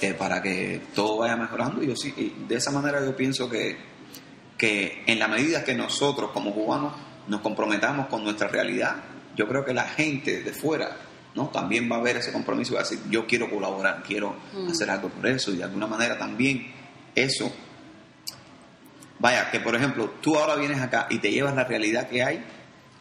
que 0.00 0.14
para 0.14 0.40
que 0.42 0.80
todo 0.94 1.18
vaya 1.18 1.36
mejorando. 1.36 1.82
Y 1.82 1.86
yo 1.88 1.94
sí, 1.96 2.12
y 2.16 2.46
de 2.48 2.54
esa 2.56 2.70
manera 2.72 3.04
yo 3.04 3.14
pienso 3.14 3.48
que, 3.50 3.76
que 4.56 5.04
en 5.06 5.18
la 5.18 5.28
medida 5.28 5.62
que 5.62 5.74
nosotros 5.74 6.30
como 6.32 6.54
cubanos 6.54 6.94
nos 7.28 7.42
comprometamos 7.42 8.06
con 8.06 8.24
nuestra 8.24 8.48
realidad, 8.48 8.96
yo 9.36 9.46
creo 9.48 9.64
que 9.64 9.72
la 9.74 9.84
gente 9.84 10.42
de 10.42 10.52
fuera 10.52 10.96
¿no? 11.34 11.48
también 11.48 11.90
va 11.90 11.96
a 11.96 12.00
ver 12.00 12.16
ese 12.16 12.32
compromiso 12.32 12.72
y 12.72 12.74
va 12.76 12.80
a 12.80 12.84
decir, 12.84 12.98
yo 13.10 13.26
quiero 13.26 13.50
colaborar, 13.50 14.02
quiero 14.06 14.34
Mm. 14.54 14.70
hacer 14.70 14.88
algo 14.90 15.08
por 15.10 15.26
eso 15.26 15.52
y 15.52 15.58
de 15.58 15.64
alguna 15.64 15.86
manera 15.86 16.16
también 16.18 16.72
eso, 17.14 17.52
vaya, 19.18 19.50
que 19.50 19.60
por 19.60 19.74
ejemplo 19.74 20.14
tú 20.20 20.36
ahora 20.36 20.54
vienes 20.56 20.80
acá 20.80 21.06
y 21.10 21.18
te 21.18 21.30
llevas 21.30 21.54
la 21.54 21.64
realidad 21.64 22.08
que 22.08 22.22
hay 22.22 22.44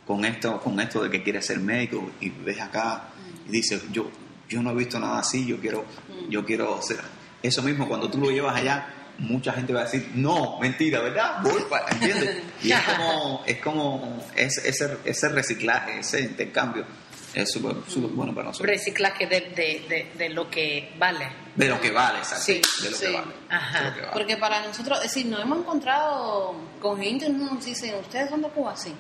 con 0.06 0.24
esto, 0.26 0.60
con 0.62 0.80
esto 0.80 1.02
de 1.04 1.10
que 1.10 1.24
quieres 1.24 1.46
ser 1.46 1.60
médico 1.60 2.12
y 2.22 2.30
ves 2.30 2.60
acá 2.62 3.10
y 3.48 3.52
dices, 3.52 3.84
yo, 3.92 4.10
yo 4.50 4.62
no 4.62 4.72
he 4.72 4.76
visto 4.76 5.00
nada 5.00 5.20
así, 5.20 5.46
yo 5.46 5.58
quiero, 5.60 5.86
yo 6.30 6.46
quiero 6.46 6.76
hacer 6.78 7.00
eso 7.42 7.62
mismo, 7.64 7.88
cuando 7.88 8.10
tú 8.10 8.18
lo 8.20 8.30
llevas 8.32 8.56
allá, 8.56 8.88
mucha 9.20 9.54
gente 9.54 9.74
va 9.74 9.82
a 9.82 9.84
decir, 9.86 10.12
no, 10.16 10.60
mentira, 10.60 11.00
¿verdad? 11.02 11.42
Y 12.64 12.72
es 12.72 12.82
como, 12.84 13.44
es 13.46 13.58
como 13.62 14.26
ese, 14.36 14.68
ese, 14.70 14.98
ese 15.06 15.30
reciclaje, 15.30 16.00
ese 16.00 16.22
intercambio, 16.22 16.86
es 17.34 17.52
súper 17.52 17.76
súper 17.88 18.12
bueno 18.12 18.34
para 18.34 18.48
nosotros. 18.48 18.70
Reciclaje 18.70 19.28
de, 19.28 19.42
de, 19.42 19.86
de, 19.90 20.12
de 20.18 20.30
lo 20.30 20.50
que 20.50 20.94
vale. 20.98 21.28
De 21.56 21.68
lo 21.68 21.80
que 21.82 21.92
vale, 21.92 22.20
exacto, 22.20 22.44
Sí, 22.46 22.62
de 22.84 22.90
lo 22.92 22.98
sí. 22.98 23.06
que 23.06 23.12
vale. 23.12 23.32
Ajá. 23.50 23.80
de 23.80 23.86
lo 23.90 23.94
que 23.96 24.02
vale. 24.02 24.14
Porque 24.14 24.38
para 24.38 24.66
nosotros, 24.66 24.98
es 25.00 25.04
decir, 25.14 25.26
nos 25.26 25.42
hemos 25.42 25.60
encontrado 25.60 26.56
con 26.82 27.00
gente 27.02 27.26
que 27.26 27.32
nos 27.34 27.64
dicen, 27.66 27.96
ustedes 28.00 28.30
son 28.30 28.42
de 28.42 28.48
Cuba, 28.50 28.76
sí. 28.78 28.94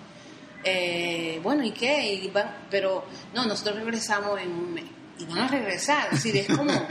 Eh, 0.64 1.40
bueno, 1.44 1.64
¿y 1.64 1.72
qué? 1.72 2.14
Y 2.14 2.28
van- 2.30 2.58
pero 2.70 3.06
no, 3.34 3.46
nosotros 3.46 3.76
regresamos 3.78 4.40
en 4.42 4.52
un 4.52 4.74
mes. 4.74 4.86
Y 5.20 5.26
van 5.26 5.38
a 5.40 5.48
regresar, 5.48 6.08
es 6.12 6.24
decir, 6.24 6.36
es 6.38 6.58
como, 6.58 6.74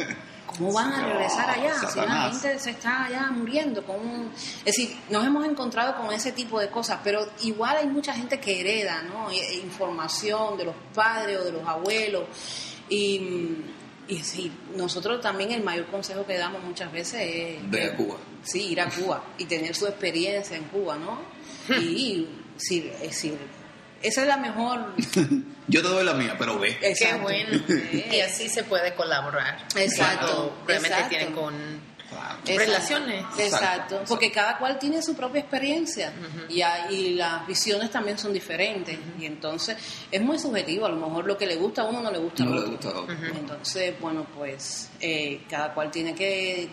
¿cómo 0.59 0.73
van 0.73 0.93
a 0.93 1.07
regresar 1.07 1.51
allá? 1.51 1.75
Si 1.89 1.99
la 2.01 2.31
gente 2.31 2.59
se 2.59 2.71
está 2.71 3.05
allá 3.05 3.31
muriendo 3.31 3.85
con 3.85 3.97
un... 3.97 4.31
Es 4.37 4.65
decir, 4.77 4.97
nos 5.11 5.25
hemos 5.27 5.45
encontrado 5.47 5.97
con 5.97 6.13
ese 6.13 6.33
tipo 6.33 6.59
de 6.61 6.69
cosas, 6.71 6.99
pero 7.05 7.29
igual 7.43 7.77
hay 7.79 7.87
mucha 7.87 8.13
gente 8.15 8.39
que 8.41 8.61
hereda, 8.61 9.03
¿no? 9.03 9.31
I- 9.33 9.39
e 9.39 9.55
Información 9.57 10.57
de 10.57 10.65
los 10.65 10.75
padres 10.95 11.39
o 11.41 11.45
de 11.45 11.53
los 11.53 11.67
abuelos. 11.67 12.25
Y, 12.89 13.57
y 14.09 14.19
sí, 14.23 14.53
nosotros 14.77 15.21
también 15.21 15.51
el 15.53 15.63
mayor 15.63 15.87
consejo 15.87 16.25
que 16.27 16.37
damos 16.37 16.63
muchas 16.63 16.93
veces 16.93 17.21
es... 17.23 17.71
Ve 17.71 17.85
a 17.87 17.97
Cuba. 17.97 18.17
Sí, 18.43 18.69
ir 18.69 18.81
a 18.81 18.89
Cuba 18.91 19.25
y 19.39 19.45
tener 19.47 19.75
su 19.75 19.87
experiencia 19.87 20.57
en 20.57 20.65
Cuba, 20.65 20.97
¿no? 20.97 21.19
Y 21.81 22.29
sí, 22.57 22.91
es 22.95 23.01
decir, 23.01 23.39
esa 24.05 24.23
es 24.23 24.29
la 24.29 24.37
mejor... 24.37 24.95
Yo 25.67 25.81
te 25.83 25.89
doy 25.89 26.05
la 26.05 26.13
mía, 26.15 26.37
pero 26.39 26.59
ve. 26.59 26.77
Qué 26.79 27.15
bueno. 27.23 27.63
Y 28.13 28.21
así 28.21 28.49
se 28.51 28.65
puede 28.65 28.95
colaborar. 28.95 29.67
Exacto, 29.77 30.55
realmente 30.67 30.95
exacto. 30.95 31.09
tienen 31.17 31.33
con 31.35 31.55
Exacto. 31.55 32.59
relaciones. 32.59 33.25
Exacto, 33.39 34.03
porque 34.07 34.31
cada 34.31 34.59
cual 34.59 34.79
tiene 34.79 35.03
su 35.03 35.17
propia 35.17 35.41
experiencia 35.41 36.13
y, 36.51 36.61
hay- 36.61 36.95
y 36.95 37.15
las 37.15 37.47
visiones 37.47 37.91
también 37.91 38.19
son 38.19 38.33
diferentes 38.35 38.97
y 39.19 39.25
entonces 39.25 39.77
es 40.13 40.21
muy 40.21 40.39
subjetivo, 40.39 40.85
a 40.87 40.91
lo 40.91 40.97
mejor 40.97 41.25
lo 41.27 41.37
que 41.39 41.47
le 41.47 41.57
gusta 41.57 41.83
a 41.83 41.85
uno 41.87 42.01
no 42.03 42.11
le 42.13 42.19
gusta 42.19 42.43
a 42.43 42.47
No 42.47 42.55
le 42.55 42.61
otro. 42.61 42.71
gusta 42.73 42.89
a 42.91 43.01
otro. 43.01 43.17
Entonces, 43.35 43.95
bueno, 44.01 44.27
pues 44.37 44.91
eh, 45.01 45.41
cada 45.49 45.73
cual 45.75 45.91
tiene 45.91 46.15
que 46.15 46.69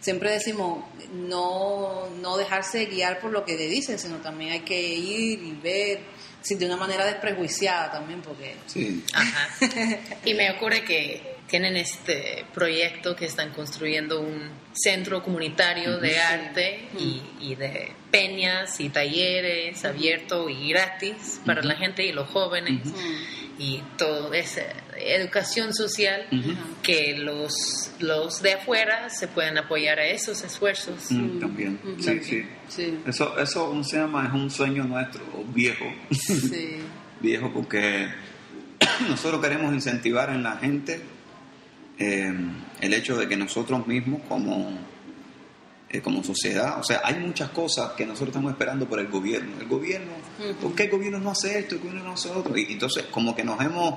siempre 0.00 0.30
decimos 0.30 0.84
no, 1.12 2.08
no 2.22 2.36
dejarse 2.38 2.86
guiar 2.86 3.18
por 3.20 3.32
lo 3.32 3.44
que 3.44 3.56
le 3.56 3.66
dicen, 3.66 3.98
sino 3.98 4.16
también 4.18 4.52
hay 4.52 4.60
que 4.60 4.80
ir 4.80 5.42
y 5.42 5.52
ver 5.62 6.00
sí, 6.42 6.54
de 6.54 6.66
una 6.66 6.76
manera 6.76 7.04
desprejuiciada 7.04 7.90
también, 7.90 8.22
porque... 8.22 8.56
Sí. 8.66 9.04
Ajá. 9.12 9.48
Y 10.24 10.34
me 10.34 10.50
ocurre 10.50 10.84
que 10.84 11.36
tienen 11.46 11.76
este 11.76 12.44
proyecto 12.54 13.16
que 13.16 13.26
están 13.26 13.50
construyendo 13.52 14.20
un 14.20 14.50
centro 14.72 15.22
comunitario 15.22 15.98
de 15.98 16.18
arte 16.20 16.88
y, 16.96 17.22
y 17.40 17.54
de 17.56 17.92
peñas 18.10 18.80
y 18.80 18.88
talleres 18.88 19.84
abierto 19.84 20.48
y 20.48 20.70
gratis 20.70 21.40
para 21.44 21.62
la 21.62 21.76
gente 21.76 22.04
y 22.04 22.12
los 22.12 22.28
jóvenes 22.28 22.80
y 23.58 23.82
todo 23.96 24.32
esa 24.32 24.62
educación 24.96 25.74
social 25.74 26.26
que 26.82 27.16
los 27.18 27.92
los 28.00 28.42
de 28.42 28.54
afuera 28.54 29.10
se 29.10 29.28
pueden 29.28 29.58
apoyar 29.58 29.98
a 29.98 30.06
esos 30.06 30.42
esfuerzos 30.42 31.10
Mm, 31.10 31.40
también, 31.40 31.80
sí, 31.98 32.20
sí. 32.22 32.42
Sí. 32.68 32.98
Eso, 33.06 33.38
eso, 33.38 33.66
¿cómo 33.66 33.82
se 33.84 33.96
llama? 33.98 34.26
Es 34.26 34.32
un 34.32 34.50
sueño 34.50 34.84
nuestro, 34.84 35.22
viejo. 35.52 35.84
Sí. 36.10 36.78
viejo 37.20 37.50
porque 37.52 38.08
nosotros 39.08 39.40
queremos 39.40 39.74
incentivar 39.74 40.30
en 40.30 40.42
la 40.42 40.56
gente 40.56 41.00
eh, 41.98 42.32
el 42.80 42.94
hecho 42.94 43.16
de 43.16 43.28
que 43.28 43.36
nosotros 43.36 43.86
mismos 43.86 44.22
como, 44.28 44.78
eh, 45.90 46.00
como 46.00 46.22
sociedad, 46.24 46.78
o 46.78 46.84
sea, 46.84 47.00
hay 47.04 47.16
muchas 47.18 47.50
cosas 47.50 47.92
que 47.92 48.06
nosotros 48.06 48.28
estamos 48.28 48.52
esperando 48.52 48.86
por 48.88 49.00
el 49.00 49.08
gobierno. 49.08 49.60
El 49.60 49.66
gobierno, 49.68 50.12
¿por 50.60 50.74
qué 50.74 50.84
el 50.84 50.90
gobierno 50.90 51.18
no 51.18 51.30
hace 51.32 51.58
esto? 51.58 51.74
El 51.74 51.80
gobierno 51.80 52.04
no 52.04 52.12
hace 52.12 52.30
otro. 52.30 52.56
Y 52.56 52.72
entonces 52.72 53.04
como 53.10 53.34
que 53.34 53.42
nos 53.44 53.60
hemos, 53.60 53.94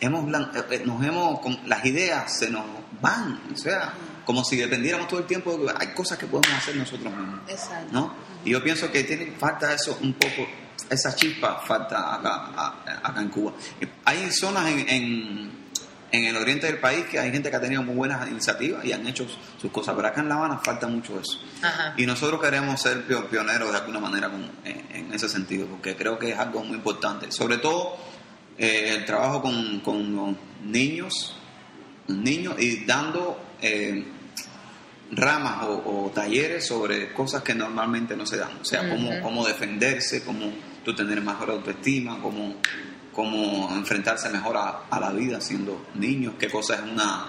hemos, 0.00 0.24
eh, 0.32 0.62
eh, 0.70 0.82
nos 0.86 1.04
hemos, 1.04 1.40
las 1.66 1.84
ideas 1.84 2.36
se 2.38 2.50
nos 2.50 2.64
van, 3.02 3.40
o 3.52 3.56
sea, 3.56 3.92
como 4.24 4.44
si 4.44 4.56
dependiéramos 4.56 5.08
todo 5.08 5.20
el 5.20 5.26
tiempo, 5.26 5.56
de- 5.58 5.74
hay 5.78 5.88
cosas 5.88 6.16
que 6.18 6.26
podemos 6.26 6.56
hacer 6.56 6.76
nosotros 6.76 7.12
mismos. 7.14 7.40
Exacto. 7.48 7.88
¿no? 7.92 8.14
Y 8.44 8.50
yo 8.50 8.62
pienso 8.62 8.90
que 8.90 9.04
tiene 9.04 9.32
falta 9.32 9.74
eso 9.74 9.98
un 10.02 10.14
poco, 10.14 10.46
esa 10.88 11.14
chispa 11.14 11.60
falta 11.66 12.14
acá, 12.14 12.76
acá 13.02 13.20
en 13.20 13.28
Cuba. 13.28 13.52
Hay 14.06 14.30
zonas 14.32 14.66
en, 14.70 14.88
en, 14.88 15.59
en 16.12 16.24
el 16.24 16.36
oriente 16.36 16.66
del 16.66 16.78
país 16.78 17.04
que 17.06 17.18
hay 17.18 17.30
gente 17.30 17.50
que 17.50 17.56
ha 17.56 17.60
tenido 17.60 17.82
muy 17.82 17.94
buenas 17.94 18.28
iniciativas 18.28 18.84
y 18.84 18.92
han 18.92 19.06
hecho 19.06 19.26
sus 19.60 19.70
cosas, 19.70 19.94
pero 19.94 20.08
acá 20.08 20.20
en 20.20 20.28
La 20.28 20.36
Habana 20.36 20.58
falta 20.58 20.86
mucho 20.88 21.20
eso. 21.20 21.38
Ajá. 21.62 21.94
Y 21.96 22.06
nosotros 22.06 22.40
queremos 22.40 22.80
ser 22.80 23.06
pio- 23.06 23.26
pioneros 23.28 23.70
de 23.70 23.78
alguna 23.78 24.00
manera 24.00 24.28
con- 24.28 24.50
en, 24.64 24.86
en 25.06 25.12
ese 25.14 25.28
sentido, 25.28 25.66
porque 25.66 25.94
creo 25.96 26.18
que 26.18 26.30
es 26.32 26.38
algo 26.38 26.64
muy 26.64 26.76
importante. 26.76 27.30
Sobre 27.30 27.58
todo 27.58 27.96
eh, 28.58 28.94
el 28.96 29.04
trabajo 29.04 29.40
con, 29.42 29.80
con 29.80 30.14
los 30.16 30.36
niños, 30.64 31.36
niños 32.08 32.54
y 32.58 32.84
dando 32.84 33.40
eh, 33.62 34.04
ramas 35.12 35.64
o, 35.66 36.06
o 36.06 36.10
talleres 36.10 36.66
sobre 36.66 37.12
cosas 37.12 37.42
que 37.42 37.54
normalmente 37.54 38.16
no 38.16 38.26
se 38.26 38.36
dan. 38.36 38.58
O 38.60 38.64
sea, 38.64 38.88
cómo, 38.88 39.10
cómo 39.22 39.46
defenderse, 39.46 40.22
cómo 40.24 40.52
tú 40.84 40.94
tener 40.94 41.20
mejor 41.20 41.50
autoestima, 41.50 42.18
cómo, 42.20 42.56
cómo 43.12 43.70
enfrentarse 43.74 44.28
mejor 44.30 44.56
a, 44.56 44.82
a 44.90 45.00
la 45.00 45.10
vida 45.10 45.40
siendo 45.40 45.86
niño, 45.94 46.34
qué 46.38 46.48
cosa 46.48 46.74
es 46.76 46.80
una... 46.82 47.26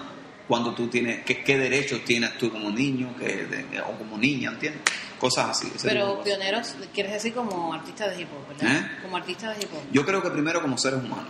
Cuando 0.48 0.74
tú 0.74 0.88
tienes, 0.88 1.24
qué, 1.24 1.42
qué 1.42 1.56
derechos 1.56 2.04
tienes 2.04 2.36
tú 2.36 2.50
como 2.50 2.68
niño 2.70 3.14
que, 3.16 3.46
de- 3.46 3.80
o 3.80 3.92
como 3.96 4.18
niña, 4.18 4.50
¿entiendes? 4.50 4.82
Cosas 5.18 5.50
así. 5.50 5.72
Pero 5.82 6.22
pioneros, 6.22 6.74
quieres 6.92 7.12
decir 7.12 7.32
como 7.32 7.72
artista 7.72 8.08
de 8.08 8.20
hip 8.20 8.28
hop, 8.32 8.48
¿verdad? 8.58 8.76
¿Eh? 8.76 8.90
Como 9.02 9.16
artista 9.16 9.50
de 9.54 9.62
hip 9.62 9.70
hop. 9.72 9.80
Yo 9.92 10.04
creo 10.04 10.20
que 10.20 10.30
primero 10.30 10.60
como 10.60 10.76
seres 10.76 10.98
humanos. 10.98 11.28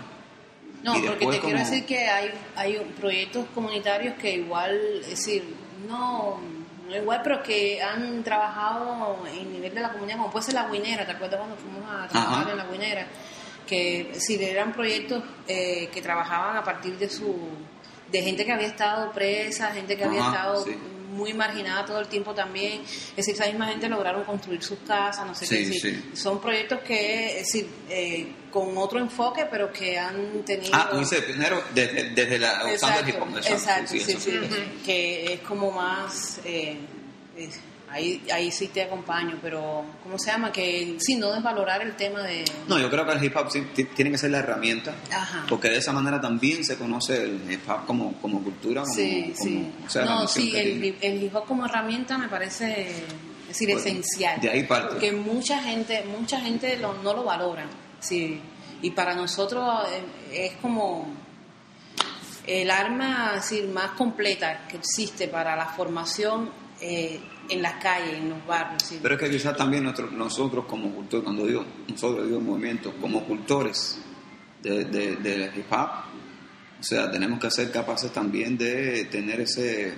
No, 0.82 0.94
porque 0.94 1.26
te 1.26 1.40
quiero 1.40 1.58
decir 1.58 1.84
que 1.84 2.08
hay, 2.08 2.30
hay 2.56 2.78
proyectos 2.98 3.46
comunitarios 3.54 4.14
que 4.16 4.34
igual, 4.34 4.76
es 5.02 5.10
decir, 5.10 5.44
no, 5.86 6.40
no 6.88 6.96
igual, 6.96 7.20
pero 7.22 7.42
que 7.42 7.80
han 7.80 8.24
trabajado 8.24 9.18
en 9.32 9.52
nivel 9.52 9.72
de 9.74 9.80
la 9.82 9.92
comunidad, 9.92 10.16
como 10.16 10.30
puede 10.32 10.46
ser 10.46 10.54
la 10.54 10.66
Guinera, 10.68 11.06
¿te 11.06 11.12
acuerdas 11.12 11.38
cuando 11.38 11.56
fuimos 11.56 11.82
a 11.88 12.08
trabajar 12.08 12.42
Ajá. 12.44 12.50
en 12.50 12.56
la 12.56 12.64
Guinera? 12.66 13.06
Que 13.72 14.20
si 14.20 14.34
eran 14.44 14.72
proyectos 14.74 15.22
eh, 15.48 15.88
que 15.92 16.02
trabajaban 16.02 16.56
a 16.58 16.62
partir 16.62 16.98
de 16.98 17.08
su 17.08 17.34
de 18.10 18.20
gente 18.22 18.44
que 18.44 18.52
había 18.52 18.66
estado 18.66 19.10
presa, 19.12 19.72
gente 19.72 19.96
que 19.96 20.04
había 20.04 20.20
estado 20.20 20.62
sí. 20.62 20.72
muy 21.12 21.32
marginada 21.32 21.86
todo 21.86 21.98
el 22.00 22.08
tiempo 22.08 22.34
también. 22.34 22.82
Es 22.82 23.16
decir, 23.16 23.32
esa 23.34 23.46
misma 23.46 23.66
gente 23.68 23.88
lograron 23.88 24.24
construir 24.24 24.62
sus 24.62 24.78
casas, 24.86 25.26
no 25.26 25.34
sé 25.34 25.46
Sí, 25.46 25.56
qué. 25.56 25.66
decir, 25.70 26.10
Son 26.14 26.38
proyectos 26.38 26.80
que, 26.80 27.38
es 27.40 27.46
decir, 27.46 27.66
eh, 27.88 28.30
con 28.50 28.76
otro 28.76 28.98
enfoque, 28.98 29.46
pero 29.50 29.72
que 29.72 29.98
han 29.98 30.42
tenido... 30.44 30.72
Ah, 30.74 30.88
tú 30.90 30.98
dices 30.98 31.22
pionero 31.22 31.62
desde, 31.74 32.10
desde 32.10 32.38
la. 32.38 32.70
Exacto, 32.70 33.10
exacto, 33.46 33.92
sí, 33.92 34.00
sí, 34.00 34.38
que 34.84 35.32
es 35.32 35.40
como 35.40 35.70
más... 35.70 36.40
eh, 36.44 36.76
es- 37.38 37.60
ahí, 37.92 38.22
ahí 38.32 38.50
sí 38.50 38.68
te 38.68 38.82
acompaño, 38.82 39.38
pero 39.42 39.84
¿cómo 40.02 40.18
se 40.18 40.30
llama? 40.30 40.50
Que 40.50 40.96
sí, 40.98 41.16
no 41.16 41.30
desvalorar 41.32 41.82
el 41.82 41.94
tema 41.94 42.22
de... 42.22 42.44
No, 42.68 42.78
yo 42.78 42.90
creo 42.90 43.04
que 43.06 43.12
el 43.12 43.22
hip 43.24 43.36
hop 43.36 43.50
sí 43.50 43.60
ti- 43.74 43.84
tiene 43.84 44.10
que 44.10 44.18
ser 44.18 44.30
la 44.30 44.38
herramienta, 44.38 44.94
Ajá. 45.12 45.44
porque 45.48 45.68
de 45.68 45.76
esa 45.78 45.92
manera 45.92 46.20
también 46.20 46.64
se 46.64 46.76
conoce 46.76 47.22
el 47.24 47.40
hip 47.52 47.68
hop 47.68 47.84
como, 47.86 48.14
como 48.20 48.42
cultura, 48.42 48.82
como, 48.82 48.94
Sí, 48.94 49.32
como- 49.38 49.44
sí. 49.50 49.72
o 49.86 49.90
sea, 49.90 50.04
la 50.04 50.14
no, 50.14 50.26
sí, 50.28 50.52
el, 50.56 50.84
hip 51.22 51.34
hop 51.36 51.44
como 51.46 51.66
herramienta 51.66 52.18
me 52.18 52.28
parece 52.28 52.90
es 52.90 53.48
decir, 53.48 53.68
Bueno, 53.68 53.80
esencial. 53.82 54.40
de 54.40 54.50
ahí 54.50 54.62
parte. 54.64 54.94
Porque 54.94 55.12
mucha 55.12 55.60
gente, 55.62 56.02
mucha 56.04 56.40
gente 56.40 56.76
lo- 56.78 56.94
no 57.02 57.12
lo 57.12 57.24
valora. 57.24 57.66
Sí. 58.00 58.40
Y 58.80 58.90
para 58.92 59.14
nosotros 59.14 59.64
eh, 60.32 60.46
es 60.48 60.56
como 60.56 61.06
el 62.46 62.70
arma 62.70 63.32
es 63.36 63.42
decir, 63.50 63.68
más 63.68 63.92
completa 63.92 64.66
que 64.66 64.76
existe 64.78 65.28
para 65.28 65.54
la 65.54 65.66
formación 65.66 66.50
eh, 66.80 67.20
en 67.48 67.62
las 67.62 67.74
calles, 67.82 68.14
en 68.14 68.30
los 68.30 68.46
barrios. 68.46 68.82
sí. 68.82 68.98
Pero 69.02 69.14
es 69.14 69.20
que 69.20 69.30
quizás 69.30 69.56
también 69.56 69.84
nosotros, 69.84 70.12
nosotros 70.12 70.64
como 70.66 70.90
cultores, 70.94 71.24
cuando 71.24 71.46
digo 71.46 71.64
nosotros 71.88 72.26
digo 72.26 72.40
movimiento, 72.40 72.92
como 73.00 73.24
cultores 73.24 73.98
de, 74.62 74.84
de, 74.84 75.16
del 75.16 75.50
hip 75.56 75.72
hop, 75.72 75.88
o 76.80 76.82
sea, 76.82 77.10
tenemos 77.10 77.38
que 77.40 77.50
ser 77.50 77.70
capaces 77.70 78.12
también 78.12 78.56
de 78.58 79.04
tener 79.06 79.40
ese, 79.40 79.88
e- 79.88 79.94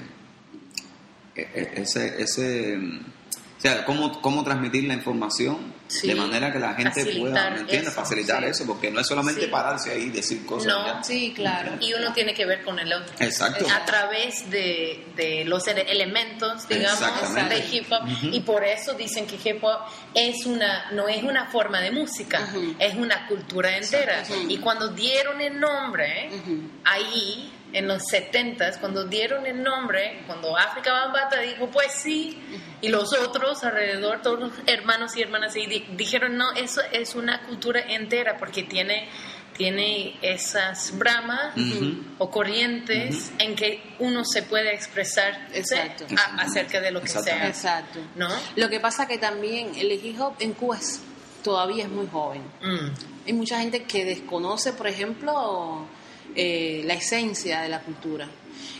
e- 1.36 1.72
ese, 1.82 2.22
ese, 2.22 2.76
o 2.76 3.60
sea, 3.60 3.84
cómo, 3.84 4.20
cómo 4.20 4.42
transmitir 4.44 4.84
la 4.84 4.94
información 4.94 5.73
Sí. 5.86 6.08
de 6.08 6.14
manera 6.14 6.50
que 6.50 6.58
la 6.58 6.74
gente 6.74 6.90
pueda, 7.04 7.04
Facilitar 7.04 7.52
¿me 7.52 7.60
entiendes? 7.60 7.88
eso, 7.92 8.00
Facilitar 8.00 8.42
sí. 8.42 8.48
eso, 8.48 8.66
porque 8.66 8.90
no 8.90 9.00
es 9.00 9.06
solamente 9.06 9.42
Sí. 9.42 9.46
pararse 9.48 9.90
ahí 9.92 10.02
y 10.04 10.10
decir 10.10 10.46
cosas. 10.46 10.66
ya. 10.72 10.94
No, 10.94 11.04
Sí, 11.04 11.32
claro. 11.36 11.72
y 11.78 11.92
uno 11.92 12.12
tiene 12.14 12.32
que 12.32 12.46
ver 12.46 12.64
con 12.64 12.78
el 12.78 12.90
otro. 12.92 13.14
Exacto. 13.20 13.66
A 13.70 13.84
través 13.84 14.50
de, 14.50 15.04
de 15.14 15.44
los 15.44 15.66
ele- 15.68 15.82
elementos, 15.92 16.66
digamos, 16.68 16.92
Exactamente. 17.00 17.54
de 17.56 17.76
hip 17.76 17.86
hop. 17.92 18.08
Y 18.32 18.40
por 18.40 18.64
eso 18.64 18.94
dicen 18.94 19.26
que 19.26 19.36
hip 19.48 19.62
hop 19.62 19.80
es 20.14 20.46
una, 20.46 20.90
no 20.92 21.06
es 21.06 21.22
una 21.22 21.46
forma 21.46 21.80
de 21.80 21.90
música, 21.90 22.48
es 22.78 22.94
una 22.94 23.26
cultura 23.28 23.76
entera. 23.76 24.22
Y 24.48 24.56
cuando 24.58 24.88
dieron 24.88 25.40
el 25.42 25.60
nombre, 25.60 26.30
ahí, 26.84 27.52
en 27.74 27.86
los 27.88 28.02
70s, 28.04 28.78
cuando 28.78 29.04
dieron 29.04 29.44
el 29.46 29.62
nombre, 29.62 30.22
cuando 30.26 30.56
África 30.56 30.92
Bambata 30.92 31.40
dijo, 31.40 31.66
pues 31.68 31.92
sí, 31.92 32.40
y 32.80 32.88
los 32.88 33.12
otros 33.12 33.62
alrededor, 33.64 34.22
todos 34.22 34.38
los 34.40 34.52
hermanos 34.66 35.16
y 35.16 35.22
hermanas, 35.22 35.54
ahí 35.56 35.66
di- 35.66 35.86
dijeron, 35.96 36.36
no, 36.38 36.52
eso 36.52 36.80
es 36.92 37.14
una 37.14 37.42
cultura 37.42 37.80
entera, 37.80 38.36
porque 38.38 38.62
tiene 38.62 39.08
tiene 39.56 40.18
esas 40.20 40.98
bramas 40.98 41.56
Ujú. 41.56 42.02
o 42.18 42.28
corrientes 42.28 43.30
en 43.38 43.54
que 43.54 43.80
uno 44.00 44.24
se 44.24 44.42
puede 44.42 44.74
expresar 44.74 45.46
Exacto. 45.52 46.06
a- 46.16 46.42
acerca 46.42 46.80
de 46.80 46.90
lo 46.90 47.00
que 47.00 47.06
sea. 47.06 47.46
Exacto. 47.46 48.00
¿No? 48.16 48.26
Lo 48.56 48.68
que 48.68 48.80
pasa 48.80 49.06
que 49.06 49.16
también 49.16 49.70
el 49.76 49.92
hip 49.92 50.20
hop 50.20 50.34
en 50.40 50.54
Cuba 50.54 50.76
es- 50.76 51.00
todavía 51.44 51.84
es 51.84 51.88
muy 51.90 52.08
joven. 52.08 52.42
Mm. 52.62 53.26
Hay 53.28 53.32
mucha 53.32 53.60
gente 53.60 53.84
que 53.84 54.04
desconoce, 54.04 54.72
por 54.72 54.88
ejemplo, 54.88 55.86
eh, 56.34 56.82
la 56.84 56.94
esencia 56.94 57.60
de 57.62 57.68
la 57.68 57.80
cultura. 57.80 58.28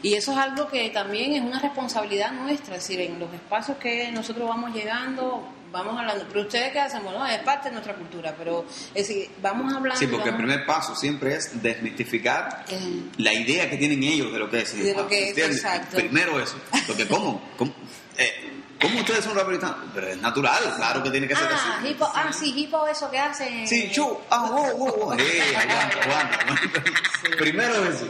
Y 0.03 0.15
eso 0.15 0.33
es 0.33 0.39
algo 0.39 0.69
que 0.69 0.91
también 0.91 1.33
es 1.33 1.43
una 1.43 1.59
responsabilidad 1.61 2.33
nuestra, 2.33 2.77
es 2.77 2.83
decir, 2.87 3.01
en 3.01 3.19
los 3.19 3.33
espacios 3.33 3.79
que 3.79 4.11
nosotros 4.13 4.47
vamos 4.49 4.75
llegando, 4.75 5.49
vamos 5.73 5.99
hablando, 5.99 6.27
pero 6.29 6.43
ustedes 6.43 6.73
qué 6.73 6.81
hacen, 6.81 7.03
bueno, 7.03 7.27
es 7.27 7.39
parte 7.41 7.69
de 7.69 7.73
nuestra 7.73 7.95
cultura, 7.95 8.35
pero 8.39 8.65
es 8.95 9.09
decir, 9.09 9.31
vamos 9.41 9.73
hablando... 9.75 9.99
Sí, 9.99 10.07
porque 10.07 10.29
el 10.29 10.37
primer 10.37 10.67
paso 10.67 10.95
siempre 10.95 11.35
es 11.37 11.61
desmistificar 11.63 12.65
Eh, 12.69 13.01
la 13.17 13.33
idea 13.33 13.69
que 13.69 13.77
tienen 13.79 14.03
ellos 14.03 14.33
de 14.33 14.39
lo 14.39 14.49
que 14.51 14.61
es 14.61 14.77
De 14.77 14.95
lo 14.95 15.09
que 15.09 15.31
es, 15.31 15.39
exacto. 15.39 15.97
Primero 15.97 16.39
eso. 16.41 16.57
Porque 16.87 17.09
¿cómo? 17.09 17.41
¿Cómo, 17.57 17.73
eh, 18.19 18.63
¿cómo 18.81 19.01
ustedes 19.01 19.25
son 19.25 19.35
raperos? 19.35 19.65
Pero 19.95 20.09
es 20.09 20.19
natural, 20.19 20.63
claro 20.77 21.03
que 21.03 21.11
tiene 21.11 21.27
que 21.27 21.35
ser 21.35 21.49
Ah, 21.51 21.79
así. 21.81 21.89
hip 21.89 22.01
hop, 22.03 22.11
ah, 22.15 22.33
sí, 22.33 22.53
hip 22.55 22.75
hop 22.75 22.87
eso 22.89 23.11
que 23.11 23.19
hacen. 23.19 23.67
Sí, 23.67 23.91
chu, 23.91 24.17
ah, 24.31 24.49
oh, 24.53 24.69
oh, 24.79 25.07
oh. 25.09 25.15
Eh, 25.19 25.43
aguanta, 25.57 25.99
aguanta. 26.03 26.39
Primero 27.39 27.75
eso. 27.89 28.09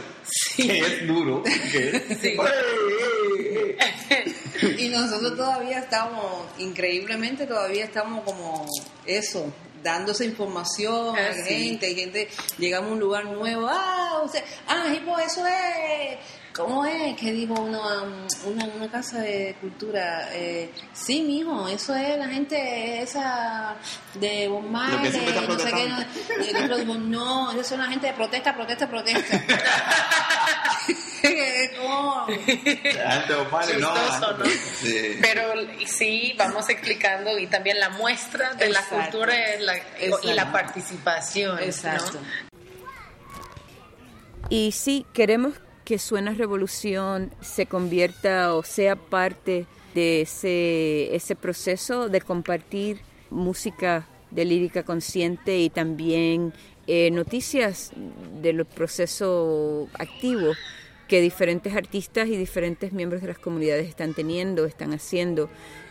Que 0.55 0.79
es 0.79 1.07
duro. 1.07 1.43
Que 1.43 1.89
es, 2.09 2.19
Sí. 2.19 2.27
Eh, 2.29 3.77
eh, 3.77 3.77
eh. 4.09 4.75
Y 4.79 4.89
nosotros 4.89 5.35
todavía 5.35 5.79
estamos, 5.79 6.45
increíblemente 6.57 7.45
todavía 7.45 7.85
estamos 7.85 8.23
como 8.23 8.65
eso, 9.05 9.53
dándose 9.83 10.25
información 10.25 11.15
Ah, 11.17 11.29
a 11.29 11.33
sí. 11.33 11.41
gente, 11.69 11.91
y 11.91 11.95
gente, 11.95 12.27
llegamos 12.57 12.89
a 12.89 12.93
un 12.93 12.99
lugar 12.99 13.25
nuevo, 13.25 13.67
ah, 13.69 14.21
usted, 14.23 14.43
ah, 14.67 14.85
hipo, 14.95 15.17
eso 15.19 15.45
es 15.45 16.17
¿Cómo 16.55 16.85
es 16.85 17.17
que 17.17 17.33
dijo 17.33 17.53
uno, 17.53 17.81
um, 17.81 18.51
una, 18.53 18.65
una 18.65 18.89
casa 18.89 19.19
de 19.19 19.57
cultura? 19.59 20.29
Eh, 20.33 20.71
sí, 20.93 21.21
mijo, 21.21 21.67
eso 21.67 21.93
es 21.93 22.17
la 22.17 22.27
gente 22.29 23.01
esa 23.01 23.75
de 24.13 24.47
Marley, 24.69 25.11
no 25.49 25.59
sé 25.59 25.71
qué. 25.73 25.89
No, 25.89 25.97
y 26.45 26.49
el 26.49 26.63
otro 26.63 26.77
dijo, 26.77 26.93
no, 26.95 27.51
eso 27.51 27.63
son 27.63 27.79
la 27.79 27.87
gente 27.87 28.07
de 28.07 28.13
protesta, 28.13 28.55
protesta, 28.55 28.89
protesta. 28.89 29.43
¿Cómo? 31.81 32.25
La 32.27 32.35
gente 32.35 33.33
de 33.33 33.35
Omar, 33.39 33.65
no, 33.79 34.37
¿no? 34.37 34.45
Sí. 34.45 35.17
Pero 35.21 35.53
sí, 35.87 36.33
vamos 36.37 36.69
explicando 36.69 37.37
y 37.37 37.47
también 37.47 37.79
la 37.79 37.89
muestra 37.89 38.53
de 38.53 38.69
la 38.69 38.81
cultura 38.83 39.35
es 39.53 39.61
la- 39.61 39.75
y 39.77 40.07
la 40.07 40.43
Exacto. 40.43 40.51
participación. 40.51 41.55
¿no? 41.55 41.61
Exacto. 41.61 42.19
Y 44.49 44.71
sí, 44.73 45.05
queremos 45.13 45.55
que 45.85 45.99
Suena 45.99 46.33
Revolución 46.33 47.31
se 47.41 47.67
convierta 47.67 48.55
o 48.55 48.63
sea 48.63 48.95
parte 48.95 49.67
de 49.93 50.21
ese, 50.21 51.15
ese 51.15 51.35
proceso 51.35 52.09
de 52.09 52.19
compartir 52.19 52.99
música 53.29 54.07
de 54.31 54.45
lírica 54.45 54.83
consciente 54.83 55.59
y 55.59 55.69
también 55.69 56.53
eh, 56.87 57.11
noticias 57.11 57.91
de 58.41 58.53
los 58.53 58.67
procesos 58.67 59.87
activos 59.97 60.57
que 61.07 61.21
diferentes 61.21 61.75
artistas 61.75 62.27
y 62.27 62.35
diferentes 62.35 62.91
miembros 62.91 63.21
de 63.21 63.27
las 63.27 63.37
comunidades 63.37 63.87
están 63.87 64.15
teniendo, 64.15 64.65
están 64.65 64.91
haciendo 64.91 65.49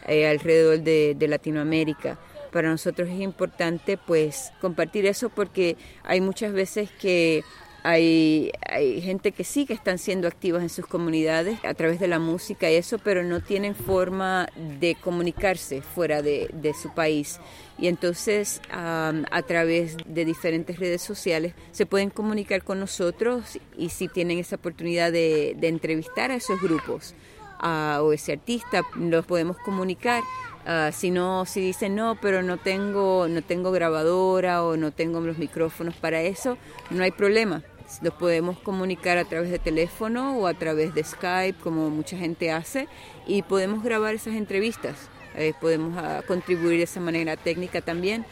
eh, 0.09 0.27
alrededor 0.27 0.81
de, 0.81 1.15
de 1.17 1.29
Latinoamérica. 1.29 2.19
Para 2.53 2.69
nosotros 2.69 3.09
es 3.09 3.21
importante 3.21 3.97
pues 3.97 4.53
compartir 4.61 5.07
eso 5.07 5.29
porque 5.29 5.77
hay 6.03 6.21
muchas 6.21 6.53
veces 6.53 6.91
que 6.91 7.45
hay, 7.85 8.51
hay 8.67 9.03
gente 9.03 9.33
que 9.33 9.45
sí 9.45 9.67
que 9.67 9.75
están 9.75 9.99
siendo 9.99 10.27
activas 10.27 10.63
en 10.63 10.71
sus 10.71 10.87
comunidades 10.87 11.63
a 11.65 11.75
través 11.75 12.01
de 12.01 12.09
la 12.09 12.19
música 12.19 12.71
y 12.71 12.77
eso, 12.77 12.99
pero 12.99 13.23
no 13.23 13.41
tienen 13.41 13.75
forma 13.75 14.49
de 14.81 14.97
comunicarse 14.97 15.83
fuera 15.83 16.23
de, 16.23 16.49
su 16.81 16.95
país. 16.95 17.41
Y 17.79 17.89
entonces 17.89 18.63
am, 18.71 19.27
a 19.31 19.43
través 19.43 19.99
de 20.07 20.25
diferentes 20.25 20.79
redes 20.79 21.03
sociales 21.03 21.53
se 21.73 21.85
pueden 21.85 22.09
comunicar 22.09 22.65
con 22.65 22.81
nosotros 22.81 23.59
y 23.77 23.91
si 23.91 24.09
tienen 24.09 24.39
esa 24.39 24.57
oportunidad 24.57 25.13
de, 25.13 25.55
de 25.59 25.69
entrevistar 25.69 26.31
a 26.31 26.37
esos 26.37 26.61
grupos 26.63 27.15
a- 27.59 28.01
o 28.03 28.15
ese 28.15 28.33
artista, 28.33 28.83
los 28.97 29.27
podemos 29.27 29.59
comunicar. 29.59 30.23
Ah, 30.67 30.91
si 30.91 31.11
no, 31.11 31.45
si 31.45 31.61
dicen 31.61 31.95
no, 31.95 32.17
pero 32.19 32.43
no 32.43 32.57
tengo, 32.57 33.29
no 33.29 33.43
tengo 33.43 33.71
grabadora 33.73 34.65
o 34.65 34.79
no 34.79 34.91
tengo 34.91 35.21
los 35.21 35.37
micrófonos 35.37 35.95
para 35.97 36.23
eso, 36.23 36.57
no 36.91 37.05
hay 37.05 37.11
problema. 37.11 37.63
Los 38.03 38.15
podemos 38.15 38.59
comunicar 38.59 39.19
a 39.19 39.25
través 39.25 39.51
de 39.51 39.59
teléfono 39.59 40.39
o 40.39 40.47
a 40.47 40.55
través 40.55 40.95
de 40.95 41.05
Skype, 41.05 41.59
como 41.61 41.91
mucha 41.91 42.17
gente 42.17 42.51
hace, 42.51 42.89
y 43.27 43.43
podemos 43.43 43.83
grabar 43.83 44.15
esas 44.15 44.35
entrevistas. 44.35 44.97
Eh, 45.37 45.53
podemos 45.61 45.97
ah, 45.99 46.23
contribuir 46.27 46.79
de 46.79 46.85
esa 46.85 47.01
manera 47.01 47.37
técnica 47.37 47.81
también. 47.81 48.25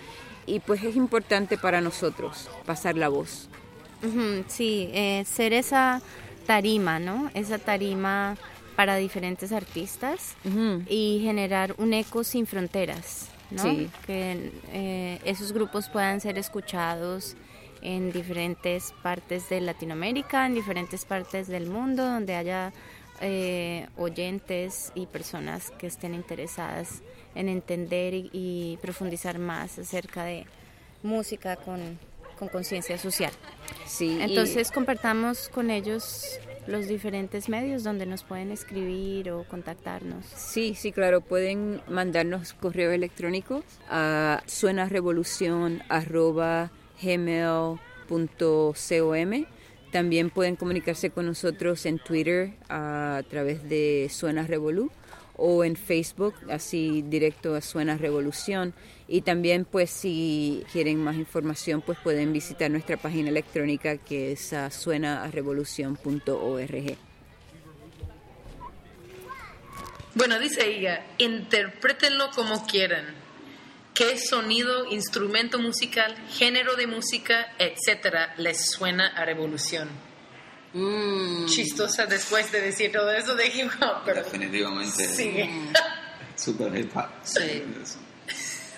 Y 0.47 0.61
pues 0.61 0.83
es 0.83 0.97
importante 0.97 1.57
para 1.57 1.81
nosotros 1.81 2.49
pasar 2.67 2.97
la 2.97 3.09
voz. 3.09 3.49
Sí, 4.49 4.91
eh, 4.93 5.25
ser 5.25 5.53
esa 5.53 6.03
tarima, 6.47 6.99
¿no? 6.99 7.31
Esa 7.35 7.59
tarima 7.59 8.37
para 8.75 8.97
diferentes 8.97 9.53
artistas 9.53 10.35
y 10.89 11.21
generar 11.23 11.75
un 11.79 11.93
eco 11.93 12.25
sin 12.25 12.47
fronteras, 12.47 13.29
¿no? 13.51 13.63
Sí. 13.63 13.89
Que 14.07 14.51
eh, 14.73 15.21
esos 15.25 15.53
grupos 15.53 15.89
puedan 15.89 16.21
ser 16.21 16.39
escuchados 16.39 17.37
en 17.83 18.12
diferentes 18.12 18.93
partes 19.03 19.49
de 19.49 19.61
Latinoamérica, 19.61 20.47
en 20.47 20.55
diferentes 20.55 21.05
partes 21.05 21.49
del 21.49 21.66
mundo, 21.66 22.05
donde 22.05 22.35
haya 22.35 22.72
eh, 23.20 23.87
oyentes 23.97 24.93
y 24.95 25.07
personas 25.07 25.70
que 25.72 25.87
estén 25.89 26.14
interesadas 26.14 27.03
en 27.35 27.49
entender 27.49 28.14
y, 28.14 28.30
y 28.33 28.78
profundizar 28.83 29.39
más 29.39 29.78
acerca 29.78 30.24
de 30.24 30.47
música 31.03 31.57
con 31.57 31.99
con 32.39 32.49
conciencia 32.49 32.99
social. 32.99 33.30
Sí, 33.87 34.16
y- 34.18 34.22
Entonces 34.22 34.72
compartamos 34.72 35.49
con 35.49 35.70
ellos 35.70 36.41
los 36.66 36.89
diferentes 36.89 37.49
medios 37.49 37.85
donde 37.85 38.05
nos 38.05 38.24
pueden 38.24 38.51
escribir 38.51 39.30
o 39.30 39.45
contactarnos. 39.45 40.24
Sí, 40.35 40.74
sí, 40.74 40.91
claro, 40.91 41.20
pueden 41.20 41.80
mandarnos 41.89 42.53
correo 42.55 42.91
electrónico 42.91 43.62
a 43.89 44.43
suenarevolucion@gmail.com. 47.03 49.47
También 49.93 50.31
pueden 50.31 50.57
comunicarse 50.57 51.11
con 51.11 51.27
nosotros 51.27 51.85
en 51.85 51.99
Twitter 51.99 52.55
a 52.71 53.21
través 53.29 53.69
de 53.69 54.09
Suena 54.11 54.47
Revolu 54.47 54.91
o 55.37 55.65
en 55.65 55.77
Facebook, 55.77 56.35
así 56.51 57.03
directo 57.03 57.55
a 57.55 57.61
Suena 57.61 57.99
Revolución. 57.99 58.73
Y 59.07 59.21
también, 59.21 59.67
pues, 59.67 59.91
si 59.91 60.65
quieren 60.73 61.05
más 61.05 61.17
información, 61.17 61.83
pues 61.83 61.99
pueden 61.99 62.33
visitar 62.33 62.71
nuestra 62.71 62.97
página 62.97 63.29
electrónica 63.29 63.99
que 63.99 64.33
es 64.33 64.55
a 64.55 64.71
suenarevolucion.org. 64.71 66.97
Bueno, 70.15 70.39
dice 70.39 70.67
ella, 70.67 71.05
interprétenlo 71.19 72.31
como 72.35 72.67
quieran. 72.67 73.22
¿Qué 73.95 74.18
sonido, 74.18 74.86
instrumento 74.90 75.59
musical, 75.59 76.16
género 76.30 76.76
de 76.76 76.86
música, 76.86 77.53
etcétera, 77.59 78.34
les 78.38 78.70
suena 78.70 79.09
a 79.09 79.24
revolución? 79.24 79.88
Chistosa 81.47 82.07
después 82.07 82.51
de 82.51 82.62
decir 82.62 82.90
todo 82.90 83.11
eso 83.12 83.34
de 83.34 83.47
hip 83.49 83.70
hop, 83.82 84.03
pero 84.07 84.22
Definitivamente. 84.24 85.07
sí, 85.07 85.51
Super 86.34 86.74
hip 86.78 86.97
hop. 86.97 87.05
Sí. 87.22 87.62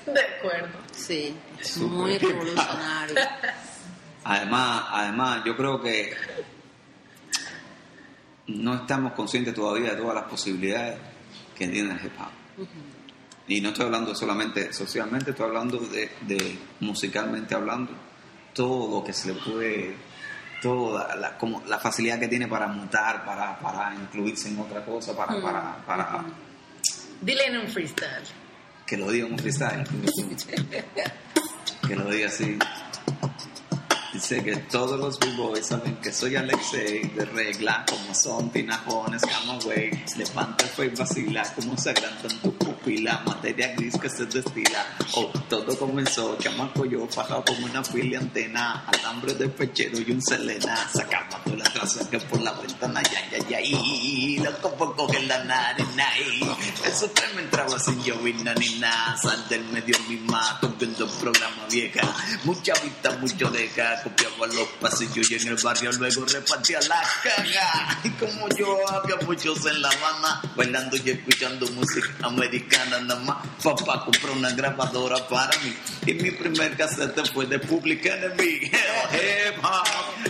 de 0.07 0.21
acuerdo. 0.21 0.79
Sí, 0.93 1.37
es 1.61 1.77
muy 1.77 2.19
revolucionario. 2.19 3.15
Además, 4.25 4.85
además, 4.91 5.43
yo 5.47 5.57
creo 5.57 5.81
que 5.81 6.13
no 8.49 8.75
estamos 8.75 9.13
conscientes 9.13 9.55
todavía 9.55 9.91
de 9.91 9.97
todas 9.97 10.17
las 10.17 10.25
posibilidades 10.25 10.99
que 11.57 11.69
tiene 11.69 11.93
el 11.93 12.05
hip 12.05 12.13
hop. 12.19 12.67
Y 13.47 13.61
no 13.61 13.69
estoy 13.71 13.87
hablando 13.87 14.15
solamente 14.15 14.73
socialmente, 14.73 15.31
estoy 15.31 15.47
hablando 15.47 15.79
de, 15.79 16.11
de 16.23 16.59
musicalmente 16.81 17.55
hablando, 17.55 17.93
todo 18.55 19.01
lo 19.01 19.05
que 19.05 19.13
se 19.13 19.33
le 19.33 19.41
puede, 19.41 19.95
toda 20.63 21.15
la, 21.17 21.37
como 21.37 21.63
la 21.67 21.79
facilidad 21.79 22.19
que 22.19 22.29
tiene 22.29 22.49
para 22.49 22.69
mutar, 22.69 23.25
para, 23.25 23.59
para 23.59 23.95
incluirse 23.95 24.49
en 24.49 24.59
otra 24.59 24.85
cosa, 24.85 25.15
para, 25.15 25.41
para, 25.43 25.77
para 25.85 26.25
Dile 27.21 27.47
en 27.47 27.59
un 27.59 27.69
freestyle. 27.69 28.25
que 28.87 28.97
lo 28.97 29.11
diga 29.11 29.27
en 29.27 29.33
un 29.33 29.39
freestyle. 29.39 29.85
que 31.87 31.97
lo 31.97 32.11
diga 32.11 32.29
así. 32.29 32.59
Dice 34.13 34.45
que 34.45 34.57
todos 34.57 34.99
los 34.99 35.19
b-boys 35.19 35.67
saben 35.67 35.97
que 35.97 36.13
soy 36.13 36.37
Alexei 36.37 37.09
de 37.09 37.25
regla, 37.25 37.85
como 37.89 38.15
son 38.15 38.51
tinajones, 38.51 39.23
camagüey. 39.23 39.91
Levanta 40.17 40.65
el 40.65 40.71
fe 40.71 40.87
y 40.87 40.89
vacila, 40.91 41.43
como 41.55 41.77
se 41.77 41.91
agrandan 41.91 42.39
tu 42.41 42.54
pupila, 42.85 43.23
materia 43.25 43.75
gris 43.75 43.97
que 43.99 44.09
se 44.09 44.27
destila. 44.27 44.85
Oh, 45.15 45.31
todo 45.49 45.77
comenzó, 45.79 46.37
chamaco 46.39 46.85
yo, 46.85 47.07
bajado 47.07 47.45
como 47.45 47.67
una 47.67 47.83
fila 47.83 48.19
antena, 48.19 48.85
alambre 48.87 49.35
de 49.35 49.49
pechero 49.49 49.99
y 49.99 50.13
un 50.13 50.21
selena. 50.23 50.89
Sacamos 50.93 51.43
toda 51.45 51.57
la 51.57 51.65
traza 51.65 52.09
que 52.11 52.19
por 52.21 52.41
la 52.41 52.53
ventana, 52.53 53.03
ya, 53.03 53.39
ya, 53.39 53.49
ya, 53.49 53.61
y 53.61 54.39
loco 54.39 54.75
por 54.75 54.97
coger 54.97 55.25
la 55.25 55.45
narina. 55.45 56.07
y 56.19 56.89
Eso 56.89 57.11
me 57.35 57.43
entraba 57.43 57.79
sin 57.79 58.03
yo 58.03 58.17
ni 58.17 58.79
nada, 58.79 59.17
sal 59.17 59.49
del 59.49 59.65
medio 59.65 59.97
mi 60.09 60.17
mato, 60.17 60.75
viendo 60.79 61.09
programa 61.09 61.67
vieja. 61.71 62.03
Mucha 62.45 62.75
vista, 62.75 63.11
mucho 63.19 63.51
deja, 63.51 64.03
copiaba 64.03 64.47
los 64.47 64.69
pasillos 64.81 65.31
y 65.31 65.35
en 65.37 65.49
el 65.49 65.57
barrio 65.57 65.91
luego 65.93 66.25
repartía 66.27 66.81
la 66.83 67.03
caga. 67.23 68.01
Y 68.05 68.11
como 68.11 68.49
yo 68.57 68.77
había 68.89 69.17
muchos 69.27 69.65
en 69.67 69.81
La 69.81 69.89
Habana, 69.89 70.43
bailando 70.57 70.97
y 70.97 71.11
escuchando 71.11 71.67
música 71.73 72.09
americana 72.23 72.74
nada 72.91 73.15
más. 73.21 73.37
Papá 73.63 74.05
compró 74.05 74.33
una 74.33 74.51
grabadora 74.53 75.17
para 75.29 75.57
mí 75.61 75.75
y 76.07 76.15
mi 76.15 76.31
primer 76.31 76.77
cassette 76.77 77.27
fue 77.33 77.47
de 77.47 77.59
Public 77.59 78.05
Enemy. 78.07 78.71
Oh, 78.73 79.15
hip 79.15 79.65
hop, 79.65 79.87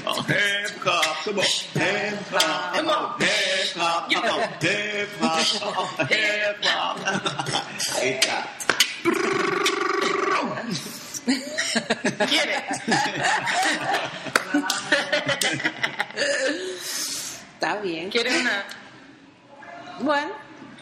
oh, 0.06 0.24
hip 0.28 0.86
hop, 0.86 1.24
come 1.24 1.40
on, 1.40 1.46
hip 1.74 2.18
hop, 2.32 2.74
come 2.74 2.88
on, 2.90 3.16
hip 3.20 3.76
hop, 3.76 4.08
oh, 4.10 4.16
hip 4.60 5.08
hop, 5.20 5.38
oh, 5.64 6.04
hip 6.10 6.64
hop. 6.64 6.98
Ahí 8.00 8.08
está. 8.10 8.46
¿Quiere? 12.28 12.64
Está 17.54 17.76
bien. 17.76 18.10
¿Quiere 18.10 18.40
una? 18.40 18.64
Bueno, 20.00 20.32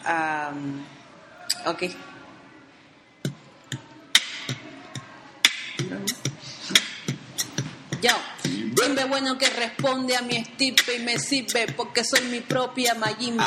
am, 0.05 0.85
ok. 1.65 1.83
Yo. 8.01 8.11
Qué 9.03 9.09
bueno 9.09 9.37
que 9.37 9.49
responde 9.49 10.15
a 10.15 10.21
mi 10.21 10.37
estipe 10.37 10.95
y 10.95 10.99
me 10.99 11.19
sirve 11.19 11.67
porque 11.75 12.03
soy 12.05 12.21
mi 12.27 12.39
propia 12.39 12.95
Mayimbe. 12.95 13.43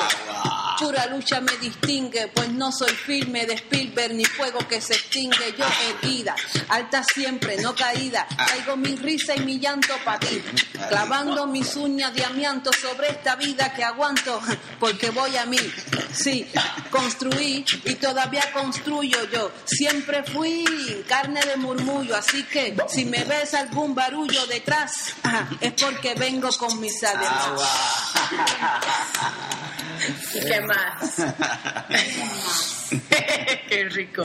Pura 0.79 1.07
lucha 1.07 1.41
me 1.41 1.57
distingue, 1.57 2.29
pues 2.29 2.51
no 2.51 2.71
soy 2.71 2.93
firme 2.93 3.47
de 3.47 3.55
Spielberg 3.55 4.15
ni 4.15 4.25
fuego 4.25 4.59
que 4.69 4.81
se 4.81 4.95
extingue. 4.95 5.55
Yo 5.57 5.65
erguida, 5.89 6.35
alta 6.69 7.03
siempre, 7.03 7.57
no 7.59 7.75
caída. 7.75 8.27
Traigo 8.29 8.77
mi 8.77 8.95
risa 8.97 9.35
y 9.35 9.41
mi 9.41 9.59
llanto 9.59 9.95
para 10.05 10.21
ti. 10.21 10.43
Clavando 10.89 11.47
mis 11.47 11.75
uñas 11.77 12.15
de 12.15 12.25
amianto 12.25 12.71
sobre 12.73 13.09
esta 13.09 13.37
vida 13.37 13.73
que 13.73 13.85
aguanto 13.85 14.41
porque 14.81 15.11
voy 15.11 15.37
a 15.37 15.47
mí. 15.47 15.59
Sí, 16.13 16.47
construí 16.91 17.65
y 17.85 17.95
todavía 17.95 18.53
construyo 18.53 19.25
yo. 19.31 19.53
Siempre 19.65 20.23
fui 20.25 21.05
carne 21.09 21.41
de 21.41 21.57
murmullo, 21.57 22.17
así 22.17 22.43
que 22.45 22.77
si 22.89 23.05
me 23.05 23.25
ves 23.25 23.55
algún 23.55 23.95
barullo 23.95 24.47
detrás, 24.47 25.15
es 25.61 25.73
porque 25.73 26.15
vengo 26.15 26.51
con 26.59 26.81
mis 26.81 27.03
además. 27.03 27.63
¿Y 30.35 30.41
qué 30.41 30.61
más? 30.67 31.17
qué 33.69 33.89
rico. 33.91 34.23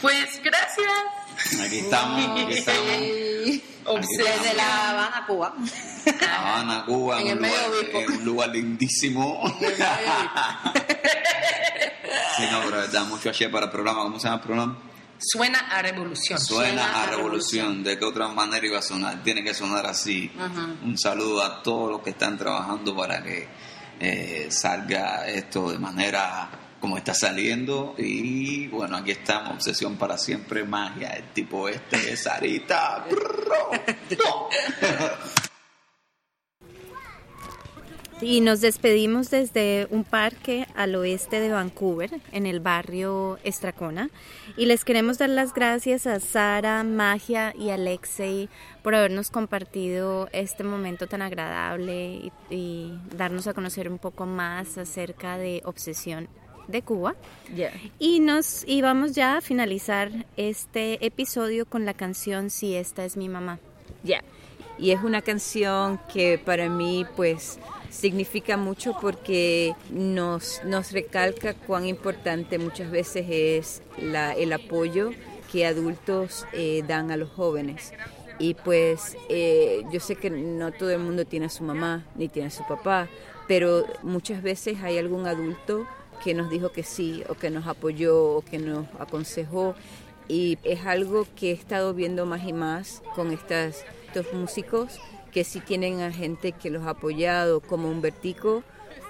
Pues 0.00 0.40
gracias. 0.42 1.60
Aquí 1.64 1.78
estamos, 1.78 2.40
aquí 2.42 2.52
estamos. 2.54 2.86
Desde 4.16 4.54
La 4.54 4.90
Habana, 4.90 5.24
Cuba. 5.26 5.54
La 6.20 6.38
Habana, 6.40 6.84
Cuba, 6.86 7.20
En 7.20 7.26
el 7.28 7.34
un 7.34 7.40
medio 7.40 7.56
lugar, 7.56 7.70
obispo. 7.78 7.98
en 8.00 8.12
un 8.12 8.24
lugar 8.24 8.48
lindísimo. 8.50 9.42
sí, 12.36 12.44
no, 12.50 12.60
pero 12.64 12.88
da 12.88 13.04
mucho 13.04 13.28
ayer 13.30 13.50
para 13.50 13.66
el 13.66 13.72
programa. 13.72 14.02
¿Cómo 14.02 14.18
se 14.18 14.24
llama 14.28 14.36
el 14.36 14.42
programa? 14.46 14.78
Suena 15.18 15.58
a 15.70 15.82
revolución. 15.82 16.40
Suena 16.40 17.02
a 17.02 17.06
revolución. 17.06 17.82
¿De 17.84 17.98
qué 17.98 18.04
otra 18.04 18.28
manera 18.28 18.66
iba 18.66 18.78
a 18.78 18.82
sonar? 18.82 19.22
Tiene 19.22 19.42
que 19.44 19.54
sonar 19.54 19.86
así. 19.86 20.30
Un 20.84 20.98
saludo 20.98 21.42
a 21.42 21.62
todos 21.62 21.90
los 21.90 22.02
que 22.02 22.10
están 22.10 22.36
trabajando 22.38 22.96
para 22.96 23.22
que 23.22 23.48
eh, 24.00 24.48
salga 24.50 25.28
esto 25.28 25.70
de 25.70 25.78
manera 25.78 26.50
como 26.80 26.98
está 26.98 27.14
saliendo. 27.14 27.94
Y 27.96 28.66
bueno, 28.68 28.96
aquí 28.96 29.12
estamos, 29.12 29.54
Obsesión 29.54 29.96
para 29.96 30.18
Siempre, 30.18 30.64
Magia, 30.64 31.10
el 31.10 31.32
tipo 31.32 31.68
este, 31.68 32.16
Sarita. 32.16 33.04
Y 38.22 38.40
nos 38.40 38.60
despedimos 38.60 39.30
desde 39.30 39.88
un 39.90 40.04
parque 40.04 40.66
al 40.76 40.94
oeste 40.94 41.40
de 41.40 41.50
Vancouver, 41.50 42.10
en 42.30 42.46
el 42.46 42.60
barrio 42.60 43.38
Estracona. 43.42 44.10
Y 44.56 44.66
les 44.66 44.84
queremos 44.84 45.18
dar 45.18 45.28
las 45.28 45.52
gracias 45.52 46.06
a 46.06 46.20
Sara, 46.20 46.84
Magia 46.84 47.52
y 47.58 47.70
Alexei 47.70 48.48
por 48.82 48.94
habernos 48.94 49.30
compartido 49.30 50.28
este 50.32 50.62
momento 50.62 51.08
tan 51.08 51.20
agradable 51.20 52.14
y, 52.14 52.32
y 52.48 52.98
darnos 53.16 53.48
a 53.48 53.54
conocer 53.54 53.88
un 53.88 53.98
poco 53.98 54.24
más 54.24 54.78
acerca 54.78 55.36
de 55.36 55.60
Obsesión 55.64 56.28
de 56.68 56.82
Cuba. 56.82 57.16
Y 57.98 58.20
nos 58.20 58.64
y 58.66 58.82
vamos 58.82 59.12
ya 59.12 59.38
a 59.38 59.40
finalizar 59.40 60.10
este 60.36 61.04
episodio 61.04 61.66
con 61.66 61.84
la 61.84 61.94
canción 61.94 62.50
Si 62.50 62.74
esta 62.74 63.04
es 63.04 63.16
mi 63.16 63.28
mamá. 63.28 63.58
Ya. 64.02 64.22
Y 64.78 64.90
es 64.90 65.02
una 65.02 65.22
canción 65.22 66.00
que 66.12 66.38
para 66.38 66.68
mí 66.68 67.04
pues 67.16 67.58
significa 67.92 68.56
mucho 68.56 68.96
porque 69.00 69.74
nos, 69.90 70.62
nos 70.64 70.92
recalca 70.92 71.54
cuán 71.54 71.86
importante 71.86 72.58
muchas 72.58 72.90
veces 72.90 73.26
es 73.28 73.82
el 73.98 74.52
apoyo 74.52 75.10
que 75.52 75.66
adultos 75.66 76.46
eh, 76.52 76.82
dan 76.88 77.10
a 77.10 77.16
los 77.16 77.28
jóvenes. 77.30 77.92
Y 78.38 78.54
pues 78.54 79.16
eh, 79.28 79.82
yo 79.92 80.00
sé 80.00 80.16
que 80.16 80.30
no 80.30 80.72
todo 80.72 80.90
el 80.90 80.98
mundo 80.98 81.26
tiene 81.26 81.46
a 81.46 81.50
su 81.50 81.62
mamá 81.62 82.06
ni 82.16 82.28
tiene 82.28 82.48
a 82.48 82.50
su 82.50 82.66
papá, 82.66 83.08
pero 83.46 83.84
muchas 84.02 84.42
veces 84.42 84.82
hay 84.82 84.96
algún 84.96 85.26
adulto 85.26 85.86
que 86.24 86.32
nos 86.34 86.48
dijo 86.48 86.72
que 86.72 86.82
sí, 86.82 87.22
o 87.28 87.34
que 87.34 87.50
nos 87.50 87.66
apoyó, 87.66 88.36
o 88.36 88.42
que 88.42 88.58
nos 88.58 88.86
aconsejó. 88.98 89.74
Y 90.28 90.58
es 90.62 90.86
algo 90.86 91.26
que 91.36 91.50
he 91.50 91.52
estado 91.52 91.92
viendo 91.92 92.24
más 92.24 92.42
y 92.44 92.54
más 92.54 93.02
con 93.14 93.32
estas, 93.32 93.84
estos 94.06 94.32
músicos 94.32 94.98
que 95.32 95.44
sí 95.44 95.60
tienen 95.60 96.00
a 96.00 96.12
gente 96.12 96.52
que 96.52 96.70
los 96.70 96.84
ha 96.84 96.90
apoyado, 96.90 97.60
como 97.60 97.88
Humbertico, 97.88 98.62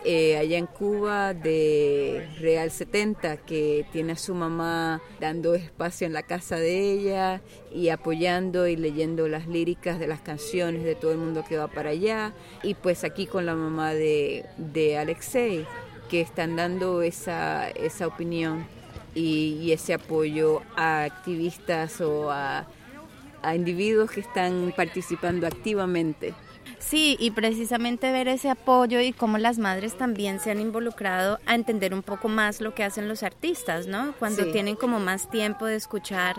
eh, 0.05 0.37
allá 0.37 0.59
en 0.59 0.67
Cuba 0.67 1.33
de 1.33 2.29
Real 2.41 2.71
70, 2.71 3.37
que 3.39 3.87
tiene 3.93 4.13
a 4.13 4.17
su 4.17 4.35
mamá 4.35 5.01
dando 5.21 5.55
espacio 5.55 6.07
en 6.07 6.13
la 6.13 6.25
casa 6.25 6.57
de 6.57 6.93
ella 6.93 7.41
y 7.73 7.89
apoyando 7.91 8.67
y 8.67 8.75
leyendo 8.75 9.29
las 9.29 9.47
líricas 9.47 10.01
de 10.01 10.09
las 10.09 10.21
canciones 10.21 10.83
de 10.83 10.97
todo 10.97 11.13
el 11.13 11.19
mundo 11.19 11.45
que 11.49 11.57
va 11.57 11.69
para 11.69 11.91
allá. 11.91 12.33
Y 12.65 12.75
pues 12.75 13.05
aquí 13.05 13.27
con 13.27 13.47
la 13.47 13.55
mamá 13.55 13.95
de, 13.95 14.45
de 14.57 14.99
Alexei, 14.99 15.67
que 16.09 16.21
están 16.21 16.57
dando 16.57 17.03
esa, 17.03 17.71
esa 17.71 18.09
opinión 18.09 18.67
y, 19.15 19.59
y 19.63 19.73
ese 19.73 19.95
apoyo 19.95 20.63
a 20.77 21.05
activistas 21.05 22.01
o 22.01 22.31
a, 22.31 22.67
a 23.43 23.55
individuos 23.55 24.11
que 24.11 24.21
están 24.21 24.73
participando 24.77 25.47
activamente. 25.47 26.35
Sí, 26.79 27.17
y 27.21 27.31
precisamente 27.31 28.11
ver 28.11 28.27
ese 28.29 28.51
apoyo 28.51 29.01
y 29.01 29.13
cómo 29.13 29.39
las 29.39 29.59
madres 29.59 29.97
también 29.97 30.41
se 30.41 30.51
han 30.51 30.61
involucrado 30.61 31.39
a 31.47 31.55
entender 31.55 31.95
un 31.95 32.03
poco 32.03 32.29
más 32.29 32.61
lo 32.61 32.75
que 32.75 32.83
hacen 32.85 33.09
los 33.09 33.23
artistas, 33.23 33.87
¿no? 33.87 34.15
Cuando 34.19 34.45
Sí. 34.45 34.53
tienen 34.53 34.75
como 34.77 34.99
más 34.99 35.31
tiempo 35.31 35.67
de 35.67 35.77
escuchar 35.77 36.37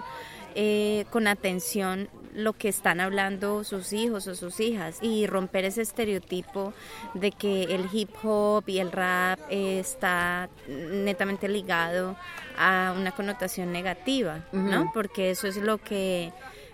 eh, 0.55 1.05
con 1.09 1.25
atención 1.27 2.09
lo 2.35 2.53
que 2.53 2.67
están 2.69 2.99
hablando 2.99 3.63
sus 3.63 3.91
hijos 3.93 4.27
o 4.27 4.35
sus 4.35 4.59
hijas 4.59 4.99
y 5.01 5.25
romper 5.27 5.65
ese 5.65 5.81
estereotipo 5.81 6.73
de 7.15 7.31
que 7.31 7.63
el 7.63 7.87
hip 7.91 8.09
hop 8.23 8.63
y 8.67 8.77
el 8.79 8.91
rap 8.91 9.39
eh, 9.49 9.79
está 9.79 10.49
netamente 10.67 11.47
ligado 11.47 12.15
a 12.57 12.93
una 12.97 13.11
connotación 13.13 13.71
negativa, 13.71 14.45
¿no? 14.51 14.91
Porque 14.93 15.31
eso 15.31 15.47
es 15.47 15.57
lo 15.57 15.77
que 15.79 16.31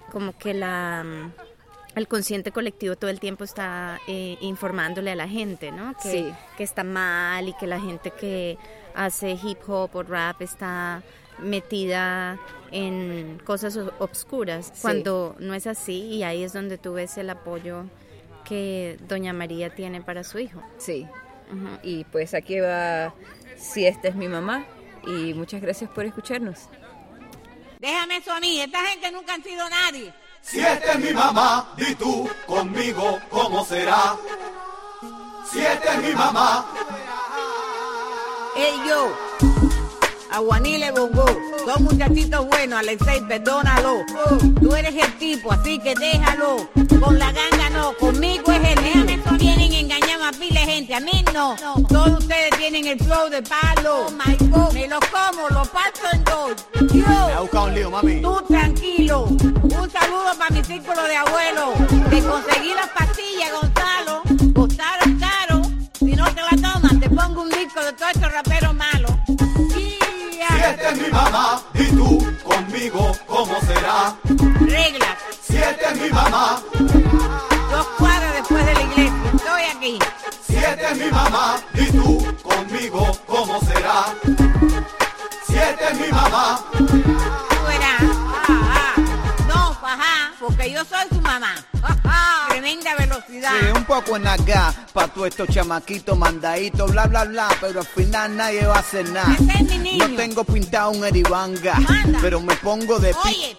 como 0.10 0.38
que 0.38 0.54
la 0.54 1.04
mm, 1.04 1.32
el 1.96 2.08
consciente 2.08 2.52
colectivo 2.52 2.96
todo 2.96 3.10
el 3.10 3.20
tiempo 3.20 3.44
está 3.44 4.00
eh, 4.08 4.38
informándole 4.42 5.12
a 5.12 5.16
la 5.16 5.28
gente, 5.28 5.72
¿no? 5.72 5.96
Que, 6.02 6.12
Sí. 6.12 6.34
que 6.58 6.64
está 6.64 6.84
mal 6.84 7.48
y 7.50 7.54
que 7.54 7.66
la 7.68 7.80
gente 7.80 8.12
que 8.12 8.58
hace 8.94 9.32
hip 9.32 9.58
hop 9.68 9.90
o 9.96 10.04
rap 10.04 10.42
está 10.42 11.02
metida 11.40 12.38
en 12.72 13.42
cosas 13.44 13.78
obscuras, 13.98 14.68
Sí. 14.68 14.82
cuando 14.82 15.36
no 15.40 15.54
es 15.56 15.66
así 15.68 16.02
y 16.06 16.24
ahí 16.24 16.44
es 16.44 16.54
donde 16.54 16.78
tú 16.78 16.94
ves 16.94 17.18
el 17.18 17.30
apoyo 17.30 17.86
que 18.46 18.98
Doña 19.08 19.34
María 19.34 19.70
tiene 19.74 20.02
para 20.02 20.24
su 20.24 20.40
hijo. 20.40 20.62
Sí. 20.78 21.08
Y 21.82 22.04
pues 22.06 22.34
aquí 22.36 22.60
va, 22.60 23.14
si 23.58 23.86
esta 23.88 24.08
es 24.10 24.16
mi 24.16 24.28
mamá, 24.28 24.66
y 25.08 25.34
muchas 25.34 25.62
gracias 25.62 25.90
por 25.90 26.06
escucharnos. 26.06 26.70
Déjame 27.80 28.18
eso 28.18 28.34
a 28.34 28.42
mí, 28.42 28.60
esta 28.60 28.86
gente 28.88 29.10
nunca 29.10 29.34
han 29.36 29.42
sido 29.42 29.70
nadie. 29.70 30.14
Si 30.42 30.60
esta 30.60 30.92
es 30.94 31.00
mi 31.00 31.14
mamá, 31.14 31.74
di 31.78 31.96
tú 31.96 32.30
conmigo 32.46 33.18
cómo 33.30 33.66
será. 33.66 34.18
Si 35.50 35.60
esta 35.62 35.94
es 35.96 36.04
mi 36.04 36.14
mamá, 36.14 36.66
Ey 38.58 38.82
yo, 38.86 39.18
Aguanile 40.32 40.92
Bongo, 40.92 41.26
son 41.66 41.84
muchachitos 41.84 42.48
buenos, 42.48 42.80
Alexei, 42.80 43.22
perdónalo. 43.28 44.06
Tú 44.62 44.76
eres 44.76 44.94
el 44.96 45.18
tipo, 45.18 45.52
así 45.52 45.80
que 45.80 45.96
déjalo. 45.96 46.70
Con 47.00 47.18
la 47.18 47.32
ganga 47.32 47.70
no, 47.72 47.94
conmigo 47.98 48.52
es 48.52 48.78
el 48.78 48.84
Déjame 48.84 49.20
vienen 49.38 49.74
engañando 49.74 50.26
a 50.26 50.32
pile 50.32 50.60
gente, 50.60 50.94
a 50.94 51.00
mí 51.00 51.24
no. 51.34 51.56
Todos 51.88 52.20
ustedes 52.20 52.50
tienen 52.58 52.86
el 52.86 53.00
flow 53.00 53.30
de 53.30 53.42
palo. 53.42 54.08
Oh 54.08 54.12
my 54.12 54.36
God, 54.50 54.74
me 54.74 54.88
los 54.88 55.00
como, 55.08 55.50
los 55.50 55.68
parto 55.70 56.02
en 56.12 56.24
dos. 56.26 56.66
Me 56.94 57.06
ha 57.06 57.34
Yo, 57.34 57.42
buscado 57.42 57.66
un 57.68 57.74
lío, 57.76 57.92
mami. 57.92 58.22
tú 58.22 58.42
tranquilo. 58.48 59.24
Un 59.24 59.90
saludo 59.92 60.34
para 60.38 60.50
mi 60.54 60.64
círculo 60.64 61.04
de 61.04 61.16
abuelos. 61.16 61.70
Te 62.10 62.22
conseguí 62.22 62.74
las 62.76 62.90
pastillas, 62.90 63.52
Gonzalo. 63.54 64.22
Costaron 64.54 65.20
caro. 65.20 65.62
Si 65.98 66.16
no 66.16 66.26
te 66.34 66.42
la 66.42 66.72
tomas, 66.74 67.00
te 67.00 67.10
pongo 67.10 67.42
un 67.42 67.50
disco 67.50 67.82
de 67.82 67.94
todos 67.94 68.12
estos 68.14 68.32
raperos 68.32 68.74
malos. 68.76 69.09
Mi 71.10 71.16
mamá, 71.16 71.62
di 71.74 71.86
tú 71.92 72.20
conmigo 72.44 73.12
cómo 73.26 73.60
será. 73.62 74.16
Reglas. 74.60 75.18
Si 75.42 75.58
esta 75.58 75.92
es 75.92 76.02
mi 76.02 76.10
mamá, 76.10 76.62
Dos 77.72 77.88
cuadras 77.98 78.34
después 78.34 78.64
de 78.66 78.74
la 78.76 78.82
iglesia. 78.82 79.32
Estoy 79.36 79.62
aquí. 79.76 80.00
si 80.48 80.56
esta 80.58 80.92
es 80.92 80.98
mi 80.98 81.12
mamá, 81.12 81.56
di 81.74 81.86
tú 81.92 82.38
conmigo 82.44 83.12
cómo 83.26 83.60
será. 83.62 84.06
Si 85.48 85.56
esta 85.56 85.90
es 85.90 86.00
mi 86.00 86.12
mamá, 86.12 86.60
Tú 86.78 86.86
verás. 87.68 88.04
Ah, 88.48 88.74
ah. 88.76 88.94
No, 89.48 89.78
ajá, 89.88 90.32
porque 90.40 90.72
yo 90.72 90.86
soy 90.86 91.08
su 91.12 91.22
mamá. 91.22 91.56
Velocidad. 92.98 93.52
Sí, 93.60 93.66
un 93.76 93.86
poco 93.86 94.18
en 94.18 94.28
acá, 94.28 94.74
pa' 94.94 95.08
todos 95.08 95.28
estos 95.28 95.48
chamaquitos 95.50 96.18
mandaditos, 96.18 96.92
bla, 96.92 97.06
bla, 97.08 97.26
bla, 97.26 97.48
pero 97.62 97.82
al 97.82 97.88
final 97.88 98.36
nadie 98.36 98.66
va 98.66 98.76
a 98.76 98.80
hacer 98.80 99.10
nada. 99.10 99.34
Ese 99.34 99.52
es 99.54 99.64
mi 99.64 99.78
niño. 99.78 100.08
No 100.08 100.16
tengo 100.16 100.44
pintado 100.44 100.92
un 100.92 101.04
eribanga, 101.06 101.80
Manda. 101.80 102.20
pero 102.22 102.40
me 102.42 102.56
pongo 102.58 103.00
de 103.00 103.14
pi... 103.24 103.56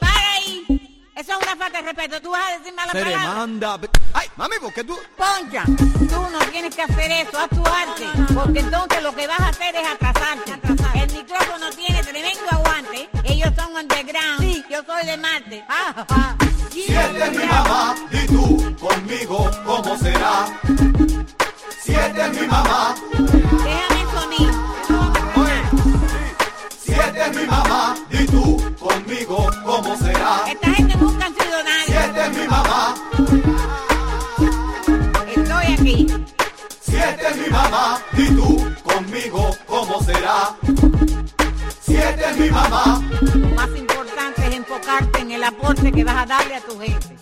Eso 1.30 1.38
es 1.38 1.46
una 1.46 1.56
falta 1.56 1.78
de 1.80 1.86
respeto. 1.92 2.20
Tú 2.20 2.30
vas 2.32 2.42
a 2.48 2.58
decir 2.58 2.74
malas 2.74 2.90
Se 2.92 3.02
palabras. 3.04 3.30
demanda. 3.30 3.78
Ay, 4.14 4.28
mami, 4.36 4.56
¿por 4.60 4.72
qué 4.74 4.82
tú? 4.82 4.98
Poncha, 5.16 5.62
tú 5.64 6.20
no 6.32 6.38
tienes 6.50 6.74
que 6.74 6.82
hacer 6.82 7.12
eso, 7.12 7.38
haz 7.38 7.48
tu 7.50 7.64
arte, 7.64 8.06
porque 8.34 8.58
entonces 8.58 9.00
lo 9.00 9.14
que 9.14 9.26
vas 9.28 9.38
a 9.38 9.48
hacer 9.50 9.76
es 9.76 9.88
atrasarte. 9.88 10.52
El 10.98 11.12
micrófono 11.12 11.70
tiene 11.70 12.02
tremendo 12.02 12.42
aguante, 12.50 13.08
ellos 13.22 13.50
son 13.56 13.72
underground, 13.76 14.40
sí, 14.40 14.64
yo 14.68 14.82
soy 14.84 15.06
de 15.06 15.16
Marte. 15.18 15.64
Ah, 15.68 16.04
ah. 16.08 16.34
Siete 16.72 17.24
es 17.24 17.30
mi 17.38 17.44
mamá 17.46 17.94
y 18.10 18.26
tú 18.26 18.76
conmigo, 18.80 19.50
¿cómo 19.64 19.96
será? 19.98 20.46
Siete 21.80 22.22
es 22.26 22.40
mi 22.40 22.46
mamá, 22.48 22.96
Déjame 23.12 24.00
el 24.00 24.10
sonido. 24.10 24.74
siete 26.82 27.22
es 27.24 27.36
mi 27.36 27.46
mamá 27.46 27.94
y 28.10 28.26
tú 28.26 28.69
conmigo, 29.10 29.50
¿cómo 29.64 29.96
será? 29.96 30.42
Esta 30.48 30.70
gente 30.74 30.96
nunca 30.96 31.26
han 31.26 31.34
sido 31.34 31.62
nadie. 31.64 31.84
Siete 31.86 32.20
es 32.26 32.38
mi 32.38 32.46
mamá, 32.48 32.94
Estoy 35.34 35.74
aquí. 35.74 36.06
siete 36.80 37.26
es 37.30 37.36
mi 37.36 37.50
mamá 37.50 38.00
y 38.16 38.26
tú 38.28 38.72
conmigo, 38.84 39.50
¿cómo 39.66 40.00
será? 40.02 40.54
Siete 41.80 42.24
es 42.30 42.36
mi 42.38 42.50
mamá, 42.50 43.02
Lo 43.34 43.48
más 43.48 43.68
importante 43.76 44.46
es 44.48 44.54
enfocarte 44.54 45.20
en 45.22 45.32
el 45.32 45.42
aporte 45.44 45.90
que 45.90 46.04
vas 46.04 46.16
a 46.16 46.26
darle 46.26 46.54
a 46.56 46.60
tu 46.60 46.78
gente. 46.78 47.16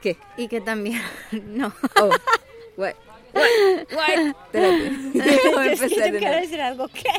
¿Qué? 0.00 0.16
Y 0.36 0.48
que 0.48 0.60
también, 0.60 1.00
no. 1.32 1.72
Oh, 2.00 2.10
what? 2.76 2.94
What? 3.32 3.46
What? 3.92 4.18
Espérate. 4.52 4.90
Déjame 5.14 5.64
Yo 5.66 5.72
es 5.72 5.80
que 5.80 5.84
empezar 5.84 6.06
yo 6.06 6.12
de 6.12 6.18
quiero 6.18 6.34
nuevo. 6.34 6.40
decir 6.40 6.60
algo. 6.60 6.88
¿Qué? 6.88 7.12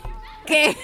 ¿Qué? 0.46 0.76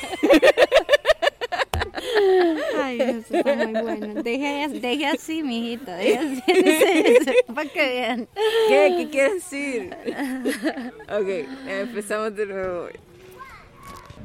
Ay, 2.80 3.02
eso 3.02 3.36
está 3.38 3.56
muy 3.56 3.82
bueno. 3.82 4.22
Deje, 4.24 4.68
deje 4.80 5.06
así, 5.08 5.44
mijito. 5.44 5.92
Deje 5.92 6.18
así, 6.18 6.44
enséñese, 6.48 7.36
para 7.54 7.70
que 7.70 7.82
vean. 7.82 8.28
¿Qué? 8.68 8.94
¿Qué 8.98 9.10
quieres 9.10 9.34
decir? 9.36 9.96
ok, 11.10 11.48
empezamos 11.68 12.36
de 12.36 12.46
nuevo. 12.46 12.88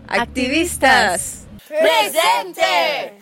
Activistas. 0.09 1.47
¡Presente! 1.67 3.22